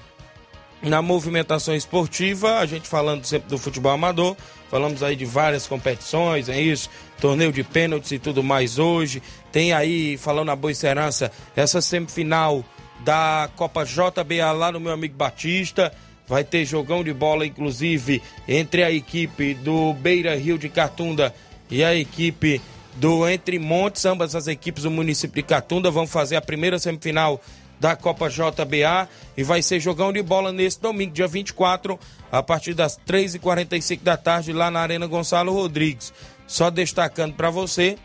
Na 0.81 1.01
movimentação 1.01 1.73
esportiva, 1.73 2.59
a 2.59 2.65
gente 2.65 2.89
falando 2.89 3.23
sempre 3.23 3.47
do 3.47 3.57
futebol 3.57 3.93
amador, 3.93 4.35
falamos 4.69 5.01
aí 5.01 5.15
de 5.15 5.23
várias 5.23 5.65
competições, 5.65 6.49
é 6.49 6.59
isso, 6.59 6.89
torneio 7.21 7.53
de 7.53 7.63
pênaltis 7.63 8.11
e 8.11 8.19
tudo 8.19 8.43
mais 8.43 8.77
hoje. 8.77 9.23
Tem 9.49 9.71
aí, 9.71 10.17
falando 10.17 10.47
na 10.47 10.57
Boa 10.57 10.73
Serança, 10.73 11.31
essa 11.55 11.79
semifinal 11.79 12.65
da 12.99 13.49
Copa 13.55 13.85
JBA 13.85 14.51
lá 14.51 14.73
no 14.73 14.79
meu 14.79 14.91
amigo 14.91 15.15
Batista. 15.15 15.93
Vai 16.28 16.43
ter 16.43 16.65
jogão 16.65 17.03
de 17.03 17.13
bola, 17.13 17.45
inclusive, 17.45 18.21
entre 18.47 18.84
a 18.84 18.91
equipe 18.91 19.53
do 19.55 19.93
Beira 19.93 20.36
Rio 20.36 20.57
de 20.57 20.69
Catunda 20.69 21.34
e 21.69 21.84
a 21.84 21.93
equipe 21.93 22.61
do 22.95 23.28
Entre 23.28 23.59
Montes. 23.59 24.05
Ambas 24.05 24.36
as 24.36 24.47
equipes 24.47 24.84
do 24.84 24.91
município 24.91 25.41
de 25.41 25.47
Catunda 25.47 25.91
vão 25.91 26.07
fazer 26.07 26.36
a 26.36 26.41
primeira 26.41 26.80
semifinal 26.80 27.41
da 27.80 27.95
Copa 27.97 28.30
JBA 28.30 29.09
e 29.36 29.43
vai 29.43 29.61
ser 29.61 29.80
jogão 29.80 30.13
de 30.13 30.21
bola 30.21 30.53
nesse 30.53 30.80
domingo, 30.80 31.11
dia 31.11 31.28
24, 31.28 31.99
a 32.32 32.41
partir 32.41 32.74
das 32.74 32.97
3h45 33.05 34.01
da 34.01 34.15
tarde, 34.15 34.53
lá 34.53 34.71
na 34.71 34.80
Arena 34.80 35.05
Gonçalo 35.05 35.51
Rodrigues. 35.51 36.13
Só 36.47 36.69
destacando 36.69 37.34
para 37.34 37.49
você 37.49 37.97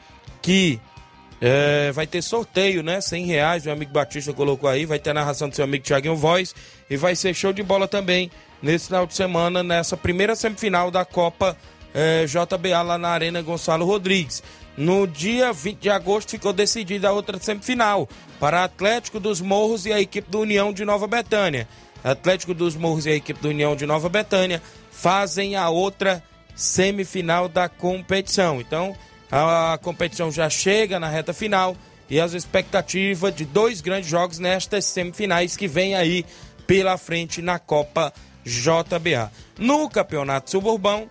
que 0.42 0.80
é, 1.40 1.92
vai 1.92 2.06
ter 2.06 2.22
sorteio, 2.22 2.82
né? 2.82 3.00
100 3.00 3.26
reais, 3.26 3.64
meu 3.64 3.72
amigo 3.72 3.92
Batista 3.92 4.32
colocou 4.32 4.68
aí. 4.68 4.84
Vai 4.84 4.98
ter 4.98 5.10
a 5.10 5.14
narração 5.14 5.48
do 5.48 5.54
seu 5.54 5.64
amigo 5.64 5.84
Thiaguinho 5.84 6.16
Voz. 6.16 6.54
E 6.90 6.96
vai 6.96 7.14
ser 7.14 7.34
show 7.34 7.52
de 7.52 7.62
bola 7.62 7.86
também 7.86 8.30
nesse 8.62 8.86
final 8.86 9.06
de 9.06 9.14
semana, 9.14 9.62
nessa 9.62 9.96
primeira 9.96 10.34
semifinal 10.34 10.90
da 10.90 11.04
Copa 11.04 11.56
é, 11.94 12.26
JBA 12.26 12.82
lá 12.82 12.98
na 12.98 13.08
Arena 13.08 13.40
Gonçalo 13.40 13.84
Rodrigues. 13.84 14.42
No 14.76 15.06
dia 15.06 15.52
20 15.52 15.78
de 15.78 15.90
agosto 15.90 16.30
ficou 16.30 16.52
decidida 16.52 17.08
a 17.08 17.12
outra 17.12 17.38
semifinal 17.38 18.08
para 18.38 18.64
Atlético 18.64 19.18
dos 19.18 19.40
Morros 19.40 19.86
e 19.86 19.92
a 19.92 20.00
equipe 20.00 20.30
do 20.30 20.40
União 20.40 20.72
de 20.72 20.84
Nova 20.84 21.06
Betânia. 21.06 21.68
Atlético 22.02 22.54
dos 22.54 22.76
Morros 22.76 23.06
e 23.06 23.10
a 23.10 23.14
equipe 23.14 23.40
do 23.40 23.48
União 23.48 23.74
de 23.74 23.86
Nova 23.86 24.08
Betânia 24.08 24.62
fazem 24.90 25.56
a 25.56 25.68
outra 25.68 26.22
semifinal 26.54 27.48
da 27.48 27.68
competição. 27.68 28.60
Então, 28.60 28.96
a 29.30 29.78
competição 29.82 30.30
já 30.30 30.48
chega 30.48 30.98
na 30.98 31.08
reta 31.08 31.32
final 31.32 31.76
e 32.08 32.20
as 32.20 32.32
expectativas 32.32 33.34
de 33.34 33.44
dois 33.44 33.80
grandes 33.80 34.08
jogos 34.08 34.38
nestas 34.38 34.86
semifinais 34.86 35.56
que 35.56 35.68
vem 35.68 35.94
aí 35.94 36.24
pela 36.66 36.96
frente 36.96 37.42
na 37.42 37.58
Copa 37.58 38.12
JBA. 38.44 39.30
No 39.58 39.88
Campeonato 39.90 40.50
Suburbão, 40.50 41.08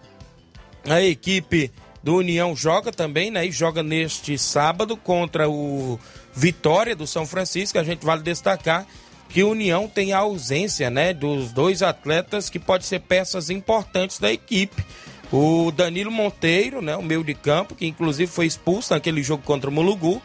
a 0.86 1.02
equipe 1.02 1.72
do 2.02 2.16
União 2.16 2.56
joga 2.56 2.92
também, 2.92 3.30
né? 3.30 3.46
E 3.46 3.52
joga 3.52 3.84
neste 3.84 4.38
sábado 4.38 4.96
contra 4.96 5.50
o 5.50 6.00
Vitória 6.34 6.96
do 6.96 7.06
São 7.06 7.26
Francisco. 7.26 7.78
A 7.78 7.84
gente 7.84 8.06
vale 8.06 8.24
destacar 8.24 8.88
que 9.30 9.44
o 9.44 9.50
União 9.50 9.88
tem 9.88 10.14
a 10.14 10.20
ausência, 10.20 10.90
né, 10.90 11.14
dos 11.14 11.52
dois 11.52 11.84
atletas 11.84 12.50
que 12.50 12.60
podem 12.60 12.88
ser 12.88 13.02
peças 13.02 13.50
importantes 13.50 14.20
da 14.20 14.32
equipe 14.32 14.86
o 15.32 15.72
Danilo 15.72 16.12
Monteiro, 16.12 16.82
né, 16.82 16.96
o 16.96 17.04
meio 17.04 17.24
de 17.24 17.34
campo, 17.34 17.76
que 17.76 17.86
inclusive 17.86 18.32
foi 18.32 18.46
expulso 18.46 18.94
naquele 18.94 19.22
jogo 19.22 19.44
contra 19.44 19.70
o 19.70 19.74
Mulugu, 19.74 20.22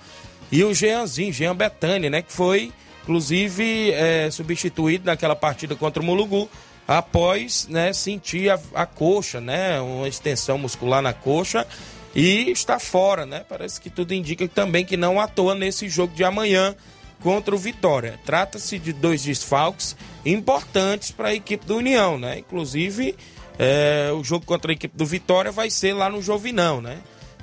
e 0.50 0.62
o 0.64 0.74
Jeanzinho, 0.74 1.32
Jean 1.32 1.56
Betânia, 1.56 2.10
né, 2.10 2.22
que 2.22 2.32
foi 2.32 2.72
inclusive 3.02 3.90
é, 3.92 4.30
substituído 4.30 5.06
naquela 5.06 5.34
partida 5.34 5.74
contra 5.74 6.00
o 6.02 6.06
Mulugu, 6.06 6.48
após 6.86 7.66
né, 7.68 7.92
sentir 7.92 8.50
a, 8.50 8.58
a, 8.74 8.86
coxa, 8.86 9.40
né, 9.40 9.80
uma 9.80 10.08
extensão 10.08 10.56
muscular 10.56 11.02
na 11.02 11.12
coxa, 11.12 11.66
e 12.14 12.50
está 12.50 12.78
fora, 12.78 13.24
né? 13.24 13.42
Parece 13.48 13.80
que 13.80 13.88
tudo 13.88 14.12
indica 14.12 14.46
também 14.46 14.84
que 14.84 14.98
não 14.98 15.18
atua 15.18 15.54
nesse 15.54 15.88
jogo 15.88 16.14
de 16.14 16.22
amanhã 16.22 16.76
contra 17.22 17.54
o 17.54 17.58
Vitória. 17.58 18.20
Trata-se 18.24 18.78
de 18.78 18.92
dois 18.92 19.22
desfalques 19.22 19.96
importantes 20.24 21.10
para 21.10 21.28
a 21.28 21.34
equipe 21.34 21.64
do 21.64 21.76
União, 21.76 22.18
né? 22.18 22.38
Inclusive 22.38 23.16
é, 23.58 24.10
o 24.12 24.24
jogo 24.24 24.44
contra 24.44 24.72
a 24.72 24.74
equipe 24.74 24.96
do 24.96 25.06
Vitória 25.06 25.52
vai 25.52 25.70
ser 25.70 25.92
lá 25.92 26.08
no 26.08 26.22
Jovinão, 26.22 26.80
né? 26.80 26.98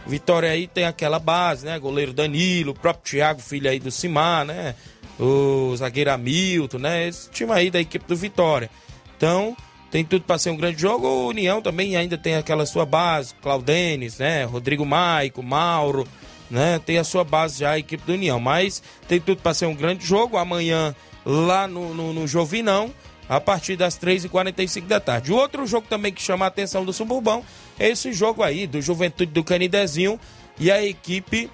Vitória 0.05 0.49
aí 0.49 0.67
tem 0.67 0.85
aquela 0.85 1.19
base, 1.19 1.65
né? 1.65 1.77
Goleiro 1.77 2.13
Danilo, 2.13 2.71
o 2.71 2.75
próprio 2.75 3.11
Thiago, 3.11 3.41
filho 3.41 3.69
aí 3.69 3.79
do 3.79 3.91
Simar, 3.91 4.45
né? 4.45 4.75
O 5.19 5.75
zagueiro 5.75 6.11
Hamilton, 6.11 6.77
né? 6.79 7.07
Esse 7.07 7.29
time 7.29 7.51
aí 7.51 7.69
da 7.69 7.79
equipe 7.79 8.05
do 8.07 8.15
Vitória. 8.15 8.69
Então, 9.15 9.55
tem 9.91 10.03
tudo 10.03 10.23
para 10.23 10.37
ser 10.37 10.49
um 10.49 10.57
grande 10.57 10.81
jogo. 10.81 11.05
O 11.07 11.27
União 11.27 11.61
também 11.61 11.95
ainda 11.95 12.17
tem 12.17 12.35
aquela 12.35 12.65
sua 12.65 12.85
base, 12.85 13.33
Claudenes, 13.41 14.17
né? 14.17 14.45
Rodrigo 14.45 14.85
Maico, 14.85 15.43
Mauro, 15.43 16.07
né? 16.49 16.79
Tem 16.85 16.97
a 16.97 17.03
sua 17.03 17.23
base 17.23 17.59
já, 17.59 17.71
a 17.71 17.79
equipe 17.79 18.03
do 18.05 18.13
União. 18.13 18.39
Mas 18.39 18.81
tem 19.07 19.19
tudo 19.19 19.41
para 19.41 19.53
ser 19.53 19.65
um 19.65 19.75
grande 19.75 20.05
jogo. 20.05 20.37
Amanhã, 20.37 20.95
lá 21.25 21.67
no, 21.67 21.93
no, 21.93 22.13
no 22.13 22.27
Jovinão, 22.27 22.93
a 23.29 23.39
partir 23.39 23.75
das 23.75 23.97
3h45 23.97 24.87
da 24.87 24.99
tarde. 24.99 25.31
O 25.31 25.35
outro 25.35 25.65
jogo 25.67 25.85
também 25.87 26.11
que 26.11 26.21
chama 26.21 26.45
a 26.45 26.47
atenção 26.47 26.83
do 26.83 26.91
Suburbão 26.91 27.45
é 27.77 27.87
esse 27.87 28.11
jogo 28.11 28.41
aí, 28.41 28.65
do 28.65 28.81
Juventude 28.81 29.31
do 29.31 29.43
Canidezinho 29.43 30.19
e 30.59 30.71
a 30.71 30.83
equipe 30.83 31.49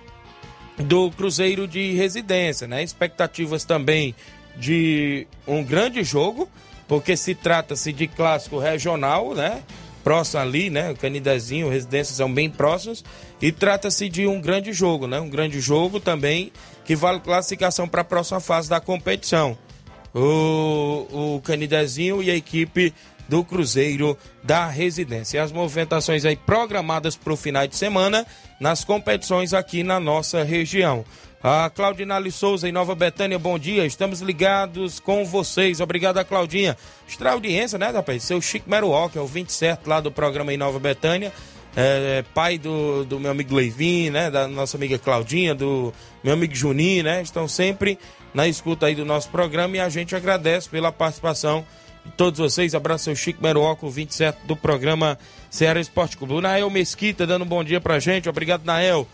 do 0.78 1.12
Cruzeiro 1.12 1.68
de 1.68 1.92
Residência, 1.92 2.66
né? 2.66 2.82
Expectativas 2.82 3.66
também 3.66 4.16
de 4.56 5.28
um 5.46 5.64
grande 5.64 6.02
jogo 6.04 6.50
porque 6.88 7.18
se 7.18 7.34
trata-se 7.36 7.92
de 7.92 8.08
clássico 8.08 8.60
regional, 8.60 9.34
né? 9.34 9.62
Próximo 10.04 10.42
ali, 10.42 10.70
né? 10.70 10.92
O 10.92 10.96
Canidezinho, 10.96 11.70
Residências 11.70 12.18
são 12.18 12.32
bem 12.32 12.50
próximos. 12.50 13.04
E 13.42 13.52
trata-se 13.52 14.08
de 14.08 14.28
um 14.28 14.40
grande 14.40 14.72
jogo, 14.72 15.08
né? 15.08 15.20
Um 15.20 15.30
grande 15.30 15.60
jogo 15.60 16.00
também 16.00 16.52
que 16.86 16.96
vale 16.96 17.20
classificação 17.20 17.88
para 17.88 18.02
a 18.02 18.06
próxima 18.06 18.40
fase 18.40 18.70
da 18.70 18.80
competição. 18.80 19.58
O, 20.16 21.36
o 21.36 21.42
Canidezinho 21.42 22.24
e 22.24 22.32
a 22.32 22.36
equipe 22.36 22.94
do 23.28 23.44
Cruzeiro 23.44 24.18
da 24.44 24.68
Residência. 24.68 25.44
As 25.44 25.52
movimentações 25.52 26.26
aí 26.26 26.36
programadas 26.36 27.16
para 27.16 27.34
o 27.34 27.38
final 27.38 27.68
de 27.68 27.76
semana 27.76 28.26
nas 28.60 28.84
competições 28.84 29.54
aqui 29.54 29.84
na 29.84 30.00
nossa 30.00 30.44
região. 30.44 31.04
A 31.44 31.70
Claudinale 31.70 32.32
Souza 32.32 32.68
em 32.68 32.72
Nova 32.72 32.96
Betânia, 32.96 33.38
bom 33.38 33.60
dia. 33.60 33.86
Estamos 33.86 34.20
ligados 34.22 35.00
com 35.00 35.24
vocês. 35.24 35.80
Obrigado 35.80 36.24
Claudinha. 36.26 36.76
Extra 37.08 37.34
audiência, 37.34 37.78
né, 37.78 37.90
rapaz? 37.90 38.24
Seu 38.24 38.42
Chico 38.42 38.70
Meruoca, 38.70 39.20
é 39.20 39.22
o 39.22 39.28
27 39.28 39.88
lá 39.88 40.00
do 40.00 40.12
programa 40.12 40.52
em 40.54 40.58
Nova 40.58 40.80
Betânia. 40.80 41.32
É, 41.78 42.24
pai 42.34 42.58
do, 42.58 43.04
do 43.04 43.20
meu 43.20 43.30
amigo 43.30 43.54
Leivin, 43.54 44.10
né? 44.10 44.32
Da 44.32 44.48
nossa 44.48 44.78
amiga 44.78 44.98
Claudinha, 44.98 45.54
do 45.54 45.94
meu 46.24 46.34
amigo 46.34 46.56
Juninho, 46.56 47.04
né? 47.04 47.22
Estão 47.22 47.48
sempre 47.48 48.00
na 48.36 48.48
escuta 48.50 48.88
aí 48.88 48.94
do 48.94 49.06
nosso 49.06 49.30
programa 49.30 49.78
e 49.78 49.80
a 49.80 49.88
gente 49.88 50.14
agradece 50.14 50.70
pela 50.70 50.92
participação 50.92 51.66
de 52.06 52.12
todos 52.12 52.38
vocês. 52.38 52.76
Abraço 52.76 53.06
seu 53.06 53.16
Chico 53.16 53.42
Meruoca, 53.42 53.86
o 53.86 53.90
27 53.90 54.40
do 54.44 54.58
programa 54.58 55.18
Ceará 55.50 55.80
Esporte 55.80 56.18
Clube. 56.18 56.34
O 56.34 56.42
Nael 56.42 56.70
Mesquita 56.70 57.26
dando 57.26 57.44
um 57.44 57.48
bom 57.48 57.64
dia 57.64 57.80
pra 57.80 57.98
gente. 57.98 58.28
Obrigado, 58.28 58.66
Nael 58.66 59.08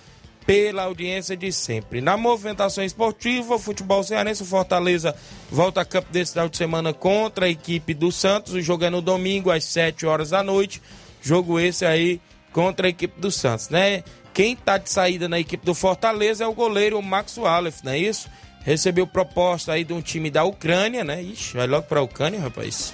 pela 0.43 0.85
audiência 0.85 1.37
de 1.37 1.51
sempre. 1.51 2.01
Na 2.01 2.17
movimentação 2.17 2.83
esportiva, 2.83 3.53
o 3.53 3.59
futebol 3.59 4.01
cearense, 4.01 4.41
o 4.41 4.45
Fortaleza 4.45 5.15
volta 5.51 5.81
a 5.81 5.85
campo 5.85 6.11
desse 6.11 6.31
final 6.31 6.49
de 6.49 6.57
semana 6.57 6.91
contra 6.91 7.45
a 7.45 7.49
equipe 7.49 7.93
do 7.93 8.11
Santos. 8.11 8.53
O 8.53 8.61
jogo 8.61 8.83
é 8.83 8.89
no 8.89 9.03
domingo, 9.03 9.51
às 9.51 9.63
7 9.65 10.03
horas 10.07 10.31
da 10.31 10.41
noite. 10.41 10.81
Jogo 11.21 11.59
esse 11.59 11.85
aí 11.85 12.19
contra 12.51 12.87
a 12.87 12.89
equipe 12.89 13.21
do 13.21 13.29
Santos, 13.29 13.69
né? 13.69 14.03
Quem 14.33 14.55
tá 14.55 14.79
de 14.79 14.89
saída 14.89 15.29
na 15.29 15.39
equipe 15.39 15.63
do 15.63 15.75
Fortaleza 15.75 16.43
é 16.43 16.47
o 16.47 16.53
goleiro 16.53 16.99
Max 17.03 17.37
Wallace, 17.37 17.85
não 17.85 17.91
é 17.91 17.99
isso? 17.99 18.27
Recebeu 18.63 19.07
proposta 19.07 19.73
aí 19.73 19.83
de 19.83 19.93
um 19.93 20.01
time 20.01 20.29
da 20.29 20.43
Ucrânia, 20.43 21.03
né? 21.03 21.21
Ixi, 21.21 21.57
vai 21.57 21.67
logo 21.67 21.87
pra 21.87 22.01
Ucrânia, 22.01 22.39
rapaz. 22.39 22.93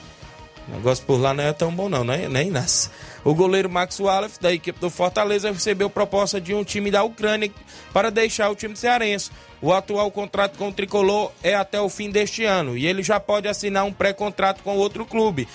O 0.68 0.72
negócio 0.72 1.06
por 1.06 1.20
lá 1.20 1.34
não 1.34 1.44
é 1.44 1.54
tão 1.54 1.74
bom 1.74 1.88
não, 1.88 2.04
né? 2.04 2.28
Nem 2.28 2.52
nasce. 2.52 2.90
O 3.24 3.34
goleiro 3.34 3.70
Max 3.70 4.00
Wallace, 4.00 4.42
da 4.42 4.52
equipe 4.52 4.80
do 4.80 4.90
Fortaleza, 4.90 5.52
recebeu 5.52 5.90
proposta 5.90 6.42
de 6.42 6.54
um 6.54 6.64
time 6.64 6.92
da 6.92 7.04
Ucrânia 7.04 7.52
para 7.94 8.10
deixar 8.10 8.50
o 8.50 8.56
time 8.56 8.76
cearense. 8.76 9.32
O 9.62 9.74
atual 9.74 10.12
contrato 10.12 10.58
com 10.58 10.70
o 10.70 10.74
Tricolor 10.74 11.32
é 11.42 11.56
até 11.56 11.80
o 11.80 11.90
fim 11.90 12.10
deste 12.10 12.44
ano 12.44 12.78
e 12.78 12.86
ele 12.86 13.02
já 13.02 13.20
pode 13.20 13.48
assinar 13.48 13.86
um 13.86 13.94
pré-contrato 13.94 14.62
com 14.62 14.76
outro 14.78 15.06
clube. 15.06 15.48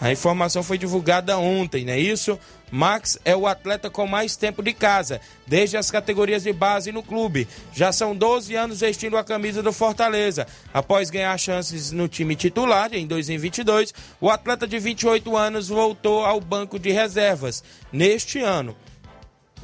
A 0.00 0.10
informação 0.10 0.62
foi 0.62 0.78
divulgada 0.78 1.38
ontem, 1.38 1.84
não 1.84 1.92
é 1.92 1.98
isso? 1.98 2.38
Max 2.70 3.18
é 3.22 3.36
o 3.36 3.46
atleta 3.46 3.90
com 3.90 4.06
mais 4.06 4.34
tempo 4.34 4.62
de 4.62 4.72
casa, 4.72 5.20
desde 5.46 5.76
as 5.76 5.90
categorias 5.90 6.44
de 6.44 6.52
base 6.54 6.90
no 6.90 7.02
clube. 7.02 7.46
Já 7.74 7.92
são 7.92 8.16
12 8.16 8.54
anos 8.54 8.80
vestindo 8.80 9.18
a 9.18 9.24
camisa 9.24 9.62
do 9.62 9.72
Fortaleza. 9.72 10.46
Após 10.72 11.10
ganhar 11.10 11.36
chances 11.36 11.92
no 11.92 12.08
time 12.08 12.34
titular 12.34 12.94
em 12.94 13.06
2022, 13.06 13.92
o 14.18 14.30
atleta 14.30 14.66
de 14.66 14.78
28 14.78 15.36
anos 15.36 15.68
voltou 15.68 16.24
ao 16.24 16.40
banco 16.40 16.78
de 16.78 16.90
reservas 16.90 17.62
neste 17.92 18.38
ano. 18.38 18.74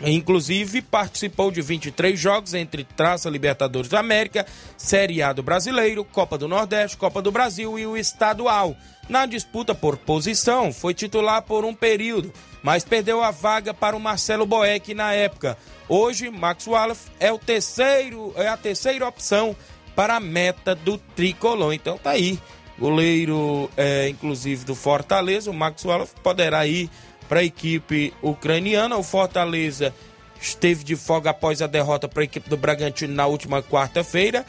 Inclusive, 0.05 0.83
participou 0.83 1.51
de 1.51 1.63
23 1.63 2.21
jogos 2.21 2.53
entre 2.53 2.85
Traça 2.85 3.31
Libertadores 3.31 3.89
da 3.89 4.01
América, 4.01 4.45
Série 4.77 5.23
A 5.23 5.33
do 5.33 5.43
Brasileiro, 5.43 6.05
Copa 6.05 6.37
do 6.37 6.47
Nordeste, 6.47 6.99
Copa 6.99 7.23
do 7.23 7.33
Brasil 7.33 7.79
e 7.79 7.87
o 7.87 7.97
Estadual. 7.97 8.77
Na 9.09 9.25
disputa 9.25 9.75
por 9.75 9.97
posição, 9.97 10.73
foi 10.73 10.93
titular 10.93 11.43
por 11.43 11.65
um 11.65 11.73
período, 11.73 12.33
mas 12.63 12.85
perdeu 12.85 13.23
a 13.23 13.31
vaga 13.31 13.73
para 13.73 13.97
o 13.97 14.01
Marcelo 14.01 14.45
Boeck 14.45 14.95
na 14.95 15.13
época. 15.13 15.57
Hoje, 15.89 16.29
Max 16.29 16.67
Wallace 16.67 17.09
é 17.21 17.33
o 17.33 17.39
terceiro, 17.39 18.33
é 18.37 18.49
a 18.49 18.57
terceira 18.57 19.07
opção 19.07 19.55
para 19.95 20.17
a 20.17 20.21
meta 20.21 20.75
do 20.75 20.99
tricolor. 20.99 21.73
Então 21.73 21.97
tá 21.97 22.11
aí. 22.11 22.39
Goleiro, 22.79 23.71
é, 23.77 24.09
inclusive, 24.09 24.65
do 24.65 24.75
Fortaleza, 24.75 25.51
o 25.51 25.55
Max 25.55 25.85
Wallace 25.85 26.13
poderá 26.23 26.67
ir 26.67 26.91
para 27.29 27.41
a 27.41 27.45
equipe 27.45 28.13
ucraniana. 28.21 28.97
O 28.97 29.03
Fortaleza 29.05 29.95
esteve 30.41 30.83
de 30.85 30.97
folga 30.97 31.31
após 31.31 31.63
a 31.63 31.67
derrota 31.67 32.09
para 32.09 32.23
a 32.23 32.25
equipe 32.25 32.51
do 32.51 32.57
Bragantino 32.57 33.15
na 33.15 33.27
última 33.27 33.63
quarta-feira 33.63 34.45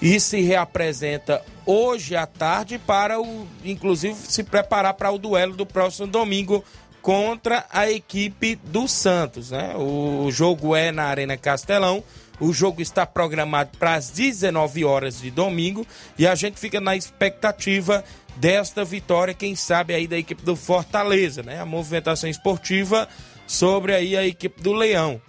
e 0.00 0.18
se 0.20 0.40
reapresenta 0.40 1.42
hoje 1.66 2.14
à 2.16 2.26
tarde 2.26 2.78
para 2.78 3.20
o 3.20 3.46
inclusive 3.64 4.14
se 4.14 4.44
preparar 4.44 4.94
para 4.94 5.10
o 5.10 5.18
duelo 5.18 5.54
do 5.54 5.66
próximo 5.66 6.06
domingo 6.06 6.64
contra 7.02 7.64
a 7.70 7.90
equipe 7.90 8.56
do 8.56 8.86
Santos, 8.86 9.50
né? 9.50 9.74
O 9.76 10.30
jogo 10.30 10.76
é 10.76 10.92
na 10.92 11.04
Arena 11.04 11.36
Castelão. 11.36 12.02
O 12.40 12.52
jogo 12.52 12.80
está 12.80 13.04
programado 13.04 13.76
para 13.78 13.94
as 13.94 14.10
19 14.10 14.84
horas 14.84 15.20
de 15.20 15.30
domingo 15.30 15.86
e 16.16 16.26
a 16.26 16.34
gente 16.36 16.58
fica 16.58 16.80
na 16.80 16.94
expectativa 16.94 18.04
desta 18.36 18.84
vitória, 18.84 19.34
quem 19.34 19.56
sabe 19.56 19.92
aí 19.92 20.06
da 20.06 20.16
equipe 20.16 20.42
do 20.44 20.54
Fortaleza, 20.54 21.42
né? 21.42 21.60
A 21.60 21.66
movimentação 21.66 22.30
esportiva 22.30 23.08
sobre 23.46 23.92
aí 23.94 24.16
a 24.16 24.24
equipe 24.24 24.62
do 24.62 24.72
Leão. 24.72 25.20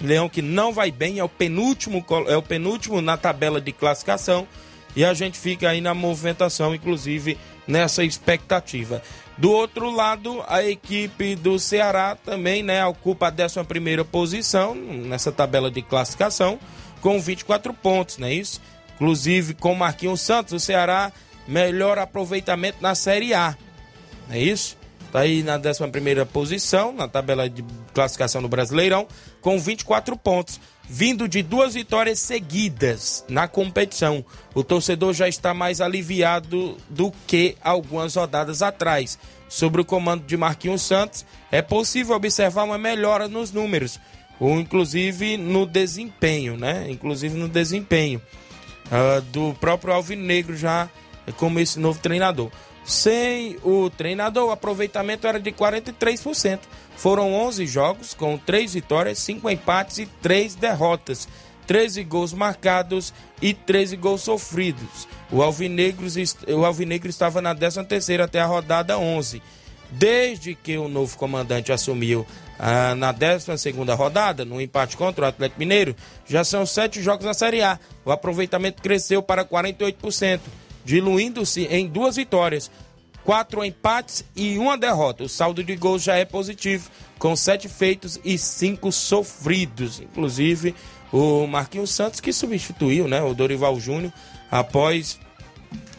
Leão 0.00 0.28
que 0.28 0.40
não 0.40 0.72
vai 0.72 0.90
bem, 0.90 1.18
é 1.18 1.24
o 1.24 1.28
penúltimo, 1.28 2.04
é 2.26 2.36
o 2.36 2.42
penúltimo 2.42 3.00
na 3.02 3.16
tabela 3.16 3.60
de 3.60 3.72
classificação 3.72 4.46
e 4.96 5.04
a 5.04 5.14
gente 5.14 5.38
fica 5.38 5.68
aí 5.68 5.80
na 5.80 5.94
movimentação, 5.94 6.74
inclusive 6.74 7.38
nessa 7.66 8.02
expectativa. 8.02 9.02
Do 9.36 9.50
outro 9.50 9.90
lado, 9.90 10.42
a 10.48 10.62
equipe 10.62 11.34
do 11.36 11.58
Ceará 11.58 12.16
também 12.16 12.62
né, 12.62 12.84
ocupa 12.84 13.28
a 13.28 13.30
11 13.32 14.04
posição 14.04 14.74
nessa 14.74 15.30
tabela 15.30 15.70
de 15.70 15.82
classificação, 15.82 16.58
com 17.00 17.18
24 17.20 17.72
pontos, 17.72 18.18
não 18.18 18.28
é 18.28 18.34
isso? 18.34 18.60
Inclusive 18.94 19.54
com 19.54 19.74
Marquinhos 19.74 20.20
Santos, 20.20 20.52
o 20.52 20.60
Ceará 20.60 21.12
melhor 21.48 21.98
aproveitamento 21.98 22.78
na 22.80 22.94
Série 22.94 23.32
A, 23.32 23.56
não 24.28 24.36
é 24.36 24.40
isso? 24.40 24.76
Está 25.06 25.20
aí 25.20 25.42
na 25.42 25.56
11 25.56 26.24
posição, 26.32 26.92
na 26.92 27.08
tabela 27.08 27.50
de 27.50 27.64
classificação 27.92 28.40
do 28.40 28.48
Brasileirão, 28.48 29.06
com 29.40 29.58
24 29.58 30.16
pontos 30.16 30.60
vindo 30.92 31.28
de 31.28 31.40
duas 31.40 31.74
vitórias 31.74 32.18
seguidas 32.18 33.24
na 33.28 33.46
competição. 33.46 34.24
O 34.52 34.64
torcedor 34.64 35.14
já 35.14 35.28
está 35.28 35.54
mais 35.54 35.80
aliviado 35.80 36.76
do 36.88 37.12
que 37.28 37.56
algumas 37.62 38.16
rodadas 38.16 38.60
atrás. 38.60 39.16
Sobre 39.48 39.80
o 39.80 39.84
comando 39.84 40.24
de 40.24 40.36
Marquinhos 40.36 40.82
Santos, 40.82 41.24
é 41.50 41.62
possível 41.62 42.16
observar 42.16 42.64
uma 42.64 42.76
melhora 42.76 43.28
nos 43.28 43.52
números, 43.52 44.00
ou 44.40 44.58
inclusive 44.58 45.36
no 45.36 45.64
desempenho, 45.64 46.56
né? 46.56 46.86
Inclusive 46.88 47.36
no 47.36 47.48
desempenho 47.48 48.20
uh, 48.86 49.20
do 49.22 49.54
próprio 49.54 49.94
Alvinegro 49.94 50.56
já 50.56 50.88
como 51.36 51.60
esse 51.60 51.78
novo 51.78 52.00
treinador. 52.00 52.50
Sem 52.90 53.56
o 53.62 53.88
treinador, 53.88 54.48
o 54.48 54.50
aproveitamento 54.50 55.24
era 55.24 55.38
de 55.38 55.52
43%. 55.52 56.58
Foram 56.96 57.32
11 57.32 57.64
jogos, 57.64 58.14
com 58.14 58.36
3 58.36 58.74
vitórias, 58.74 59.20
5 59.20 59.48
empates 59.48 59.98
e 59.98 60.06
3 60.06 60.56
derrotas. 60.56 61.28
13 61.68 62.02
gols 62.02 62.32
marcados 62.32 63.14
e 63.40 63.54
13 63.54 63.96
gols 63.96 64.22
sofridos. 64.22 65.06
O 65.30 65.40
Alvinegro, 65.40 66.04
o 66.48 66.64
Alvinegro 66.64 67.08
estava 67.08 67.40
na 67.40 67.54
13ª 67.54 68.24
até 68.24 68.40
a 68.40 68.46
rodada 68.46 68.98
11. 68.98 69.40
Desde 69.92 70.56
que 70.56 70.76
o 70.76 70.88
novo 70.88 71.16
comandante 71.16 71.70
assumiu 71.70 72.26
ah, 72.58 72.96
na 72.96 73.14
12ª 73.14 73.96
rodada, 73.96 74.44
no 74.44 74.60
empate 74.60 74.96
contra 74.96 75.26
o 75.26 75.28
Atlético 75.28 75.60
Mineiro, 75.60 75.94
já 76.26 76.42
são 76.42 76.66
7 76.66 77.00
jogos 77.00 77.24
na 77.24 77.34
Série 77.34 77.62
A. 77.62 77.78
O 78.04 78.10
aproveitamento 78.10 78.82
cresceu 78.82 79.22
para 79.22 79.44
48%, 79.44 80.40
diluindo-se 80.84 81.64
em 81.66 81.86
duas 81.86 82.16
vitórias 82.16 82.70
quatro 83.24 83.64
empates 83.64 84.24
e 84.34 84.58
uma 84.58 84.76
derrota. 84.76 85.24
O 85.24 85.28
saldo 85.28 85.62
de 85.62 85.76
gols 85.76 86.02
já 86.02 86.16
é 86.16 86.24
positivo, 86.24 86.90
com 87.18 87.36
sete 87.36 87.68
feitos 87.68 88.18
e 88.24 88.38
cinco 88.38 88.90
sofridos. 88.90 90.00
Inclusive, 90.00 90.74
o 91.12 91.46
Marquinhos 91.46 91.90
Santos 91.90 92.20
que 92.20 92.32
substituiu 92.32 93.06
né, 93.06 93.22
o 93.22 93.34
Dorival 93.34 93.78
Júnior 93.78 94.12
após 94.50 95.18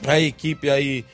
a 0.08 0.20
equipe 0.20 0.70
aí 0.70 1.06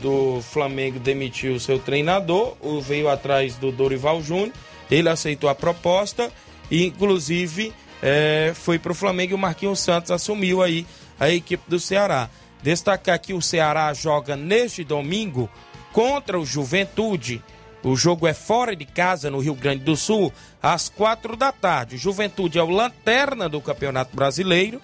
do 0.00 0.42
Flamengo 0.42 0.98
demitiu 0.98 1.54
o 1.54 1.60
seu 1.60 1.78
treinador, 1.78 2.56
veio 2.82 3.08
atrás 3.08 3.56
do 3.56 3.72
Dorival 3.72 4.22
Júnior, 4.22 4.52
ele 4.90 5.08
aceitou 5.08 5.48
a 5.48 5.54
proposta 5.54 6.30
e 6.70 6.84
inclusive 6.84 7.72
é, 8.02 8.52
foi 8.54 8.78
para 8.78 8.92
o 8.92 8.94
Flamengo 8.94 9.32
e 9.32 9.34
o 9.34 9.38
Marquinhos 9.38 9.80
Santos 9.80 10.10
assumiu 10.10 10.62
aí 10.62 10.86
a 11.18 11.30
equipe 11.30 11.62
do 11.68 11.80
Ceará. 11.80 12.28
Destacar 12.66 13.20
que 13.20 13.32
o 13.32 13.40
Ceará 13.40 13.94
joga 13.94 14.34
neste 14.34 14.82
domingo 14.82 15.48
contra 15.92 16.36
o 16.36 16.44
Juventude. 16.44 17.40
O 17.80 17.94
jogo 17.94 18.26
é 18.26 18.34
fora 18.34 18.74
de 18.74 18.84
casa 18.84 19.30
no 19.30 19.38
Rio 19.38 19.54
Grande 19.54 19.84
do 19.84 19.94
Sul, 19.94 20.32
às 20.60 20.88
quatro 20.88 21.36
da 21.36 21.52
tarde. 21.52 21.96
Juventude 21.96 22.58
é 22.58 22.62
o 22.64 22.68
lanterna 22.68 23.48
do 23.48 23.60
Campeonato 23.60 24.16
Brasileiro. 24.16 24.80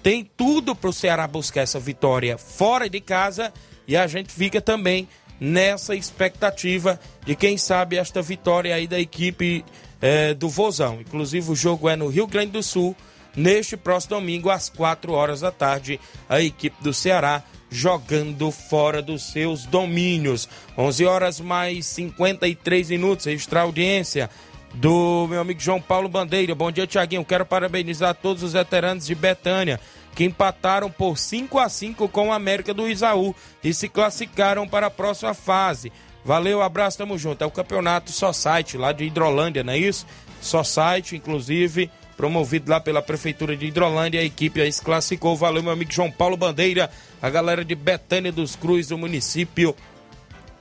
Tem 0.00 0.30
tudo 0.36 0.76
para 0.76 0.90
o 0.90 0.92
Ceará 0.92 1.26
buscar 1.26 1.62
essa 1.62 1.80
vitória 1.80 2.38
fora 2.38 2.88
de 2.88 3.00
casa 3.00 3.52
e 3.84 3.96
a 3.96 4.06
gente 4.06 4.32
fica 4.32 4.60
também 4.60 5.08
nessa 5.40 5.96
expectativa 5.96 7.00
de 7.26 7.34
quem 7.34 7.58
sabe 7.58 7.96
esta 7.96 8.22
vitória 8.22 8.72
aí 8.72 8.86
da 8.86 9.00
equipe 9.00 9.64
é, 10.00 10.34
do 10.34 10.48
Vozão. 10.48 11.00
Inclusive 11.00 11.50
o 11.50 11.56
jogo 11.56 11.88
é 11.88 11.96
no 11.96 12.06
Rio 12.06 12.28
Grande 12.28 12.52
do 12.52 12.62
Sul, 12.62 12.94
neste 13.36 13.76
próximo 13.76 14.16
domingo, 14.16 14.50
às 14.50 14.68
4 14.68 15.12
horas 15.12 15.40
da 15.40 15.50
tarde, 15.50 16.00
a 16.28 16.40
equipe 16.40 16.82
do 16.82 16.92
Ceará 16.92 17.42
jogando 17.70 18.50
fora 18.50 19.02
dos 19.02 19.24
seus 19.24 19.64
domínios. 19.66 20.48
11 20.78 21.06
horas 21.06 21.40
mais 21.40 21.86
53 21.86 22.90
minutos, 22.90 23.26
registrar 23.26 23.60
a 23.60 23.64
audiência 23.64 24.30
do 24.74 25.26
meu 25.28 25.40
amigo 25.40 25.60
João 25.60 25.80
Paulo 25.80 26.08
Bandeira. 26.08 26.54
Bom 26.54 26.70
dia, 26.70 26.86
Tiaguinho. 26.86 27.24
Quero 27.24 27.44
parabenizar 27.44 28.14
todos 28.14 28.42
os 28.42 28.52
veteranos 28.52 29.06
de 29.06 29.14
Betânia 29.14 29.80
que 30.14 30.24
empataram 30.24 30.90
por 30.90 31.18
5 31.18 31.58
a 31.58 31.68
5 31.68 32.08
com 32.08 32.28
o 32.28 32.32
América 32.32 32.72
do 32.72 32.88
Isaú 32.88 33.34
e 33.62 33.74
se 33.74 33.88
classificaram 33.88 34.68
para 34.68 34.86
a 34.86 34.90
próxima 34.90 35.34
fase. 35.34 35.92
Valeu, 36.24 36.62
abraço, 36.62 36.98
tamo 36.98 37.18
junto. 37.18 37.42
É 37.42 37.46
o 37.46 37.50
campeonato 37.50 38.10
Só 38.10 38.32
Site 38.32 38.78
lá 38.78 38.92
de 38.92 39.04
Hidrolândia, 39.04 39.64
não 39.64 39.72
é 39.72 39.78
isso? 39.78 40.06
Só 40.40 40.62
Site, 40.62 41.16
inclusive, 41.16 41.90
promovido 42.16 42.70
lá 42.70 42.80
pela 42.80 43.02
Prefeitura 43.02 43.56
de 43.56 43.66
Hidrolândia. 43.66 44.20
A 44.20 44.24
equipe 44.24 44.60
aí 44.60 44.72
se 44.72 44.82
classificou. 44.82 45.36
Valeu, 45.36 45.62
meu 45.62 45.72
amigo 45.72 45.92
João 45.92 46.10
Paulo 46.10 46.36
Bandeira, 46.36 46.90
a 47.20 47.30
galera 47.30 47.64
de 47.64 47.74
Betânia 47.74 48.32
dos 48.32 48.56
Cruz, 48.56 48.88
do 48.88 48.98
município 48.98 49.74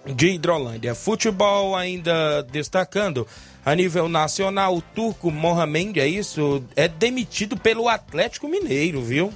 de 0.06 0.32
Hidrolândia. 0.32 0.95
Futebol 0.95 1.76
ainda 1.76 2.41
destacando. 2.43 3.28
A 3.66 3.74
nível 3.74 4.10
nacional, 4.10 4.76
o 4.76 4.82
turco 4.82 5.32
Mohamed, 5.32 5.99
é 5.99 6.08
isso? 6.08 6.64
É 6.76 6.88
demitido 6.88 7.56
pelo 7.56 7.88
Atlético 7.88 8.47
Mineiro, 8.47 9.01
viu? 9.01 9.34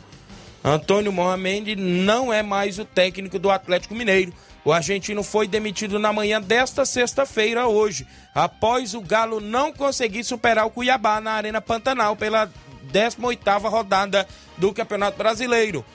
Antônio 0.63 1.13
Mohamed 1.13 1.77
não 1.77 2.33
é 2.33 2.43
mais 2.43 2.77
o 2.77 2.83
técnico 2.83 3.39
do 3.39 3.49
Atlético 3.49 3.95
Mineiro. 3.95 4.33
O 4.67 4.73
argentino 4.73 5.23
foi 5.23 5.47
demitido 5.47 5.97
na 5.97 6.11
manhã 6.11 6.41
desta 6.41 6.85
sexta-feira, 6.85 7.67
hoje, 7.67 8.05
após 8.35 8.93
o 8.93 8.99
Galo 8.99 9.39
não 9.39 9.71
conseguir 9.71 10.25
superar 10.25 10.65
o 10.65 10.69
Cuiabá 10.69 11.21
na 11.21 11.31
Arena 11.31 11.61
Pantanal 11.61 12.17
pela 12.17 12.51
18ª 12.91 13.69
rodada 13.69 14.27
do 14.57 14.73
Campeonato 14.73 15.17
Brasileiro. 15.17 15.85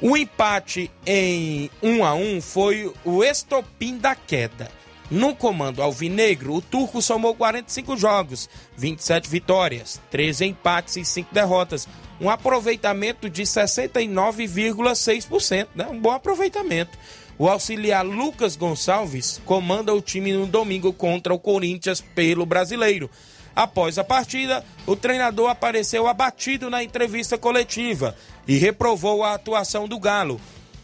O 0.00 0.16
empate 0.16 0.90
em 1.04 1.70
1 1.82 2.02
a 2.02 2.14
1 2.14 2.40
foi 2.40 2.90
o 3.04 3.22
estopim 3.22 3.98
da 3.98 4.14
queda. 4.14 4.70
No 5.10 5.36
comando 5.36 5.82
alvinegro, 5.82 6.54
o 6.54 6.62
turco 6.62 7.02
somou 7.02 7.34
45 7.34 7.94
jogos, 7.94 8.48
27 8.74 9.28
vitórias, 9.28 10.00
13 10.10 10.46
empates 10.46 10.96
e 10.96 11.04
5 11.04 11.34
derrotas, 11.34 11.86
um 12.18 12.30
aproveitamento 12.30 13.28
de 13.28 13.42
69,6%, 13.42 15.68
né? 15.74 15.86
Um 15.90 16.00
bom 16.00 16.12
aproveitamento. 16.12 16.96
O 17.38 17.48
auxiliar 17.48 18.04
Lucas 18.04 18.56
Gonçalves 18.56 19.40
comanda 19.44 19.94
o 19.94 20.02
time 20.02 20.32
no 20.32 20.44
domingo 20.44 20.92
contra 20.92 21.32
o 21.32 21.38
Corinthians 21.38 22.00
pelo 22.00 22.44
Brasileiro. 22.44 23.08
Após 23.54 23.96
a 23.96 24.02
partida, 24.02 24.64
o 24.84 24.96
treinador 24.96 25.48
apareceu 25.48 26.08
abatido 26.08 26.68
na 26.68 26.82
entrevista 26.82 27.38
coletiva 27.38 28.16
e 28.46 28.58
reprovou 28.58 29.22
a 29.22 29.34
atuação 29.34 29.86
do 29.86 30.00
Galo, 30.00 30.40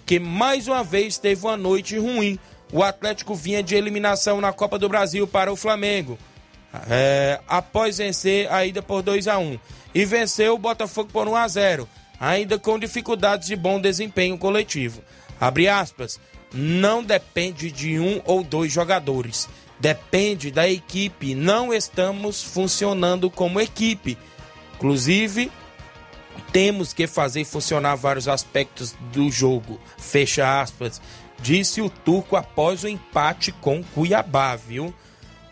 que 0.07 0.21
mais 0.21 0.69
uma 0.69 0.85
vez 0.85 1.19
teve 1.19 1.45
uma 1.45 1.57
noite 1.57 1.99
ruim. 1.99 2.39
O 2.73 2.85
Atlético 2.85 3.35
vinha 3.35 3.63
de 3.63 3.75
eliminação 3.75 4.41
na 4.41 4.53
Copa 4.53 4.79
do 4.79 4.89
Brasil 4.89 5.27
para 5.27 5.53
o 5.53 5.57
Flamengo, 5.57 6.17
é, 6.89 7.41
após 7.49 7.99
vencer 7.99 8.51
a 8.53 8.65
ida 8.65 8.81
por 8.81 9.03
2 9.03 9.27
a 9.27 9.39
1 9.39 9.59
e 9.93 10.05
venceu 10.05 10.55
o 10.55 10.59
Botafogo 10.59 11.11
por 11.13 11.27
1 11.27 11.37
a 11.37 11.49
0, 11.49 11.89
ainda 12.19 12.59
com 12.61 12.79
dificuldades 12.79 13.49
de 13.49 13.57
bom 13.57 13.81
desempenho 13.81 14.39
coletivo. 14.39 15.03
Abre 15.41 15.69
aspas, 15.69 16.19
não 16.55 17.03
depende 17.03 17.71
de 17.71 17.99
um 17.99 18.23
ou 18.25 18.43
dois 18.43 18.73
jogadores, 18.73 19.49
depende 19.79 20.51
da 20.51 20.69
equipe. 20.69 21.35
Não 21.35 21.75
estamos 21.75 22.43
funcionando 22.43 23.29
como 23.29 23.61
equipe. 23.61 24.17
Inclusive, 24.77 25.51
temos 26.53 26.93
que 26.93 27.07
fazer 27.07 27.45
funcionar 27.45 27.97
vários 27.97 28.29
aspectos 28.29 28.95
do 29.13 29.31
jogo. 29.31 29.81
Fecha 29.99 30.61
aspas, 30.61 31.03
disse 31.43 31.83
o 31.83 31.91
turco 31.91 32.37
após 32.37 32.85
o 32.85 32.89
empate 32.89 33.53
com 33.53 33.83
Cuiabá, 33.83 34.55
viu? 34.57 34.95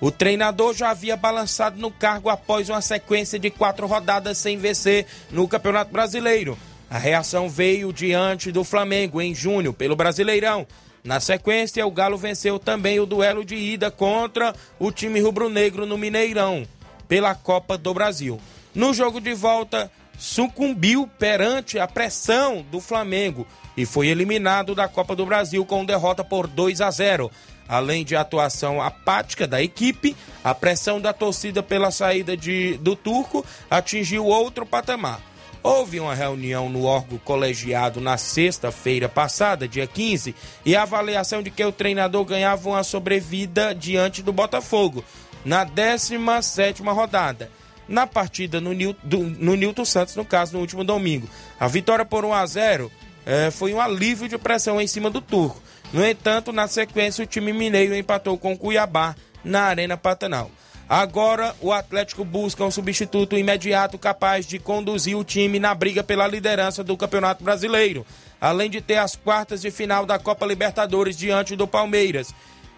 O 0.00 0.10
treinador 0.10 0.74
já 0.74 0.90
havia 0.90 1.16
balançado 1.16 1.78
no 1.78 1.90
cargo 1.90 2.28
após 2.28 2.68
uma 2.68 2.80
sequência 2.80 3.38
de 3.38 3.50
quatro 3.50 3.86
rodadas 3.86 4.36
sem 4.38 4.56
vencer 4.56 5.06
no 5.30 5.46
Campeonato 5.46 5.92
Brasileiro. 5.92 6.58
A 6.90 6.98
reação 6.98 7.48
veio 7.48 7.92
diante 7.92 8.50
do 8.50 8.64
Flamengo 8.64 9.22
em 9.22 9.32
junho 9.32 9.72
pelo 9.72 9.94
Brasileirão. 9.94 10.66
Na 11.04 11.18
sequência, 11.18 11.84
o 11.84 11.90
Galo 11.90 12.16
venceu 12.16 12.60
também 12.60 13.00
o 13.00 13.06
duelo 13.06 13.44
de 13.44 13.56
ida 13.56 13.90
contra 13.90 14.54
o 14.78 14.92
time 14.92 15.20
rubro-negro 15.20 15.84
no 15.84 15.98
Mineirão, 15.98 16.64
pela 17.08 17.34
Copa 17.34 17.76
do 17.76 17.92
Brasil. 17.92 18.40
No 18.72 18.94
jogo 18.94 19.20
de 19.20 19.34
volta, 19.34 19.90
sucumbiu 20.16 21.10
perante 21.18 21.78
a 21.78 21.88
pressão 21.88 22.64
do 22.70 22.80
Flamengo 22.80 23.44
e 23.76 23.84
foi 23.84 24.06
eliminado 24.06 24.74
da 24.74 24.86
Copa 24.86 25.16
do 25.16 25.26
Brasil 25.26 25.64
com 25.66 25.84
derrota 25.84 26.22
por 26.22 26.46
2 26.46 26.80
a 26.80 26.90
0. 26.90 27.30
Além 27.68 28.04
de 28.04 28.14
atuação 28.14 28.80
apática 28.80 29.46
da 29.46 29.60
equipe, 29.60 30.14
a 30.44 30.54
pressão 30.54 31.00
da 31.00 31.12
torcida 31.12 31.62
pela 31.62 31.90
saída 31.90 32.36
de, 32.36 32.76
do 32.78 32.94
turco 32.94 33.44
atingiu 33.68 34.26
outro 34.26 34.64
patamar. 34.64 35.20
Houve 35.62 36.00
uma 36.00 36.14
reunião 36.14 36.68
no 36.68 36.84
órgão 36.84 37.18
colegiado 37.18 38.00
na 38.00 38.16
sexta-feira 38.16 39.08
passada, 39.08 39.68
dia 39.68 39.86
15, 39.86 40.34
e 40.64 40.74
a 40.74 40.82
avaliação 40.82 41.40
de 41.40 41.52
que 41.52 41.64
o 41.64 41.70
treinador 41.70 42.24
ganhava 42.24 42.68
uma 42.68 42.82
sobrevida 42.82 43.72
diante 43.72 44.22
do 44.22 44.32
Botafogo, 44.32 45.04
na 45.44 45.62
17 45.62 46.82
rodada. 46.82 47.48
Na 47.86 48.08
partida 48.08 48.60
no, 48.60 48.72
Nilton 48.72 49.84
Santos, 49.84 50.16
no 50.16 50.24
caso, 50.24 50.54
no 50.54 50.60
último 50.60 50.82
domingo. 50.82 51.28
A 51.60 51.68
vitória 51.68 52.04
por 52.04 52.24
1 52.24 52.32
a 52.32 52.46
0 52.46 52.92
eh, 53.24 53.50
foi 53.50 53.72
um 53.72 53.80
alívio 53.80 54.28
de 54.28 54.38
pressão 54.38 54.80
em 54.80 54.86
cima 54.86 55.10
do 55.10 55.20
turco. 55.20 55.62
No 55.92 56.04
entanto, 56.04 56.52
na 56.52 56.66
sequência, 56.66 57.22
o 57.22 57.26
time 57.26 57.52
mineiro 57.52 57.94
empatou 57.94 58.36
com 58.38 58.52
o 58.52 58.58
Cuiabá 58.58 59.14
na 59.44 59.62
Arena 59.62 59.96
Pantanal. 59.96 60.50
Agora, 60.88 61.54
o 61.60 61.72
Atlético 61.72 62.24
busca 62.24 62.64
um 62.64 62.70
substituto 62.70 63.36
imediato 63.36 63.98
capaz 63.98 64.46
de 64.46 64.58
conduzir 64.58 65.16
o 65.16 65.24
time 65.24 65.58
na 65.58 65.74
briga 65.74 66.02
pela 66.02 66.26
liderança 66.26 66.84
do 66.84 66.96
Campeonato 66.96 67.42
Brasileiro, 67.42 68.04
além 68.40 68.68
de 68.68 68.80
ter 68.80 68.96
as 68.96 69.16
quartas 69.16 69.62
de 69.62 69.70
final 69.70 70.04
da 70.04 70.18
Copa 70.18 70.44
Libertadores 70.44 71.16
diante 71.16 71.56
do 71.56 71.66
Palmeiras, 71.66 72.34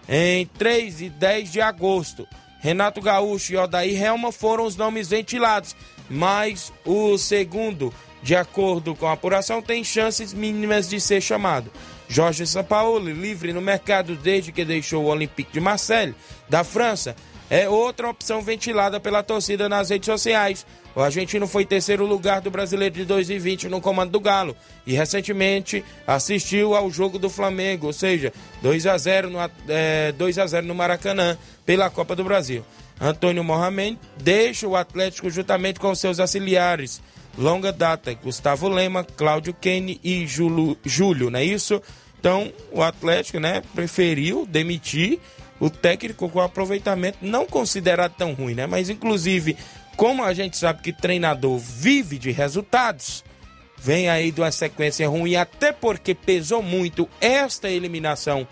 em 0.08 0.46
3 0.46 1.00
e 1.02 1.08
10 1.08 1.50
de 1.50 1.60
agosto. 1.60 2.26
Renato 2.60 3.00
Gaúcho 3.00 3.52
e 3.52 3.56
Odair 3.56 4.02
Helma 4.02 4.32
foram 4.32 4.64
os 4.64 4.76
nomes 4.76 5.08
ventilados, 5.08 5.76
mas 6.08 6.72
o 6.84 7.18
segundo, 7.18 7.92
de 8.22 8.34
acordo 8.34 8.94
com 8.94 9.06
a 9.06 9.12
apuração, 9.12 9.60
tem 9.60 9.84
chances 9.84 10.32
mínimas 10.32 10.88
de 10.88 11.00
ser 11.00 11.20
chamado. 11.20 11.70
Jorge 12.08 12.46
Sampaoli, 12.46 13.12
livre 13.12 13.52
no 13.52 13.60
mercado 13.60 14.14
desde 14.16 14.52
que 14.52 14.64
deixou 14.64 15.04
o 15.04 15.08
Olympique 15.08 15.52
de 15.52 15.60
Marseille, 15.60 16.14
da 16.48 16.62
França, 16.62 17.16
é 17.50 17.68
outra 17.68 18.08
opção 18.08 18.42
ventilada 18.42 18.98
pela 18.98 19.22
torcida 19.22 19.68
nas 19.68 19.90
redes 19.90 20.06
sociais. 20.06 20.66
O 20.94 21.00
argentino 21.00 21.46
foi 21.46 21.64
terceiro 21.64 22.06
lugar 22.06 22.40
do 22.40 22.50
Brasileiro 22.50 22.94
de 22.94 23.04
2020 23.04 23.68
no 23.68 23.80
comando 23.80 24.12
do 24.12 24.20
Galo 24.20 24.56
e 24.86 24.94
recentemente 24.94 25.84
assistiu 26.06 26.74
ao 26.74 26.90
jogo 26.90 27.18
do 27.18 27.28
Flamengo, 27.28 27.86
ou 27.86 27.92
seja, 27.92 28.32
2 28.62 28.86
a 28.86 28.96
0 28.96 29.30
no, 29.30 29.38
é, 29.68 30.12
2 30.12 30.38
a 30.38 30.46
0 30.46 30.66
no 30.66 30.74
Maracanã 30.74 31.36
pela 31.66 31.90
Copa 31.90 32.14
do 32.14 32.22
Brasil. 32.22 32.64
Antônio 33.00 33.42
Mohamed 33.42 33.98
deixa 34.22 34.68
o 34.68 34.76
Atlético 34.76 35.28
juntamente 35.28 35.80
com 35.80 35.94
seus 35.94 36.20
auxiliares 36.20 37.02
longa 37.36 37.72
data, 37.72 38.14
Gustavo 38.14 38.68
Lema, 38.68 39.04
Cláudio 39.04 39.54
Kene 39.54 40.00
e 40.02 40.26
Júlio, 40.26 40.76
Júlio, 40.84 41.30
não 41.30 41.38
é 41.38 41.44
isso? 41.44 41.82
Então, 42.18 42.52
o 42.72 42.82
Atlético, 42.82 43.38
né, 43.38 43.62
preferiu 43.74 44.46
demitir 44.46 45.18
o 45.60 45.70
técnico 45.70 46.28
com 46.28 46.40
aproveitamento 46.40 47.18
não 47.22 47.46
considerado 47.46 48.14
tão 48.14 48.32
ruim, 48.32 48.54
né? 48.54 48.66
Mas 48.66 48.90
inclusive, 48.90 49.56
como 49.96 50.24
a 50.24 50.34
gente 50.34 50.56
sabe 50.56 50.82
que 50.82 50.92
treinador 50.92 51.58
vive 51.58 52.18
de 52.18 52.30
resultados, 52.30 53.24
vem 53.78 54.08
aí 54.08 54.30
de 54.30 54.40
uma 54.40 54.50
sequência 54.50 55.08
ruim, 55.08 55.36
até 55.36 55.72
porque 55.72 56.14
pesou 56.14 56.62
muito 56.62 57.08
esta 57.20 57.70
eliminação 57.70 58.46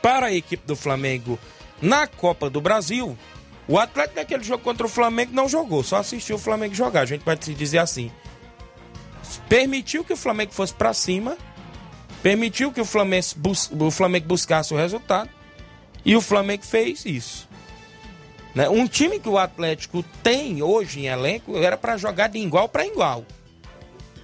para 0.00 0.26
a 0.26 0.32
equipe 0.32 0.66
do 0.66 0.74
Flamengo 0.74 1.38
na 1.80 2.06
Copa 2.06 2.50
do 2.50 2.60
Brasil. 2.60 3.16
O 3.68 3.78
Atlético 3.78 4.16
naquele 4.16 4.42
jogo 4.42 4.64
contra 4.64 4.86
o 4.86 4.90
Flamengo 4.90 5.32
não 5.32 5.48
jogou, 5.48 5.84
só 5.84 5.96
assistiu 5.96 6.36
o 6.36 6.38
Flamengo 6.38 6.74
jogar, 6.74 7.02
a 7.02 7.06
gente 7.06 7.22
pode 7.22 7.54
dizer 7.54 7.78
assim. 7.78 8.10
Permitiu 9.48 10.04
que 10.04 10.12
o 10.12 10.16
Flamengo 10.16 10.52
fosse 10.52 10.74
para 10.74 10.92
cima, 10.92 11.38
permitiu 12.22 12.72
que 12.72 12.80
o 12.80 12.84
Flamengo, 12.84 13.26
bus 13.36 13.70
o 13.70 13.90
Flamengo 13.90 14.26
buscasse 14.26 14.74
o 14.74 14.76
resultado, 14.76 15.30
e 16.04 16.16
o 16.16 16.20
Flamengo 16.20 16.64
fez 16.64 17.04
isso. 17.04 17.48
Né? 18.54 18.68
Um 18.68 18.86
time 18.86 19.18
que 19.18 19.28
o 19.28 19.38
Atlético 19.38 20.04
tem 20.22 20.62
hoje 20.62 21.00
em 21.00 21.06
elenco 21.06 21.56
era 21.56 21.76
para 21.76 21.96
jogar 21.96 22.28
de 22.28 22.38
igual 22.38 22.68
para 22.68 22.86
igual. 22.86 23.24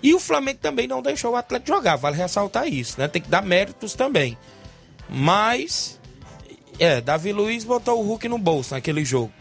E 0.02 0.14
o 0.14 0.20
Flamengo 0.20 0.60
também 0.60 0.86
não 0.86 1.02
deixou 1.02 1.32
o 1.32 1.36
Atlético 1.36 1.76
jogar, 1.76 1.96
vale 1.96 2.16
ressaltar 2.16 2.68
isso, 2.68 3.00
né? 3.00 3.08
Tem 3.08 3.20
que 3.20 3.28
dar 3.28 3.42
méritos 3.42 3.94
também. 3.94 4.38
Mas, 5.08 5.98
é, 6.78 7.00
Davi 7.00 7.32
Luiz 7.32 7.64
botou 7.64 7.98
o 7.98 8.06
Hulk 8.06 8.28
no 8.28 8.38
bolso 8.38 8.74
naquele 8.74 9.04
jogo. 9.04 9.32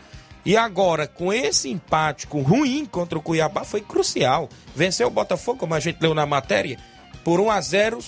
E 0.44 0.56
agora, 0.56 1.06
com 1.06 1.32
esse 1.32 1.70
empate 1.70 2.26
com 2.26 2.42
ruim 2.42 2.86
contra 2.86 3.20
o 3.20 3.22
Cuiabá, 3.22 3.66
foi 3.66 3.82
crucial. 3.82 4.50
Venceu 4.74 5.08
o 5.08 5.12
Botafogo, 5.12 5.60
como 5.60 5.74
a 5.74 5.80
gente 5.80 6.02
leu 6.02 6.14
na 6.14 6.26
matéria, 6.26 6.80
por 7.24 7.40
1 7.40 7.52
a 7.52 7.62
0 7.62 8.00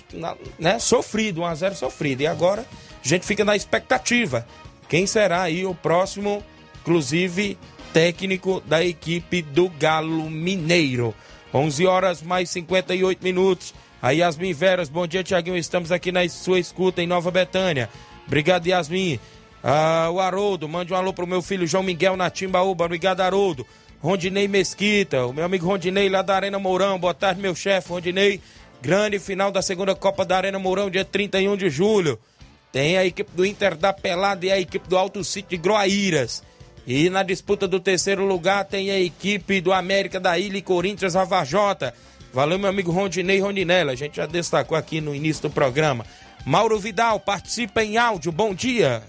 né? 0.58 0.80
Sofrido, 0.80 1.42
1 1.42 1.46
a 1.46 1.56
0 1.56 1.76
sofrido. 1.76 2.22
E 2.22 2.28
agora 2.28 2.66
a 3.04 3.08
gente 3.08 3.26
fica 3.26 3.45
na 3.45 3.56
expectativa. 3.56 4.45
Quem 4.88 5.06
será 5.06 5.43
aí 5.43 5.66
o 5.66 5.76
próximo, 5.76 6.43
inclusive, 6.82 7.58
técnico 7.93 8.62
da 8.66 8.84
equipe 8.84 9.41
do 9.41 9.70
Galo 9.70 10.30
Mineiro? 10.30 11.14
11 11.54 11.86
horas 11.86 12.22
mais 12.22 12.50
58 12.50 13.24
minutos. 13.24 13.74
A 14.02 14.12
Yasmin 14.12 14.54
Veras, 14.54 14.88
bom 14.88 15.06
dia, 15.06 15.24
Tiaguinho. 15.24 15.58
Estamos 15.58 15.91
aqui 15.91 16.12
na 16.12 16.28
sua 16.30 16.60
escuta 16.60 17.02
em 17.02 17.08
Nova 17.08 17.30
Betânia. 17.30 17.89
Obrigado, 18.26 18.68
Yasmin. 18.68 19.20
Ah, 19.64 20.10
o 20.12 20.20
Haroldo, 20.20 20.70
mande 20.70 20.93
um 20.93 20.95
alô 20.95 21.12
pro 21.12 21.28
meu 21.28 21.41
filho 21.41 21.68
João 21.68 21.84
Miguel 21.84 22.16
na 22.16 22.30
Timbaúba. 22.30 22.86
Obrigado, 22.86 23.22
Haroldo. 23.22 23.66
Rondinei 24.02 24.47
Mesquita, 24.47 25.26
o 25.26 25.34
meu 25.34 25.43
amigo 25.43 25.66
Rondinei 25.66 26.08
lá 26.08 26.22
da 26.22 26.34
Arena 26.34 26.58
Mourão. 26.58 26.97
Boa 26.97 27.14
tarde, 27.14 27.41
meu 27.41 27.54
chefe, 27.54 27.89
Rondinei. 27.89 28.39
Grande 28.82 29.20
final 29.20 29.52
da 29.52 29.62
segunda 29.62 29.93
Copa 29.93 30.24
da 30.24 30.38
Arena 30.38 30.58
Mourão, 30.58 30.89
dia 30.89 31.04
31 31.04 31.58
de 31.58 31.70
julho. 31.70 32.18
Tem 32.72 32.98
a 32.98 33.06
equipe 33.06 33.32
do 33.34 33.46
Inter 33.46 33.76
da 33.76 33.92
Pelada 33.92 34.46
e 34.46 34.52
a 34.52 34.60
equipe 34.60 34.88
do 34.88 34.98
Alto 34.98 35.24
City 35.24 35.50
de 35.50 35.58
Groaíras. 35.58 36.44
E 36.86 37.10
na 37.10 37.24
disputa 37.24 37.68
do 37.68 37.80
terceiro 37.80 38.26
lugar 38.26 38.66
tem 38.66 38.92
a 38.92 39.00
equipe 39.00 39.62
do 39.62 39.74
América 39.74 40.20
da 40.20 40.38
Ilha 40.38 40.58
e 40.58 40.62
Corinthians 40.62 41.16
Ravajota. 41.16 41.94
Valeu, 42.32 42.60
meu 42.60 42.70
amigo 42.70 42.92
Rondinei 42.92 43.40
Rondinella. 43.40 43.92
A 43.92 43.96
gente 43.96 44.18
já 44.18 44.26
destacou 44.26 44.78
aqui 44.78 45.02
no 45.02 45.16
início 45.16 45.44
do 45.44 45.50
programa. 45.50 46.06
Mauro 46.46 46.80
Vidal, 46.80 47.20
participa 47.20 47.84
em 47.84 47.98
áudio. 47.98 48.32
Bom 48.32 48.54
dia. 48.54 49.04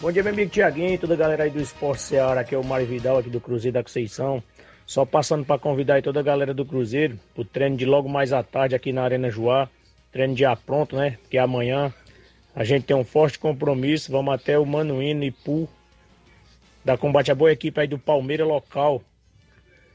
Bom 0.00 0.12
dia, 0.12 0.22
meu 0.22 0.32
amigo 0.32 0.50
Tiaguinho 0.50 0.96
toda 0.96 1.14
a 1.14 1.16
galera 1.16 1.44
aí 1.44 1.50
do 1.50 1.60
Esporte 1.60 2.02
Seara. 2.02 2.40
Aqui 2.40 2.54
é 2.54 2.58
o 2.58 2.64
Mário 2.64 2.86
Vidal, 2.86 3.18
aqui 3.18 3.28
do 3.28 3.40
Cruzeiro 3.40 3.74
da 3.74 3.82
Conceição. 3.82 4.42
Só 4.86 5.04
passando 5.04 5.44
para 5.44 5.58
convidar 5.58 6.00
toda 6.02 6.20
a 6.20 6.22
galera 6.22 6.54
do 6.54 6.64
Cruzeiro 6.64 7.18
o 7.36 7.44
treino 7.44 7.76
de 7.76 7.84
logo 7.84 8.08
mais 8.08 8.32
à 8.32 8.42
tarde 8.42 8.76
aqui 8.76 8.92
na 8.92 9.02
Arena 9.02 9.28
Joá. 9.28 9.68
Treino 10.10 10.34
de 10.34 10.44
pronto, 10.64 10.96
né? 10.96 11.18
Que 11.30 11.38
é 11.38 11.40
amanhã. 11.40 11.92
A 12.54 12.64
gente 12.64 12.84
tem 12.84 12.96
um 12.96 13.04
forte 13.04 13.38
compromisso. 13.38 14.10
Vamos 14.10 14.34
até 14.34 14.58
o 14.58 14.64
Manuíno 14.64 15.24
e 15.24 15.30
Pu 15.30 15.68
da 16.84 16.96
Combate 16.96 17.30
a 17.30 17.34
Boa 17.34 17.52
Equipe 17.52 17.80
aí 17.80 17.86
do 17.86 17.98
Palmeiras 17.98 18.46
local. 18.46 19.02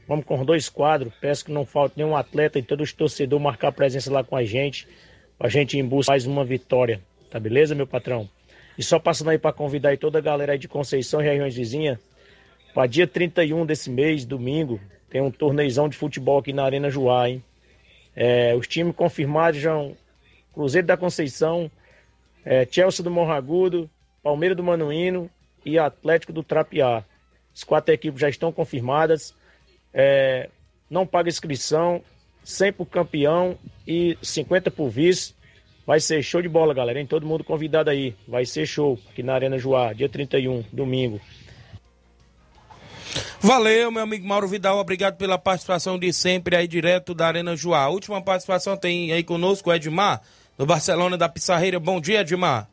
Vamos 0.06 0.24
com 0.24 0.44
dois 0.44 0.68
quadros. 0.68 1.12
Peço 1.20 1.44
que 1.44 1.52
não 1.52 1.66
falte 1.66 1.94
nenhum 1.96 2.14
atleta 2.14 2.58
e 2.58 2.62
todos 2.62 2.90
os 2.90 2.92
torcedores 2.92 3.42
marcar 3.42 3.72
presença 3.72 4.12
lá 4.12 4.22
com 4.22 4.36
a 4.36 4.44
gente. 4.44 4.86
A 5.40 5.48
gente 5.48 5.76
em 5.78 5.84
busca 5.84 6.12
mais 6.12 6.26
uma 6.26 6.44
vitória. 6.44 7.00
Tá 7.30 7.40
beleza, 7.40 7.74
meu 7.74 7.86
patrão? 7.86 8.28
E 8.78 8.82
só 8.82 8.98
passando 8.98 9.30
aí 9.30 9.38
para 9.38 9.52
convidar 9.52 9.88
aí 9.88 9.96
toda 9.96 10.18
a 10.18 10.22
galera 10.22 10.52
aí 10.52 10.58
de 10.58 10.68
Conceição 10.68 11.20
e 11.20 11.24
regiões 11.24 11.56
vizinhas. 11.56 11.98
Para 12.72 12.86
dia 12.86 13.06
31 13.06 13.66
desse 13.66 13.90
mês, 13.90 14.24
domingo, 14.24 14.80
tem 15.10 15.20
um 15.20 15.30
torneizão 15.30 15.88
de 15.88 15.96
futebol 15.96 16.38
aqui 16.38 16.52
na 16.52 16.64
Arena 16.64 16.90
Joá, 16.90 17.28
hein? 17.28 17.42
É, 18.16 18.54
os 18.54 18.66
times 18.68 18.94
confirmados 18.94 19.60
são 19.60 19.96
Cruzeiro 20.54 20.86
da 20.86 20.96
Conceição, 20.96 21.70
é, 22.44 22.66
Chelsea 22.70 23.02
do 23.02 23.10
Morragudo, 23.10 23.90
Palmeiras 24.22 24.56
do 24.56 24.62
Manuíno 24.62 25.28
e 25.64 25.78
Atlético 25.78 26.32
do 26.32 26.42
Trapiá. 26.42 27.04
As 27.54 27.64
quatro 27.64 27.92
equipes 27.92 28.20
já 28.20 28.28
estão 28.28 28.52
confirmadas. 28.52 29.34
É, 29.92 30.48
não 30.88 31.06
paga 31.06 31.28
inscrição, 31.28 32.02
100 32.42 32.72
por 32.72 32.86
campeão 32.86 33.58
e 33.86 34.16
50 34.22 34.70
por 34.70 34.88
vice. 34.88 35.34
Vai 35.86 36.00
ser 36.00 36.22
show 36.22 36.40
de 36.40 36.48
bola, 36.48 36.72
galera, 36.72 36.98
hein? 36.98 37.06
Todo 37.06 37.26
mundo 37.26 37.44
convidado 37.44 37.90
aí. 37.90 38.14
Vai 38.26 38.46
ser 38.46 38.66
show 38.66 38.98
aqui 39.10 39.22
na 39.22 39.34
Arena 39.34 39.58
Joá, 39.58 39.92
dia 39.92 40.08
31, 40.08 40.64
domingo. 40.72 41.20
Valeu, 43.38 43.92
meu 43.92 44.02
amigo 44.02 44.26
Mauro 44.26 44.48
Vidal. 44.48 44.78
Obrigado 44.78 45.18
pela 45.18 45.36
participação 45.36 45.98
de 45.98 46.10
sempre 46.14 46.56
aí 46.56 46.66
direto 46.66 47.12
da 47.12 47.26
Arena 47.26 47.54
Joá. 47.54 47.82
A 47.82 47.88
última 47.90 48.22
participação 48.22 48.74
tem 48.74 49.12
aí 49.12 49.22
conosco 49.22 49.70
Edmar, 49.70 50.22
do 50.56 50.66
Barcelona 50.66 51.16
da 51.16 51.28
Pissarreira. 51.28 51.80
Bom 51.80 52.00
dia, 52.00 52.20
Edmar. 52.20 52.68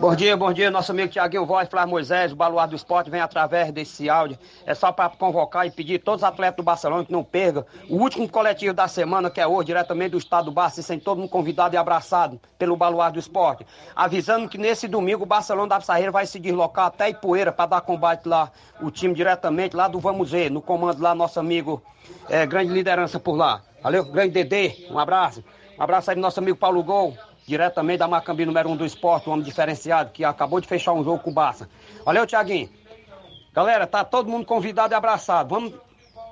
Bom 0.00 0.14
dia, 0.14 0.36
bom 0.36 0.52
dia, 0.52 0.70
nosso 0.70 0.90
amigo 0.90 1.10
Tiaguinho 1.12 1.46
Voz, 1.46 1.68
Flávio 1.68 1.90
Moisés, 1.90 2.32
o 2.32 2.36
Baluar 2.36 2.68
do 2.68 2.76
Esporte 2.76 3.08
vem 3.08 3.20
através 3.20 3.70
desse 3.70 4.10
áudio. 4.10 4.36
É 4.66 4.74
só 4.74 4.90
para 4.90 5.08
convocar 5.08 5.66
e 5.66 5.70
pedir 5.70 6.00
todos 6.00 6.22
os 6.22 6.28
atletas 6.28 6.56
do 6.56 6.62
Barcelona 6.62 7.04
que 7.04 7.12
não 7.12 7.22
percam 7.22 7.64
o 7.88 7.96
último 7.96 8.28
coletivo 8.28 8.74
da 8.74 8.88
semana, 8.88 9.30
que 9.30 9.40
é 9.40 9.46
hoje, 9.46 9.66
diretamente 9.66 10.10
do 10.10 10.18
estado 10.18 10.46
do 10.46 10.50
Barça, 10.50 10.82
sem 10.82 10.98
todo 10.98 11.18
mundo 11.18 11.30
convidado 11.30 11.74
e 11.74 11.78
abraçado 11.78 12.40
pelo 12.58 12.76
Baluar 12.76 13.12
do 13.12 13.18
Esporte. 13.18 13.66
Avisando 13.94 14.48
que 14.48 14.58
nesse 14.58 14.88
domingo 14.88 15.22
o 15.22 15.26
Barcelona 15.26 15.68
da 15.68 15.78
Pissarreira 15.78 16.10
vai 16.10 16.26
se 16.26 16.38
deslocar 16.38 16.86
até 16.86 17.08
Ipoeira 17.08 17.52
para 17.52 17.66
dar 17.66 17.80
combate 17.80 18.26
lá, 18.26 18.50
o 18.80 18.90
time 18.90 19.14
diretamente 19.14 19.76
lá 19.76 19.88
do 19.88 20.00
Vamos 20.00 20.32
Ver, 20.32 20.50
no 20.50 20.60
comando 20.60 21.00
lá, 21.00 21.14
nosso 21.14 21.38
amigo, 21.38 21.82
é, 22.28 22.44
grande 22.44 22.72
liderança 22.72 23.18
por 23.18 23.36
lá. 23.36 23.62
Valeu, 23.82 24.04
grande 24.04 24.32
Dedê, 24.32 24.88
um 24.90 24.98
abraço. 24.98 25.42
Abraço 25.78 26.10
aí 26.10 26.16
do 26.16 26.22
nosso 26.22 26.40
amigo 26.40 26.56
Paulo 26.56 26.82
Gol, 26.82 27.16
diretamente 27.46 27.98
da 27.98 28.08
Macambi 28.08 28.46
número 28.46 28.68
1 28.68 28.72
um 28.72 28.76
do 28.76 28.86
esporte, 28.86 29.28
um 29.28 29.32
homem 29.32 29.44
diferenciado, 29.44 30.10
que 30.10 30.24
acabou 30.24 30.60
de 30.60 30.66
fechar 30.66 30.92
um 30.92 31.04
jogo 31.04 31.18
com 31.18 31.30
o 31.30 31.34
Barça. 31.34 31.68
Valeu, 32.04 32.26
Tiaguinho. 32.26 32.70
Galera, 33.52 33.86
tá 33.86 34.04
todo 34.04 34.30
mundo 34.30 34.46
convidado 34.46 34.94
e 34.94 34.96
abraçado. 34.96 35.48
Vamos 35.48 35.74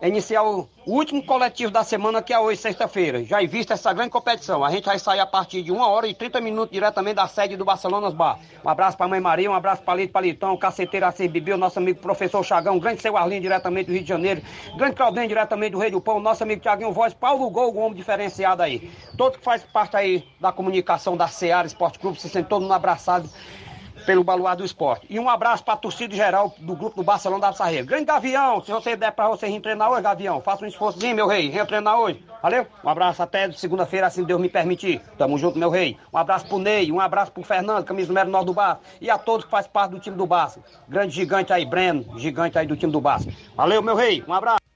iniciar 0.08 0.42
o 0.42 0.68
último 0.86 1.24
coletivo 1.24 1.72
da 1.72 1.82
semana, 1.82 2.20
que 2.20 2.32
é 2.32 2.38
hoje, 2.38 2.60
sexta-feira. 2.60 3.24
Já 3.24 3.40
vista 3.46 3.74
essa 3.74 3.92
grande 3.92 4.10
competição. 4.10 4.64
A 4.64 4.70
gente 4.70 4.84
vai 4.84 4.98
sair 4.98 5.20
a 5.20 5.26
partir 5.26 5.62
de 5.62 5.72
1 5.72 5.80
hora 5.80 6.06
e 6.06 6.14
30 6.14 6.40
minutos 6.40 6.72
diretamente 6.72 7.16
da 7.16 7.26
sede 7.26 7.56
do 7.56 7.64
Barcelona 7.64 8.10
Bar. 8.10 8.38
Um 8.64 8.68
abraço 8.68 8.96
pra 8.96 9.08
Mãe 9.08 9.20
Maria, 9.20 9.50
um 9.50 9.54
abraço 9.54 9.82
pra 9.82 9.94
Lito 9.94 10.12
Palitão, 10.12 10.56
Caceteira 10.56 11.10
C. 11.10 11.26
Bibi, 11.28 11.52
o 11.52 11.56
nosso 11.56 11.78
amigo 11.78 12.00
professor 12.00 12.42
Chagão, 12.44 12.78
grande 12.78 13.00
seu 13.00 13.16
Arlindo, 13.16 13.42
diretamente 13.42 13.86
do 13.86 13.92
Rio 13.92 14.02
de 14.02 14.08
Janeiro, 14.08 14.42
grande 14.76 14.96
Claudinho, 14.96 15.28
diretamente 15.28 15.72
do 15.72 15.78
Rei 15.78 15.90
do 15.90 16.00
Pão, 16.00 16.20
nosso 16.20 16.42
amigo 16.42 16.60
Tiaguinho 16.60 16.92
Voz, 16.92 17.14
Paulo 17.14 17.48
Gol, 17.50 17.74
um 17.74 17.80
homem 17.80 17.94
diferenciado 17.94 18.62
aí. 18.62 18.90
Todo 19.16 19.38
que 19.38 19.44
faz 19.44 19.62
parte 19.62 19.96
aí 19.96 20.24
da 20.40 20.52
comunicação 20.52 21.16
da 21.16 21.28
Seara 21.28 21.66
Esporte 21.66 21.98
Clube, 21.98 22.20
se 22.20 22.28
sente 22.28 22.48
todo 22.48 22.62
mundo 22.62 22.74
abraçado 22.74 23.28
pelo 24.04 24.24
Baluar 24.24 24.56
do 24.56 24.64
Esporte. 24.64 25.06
E 25.08 25.18
um 25.18 25.28
abraço 25.28 25.64
para 25.64 25.74
a 25.74 25.76
torcida 25.76 26.14
geral 26.14 26.54
do 26.58 26.74
grupo 26.74 26.96
do 26.96 27.02
Barcelona 27.02 27.48
da 27.48 27.52
Sarreira. 27.52 27.84
Grande 27.84 28.04
Gavião, 28.04 28.62
se 28.62 28.70
você 28.70 28.96
der 28.96 29.12
para 29.12 29.28
você 29.28 29.46
reentrenar 29.46 29.90
hoje, 29.90 30.02
Gavião, 30.02 30.40
faça 30.40 30.64
um 30.64 30.68
esforçozinho, 30.68 31.16
meu 31.16 31.26
rei, 31.26 31.48
reentrenar 31.48 31.98
hoje. 31.98 32.24
Valeu? 32.42 32.66
Um 32.82 32.88
abraço 32.88 33.22
até 33.22 33.50
segunda-feira, 33.52 34.06
assim 34.06 34.24
Deus 34.24 34.40
me 34.40 34.48
permitir. 34.48 35.00
Tamo 35.16 35.38
junto, 35.38 35.58
meu 35.58 35.70
rei. 35.70 35.96
Um 36.12 36.18
abraço 36.18 36.46
pro 36.46 36.58
Ney, 36.58 36.92
um 36.92 37.00
abraço 37.00 37.32
pro 37.32 37.42
Fernando, 37.42 37.84
camisa 37.84 38.08
número 38.08 38.30
9 38.30 38.44
do 38.44 38.52
Barça. 38.52 38.80
E 39.00 39.10
a 39.10 39.18
todos 39.18 39.44
que 39.44 39.50
fazem 39.50 39.70
parte 39.70 39.92
do 39.92 39.98
time 39.98 40.16
do 40.16 40.26
Barça. 40.26 40.62
Grande 40.88 41.14
gigante 41.14 41.52
aí, 41.52 41.64
Breno, 41.64 42.18
gigante 42.18 42.58
aí 42.58 42.66
do 42.66 42.76
time 42.76 42.92
do 42.92 43.00
Barça. 43.00 43.28
Valeu, 43.56 43.82
meu 43.82 43.94
rei, 43.94 44.22
um 44.28 44.32
abraço. 44.32 44.73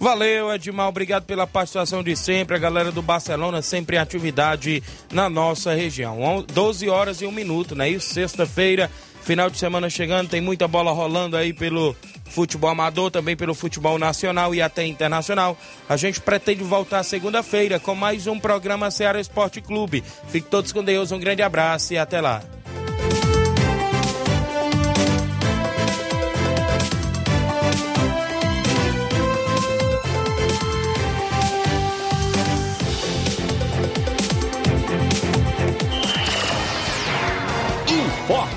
Valeu, 0.00 0.50
Edmar. 0.50 0.88
Obrigado 0.88 1.24
pela 1.24 1.46
participação 1.46 2.02
de 2.02 2.16
sempre. 2.16 2.56
A 2.56 2.58
galera 2.58 2.90
do 2.90 3.02
Barcelona 3.02 3.60
sempre 3.60 3.96
em 3.96 3.98
atividade 3.98 4.82
na 5.12 5.28
nossa 5.28 5.74
região. 5.74 6.42
12 6.50 6.88
horas 6.88 7.20
e 7.20 7.26
1 7.26 7.30
minuto, 7.30 7.74
né? 7.74 7.86
Isso, 7.86 8.14
sexta-feira, 8.14 8.90
final 9.20 9.50
de 9.50 9.58
semana 9.58 9.90
chegando. 9.90 10.30
Tem 10.30 10.40
muita 10.40 10.66
bola 10.66 10.90
rolando 10.90 11.36
aí 11.36 11.52
pelo 11.52 11.94
futebol 12.30 12.70
amador, 12.70 13.10
também 13.10 13.36
pelo 13.36 13.54
futebol 13.54 13.98
nacional 13.98 14.54
e 14.54 14.62
até 14.62 14.86
internacional. 14.86 15.54
A 15.86 15.98
gente 15.98 16.18
pretende 16.18 16.64
voltar 16.64 17.02
segunda-feira 17.02 17.78
com 17.78 17.94
mais 17.94 18.26
um 18.26 18.40
programa 18.40 18.90
Ceará 18.90 19.20
Esporte 19.20 19.60
Clube. 19.60 20.02
Fique 20.28 20.48
todos 20.48 20.72
com 20.72 20.82
Deus. 20.82 21.12
Um 21.12 21.20
grande 21.20 21.42
abraço 21.42 21.92
e 21.92 21.98
até 21.98 22.22
lá. 22.22 22.42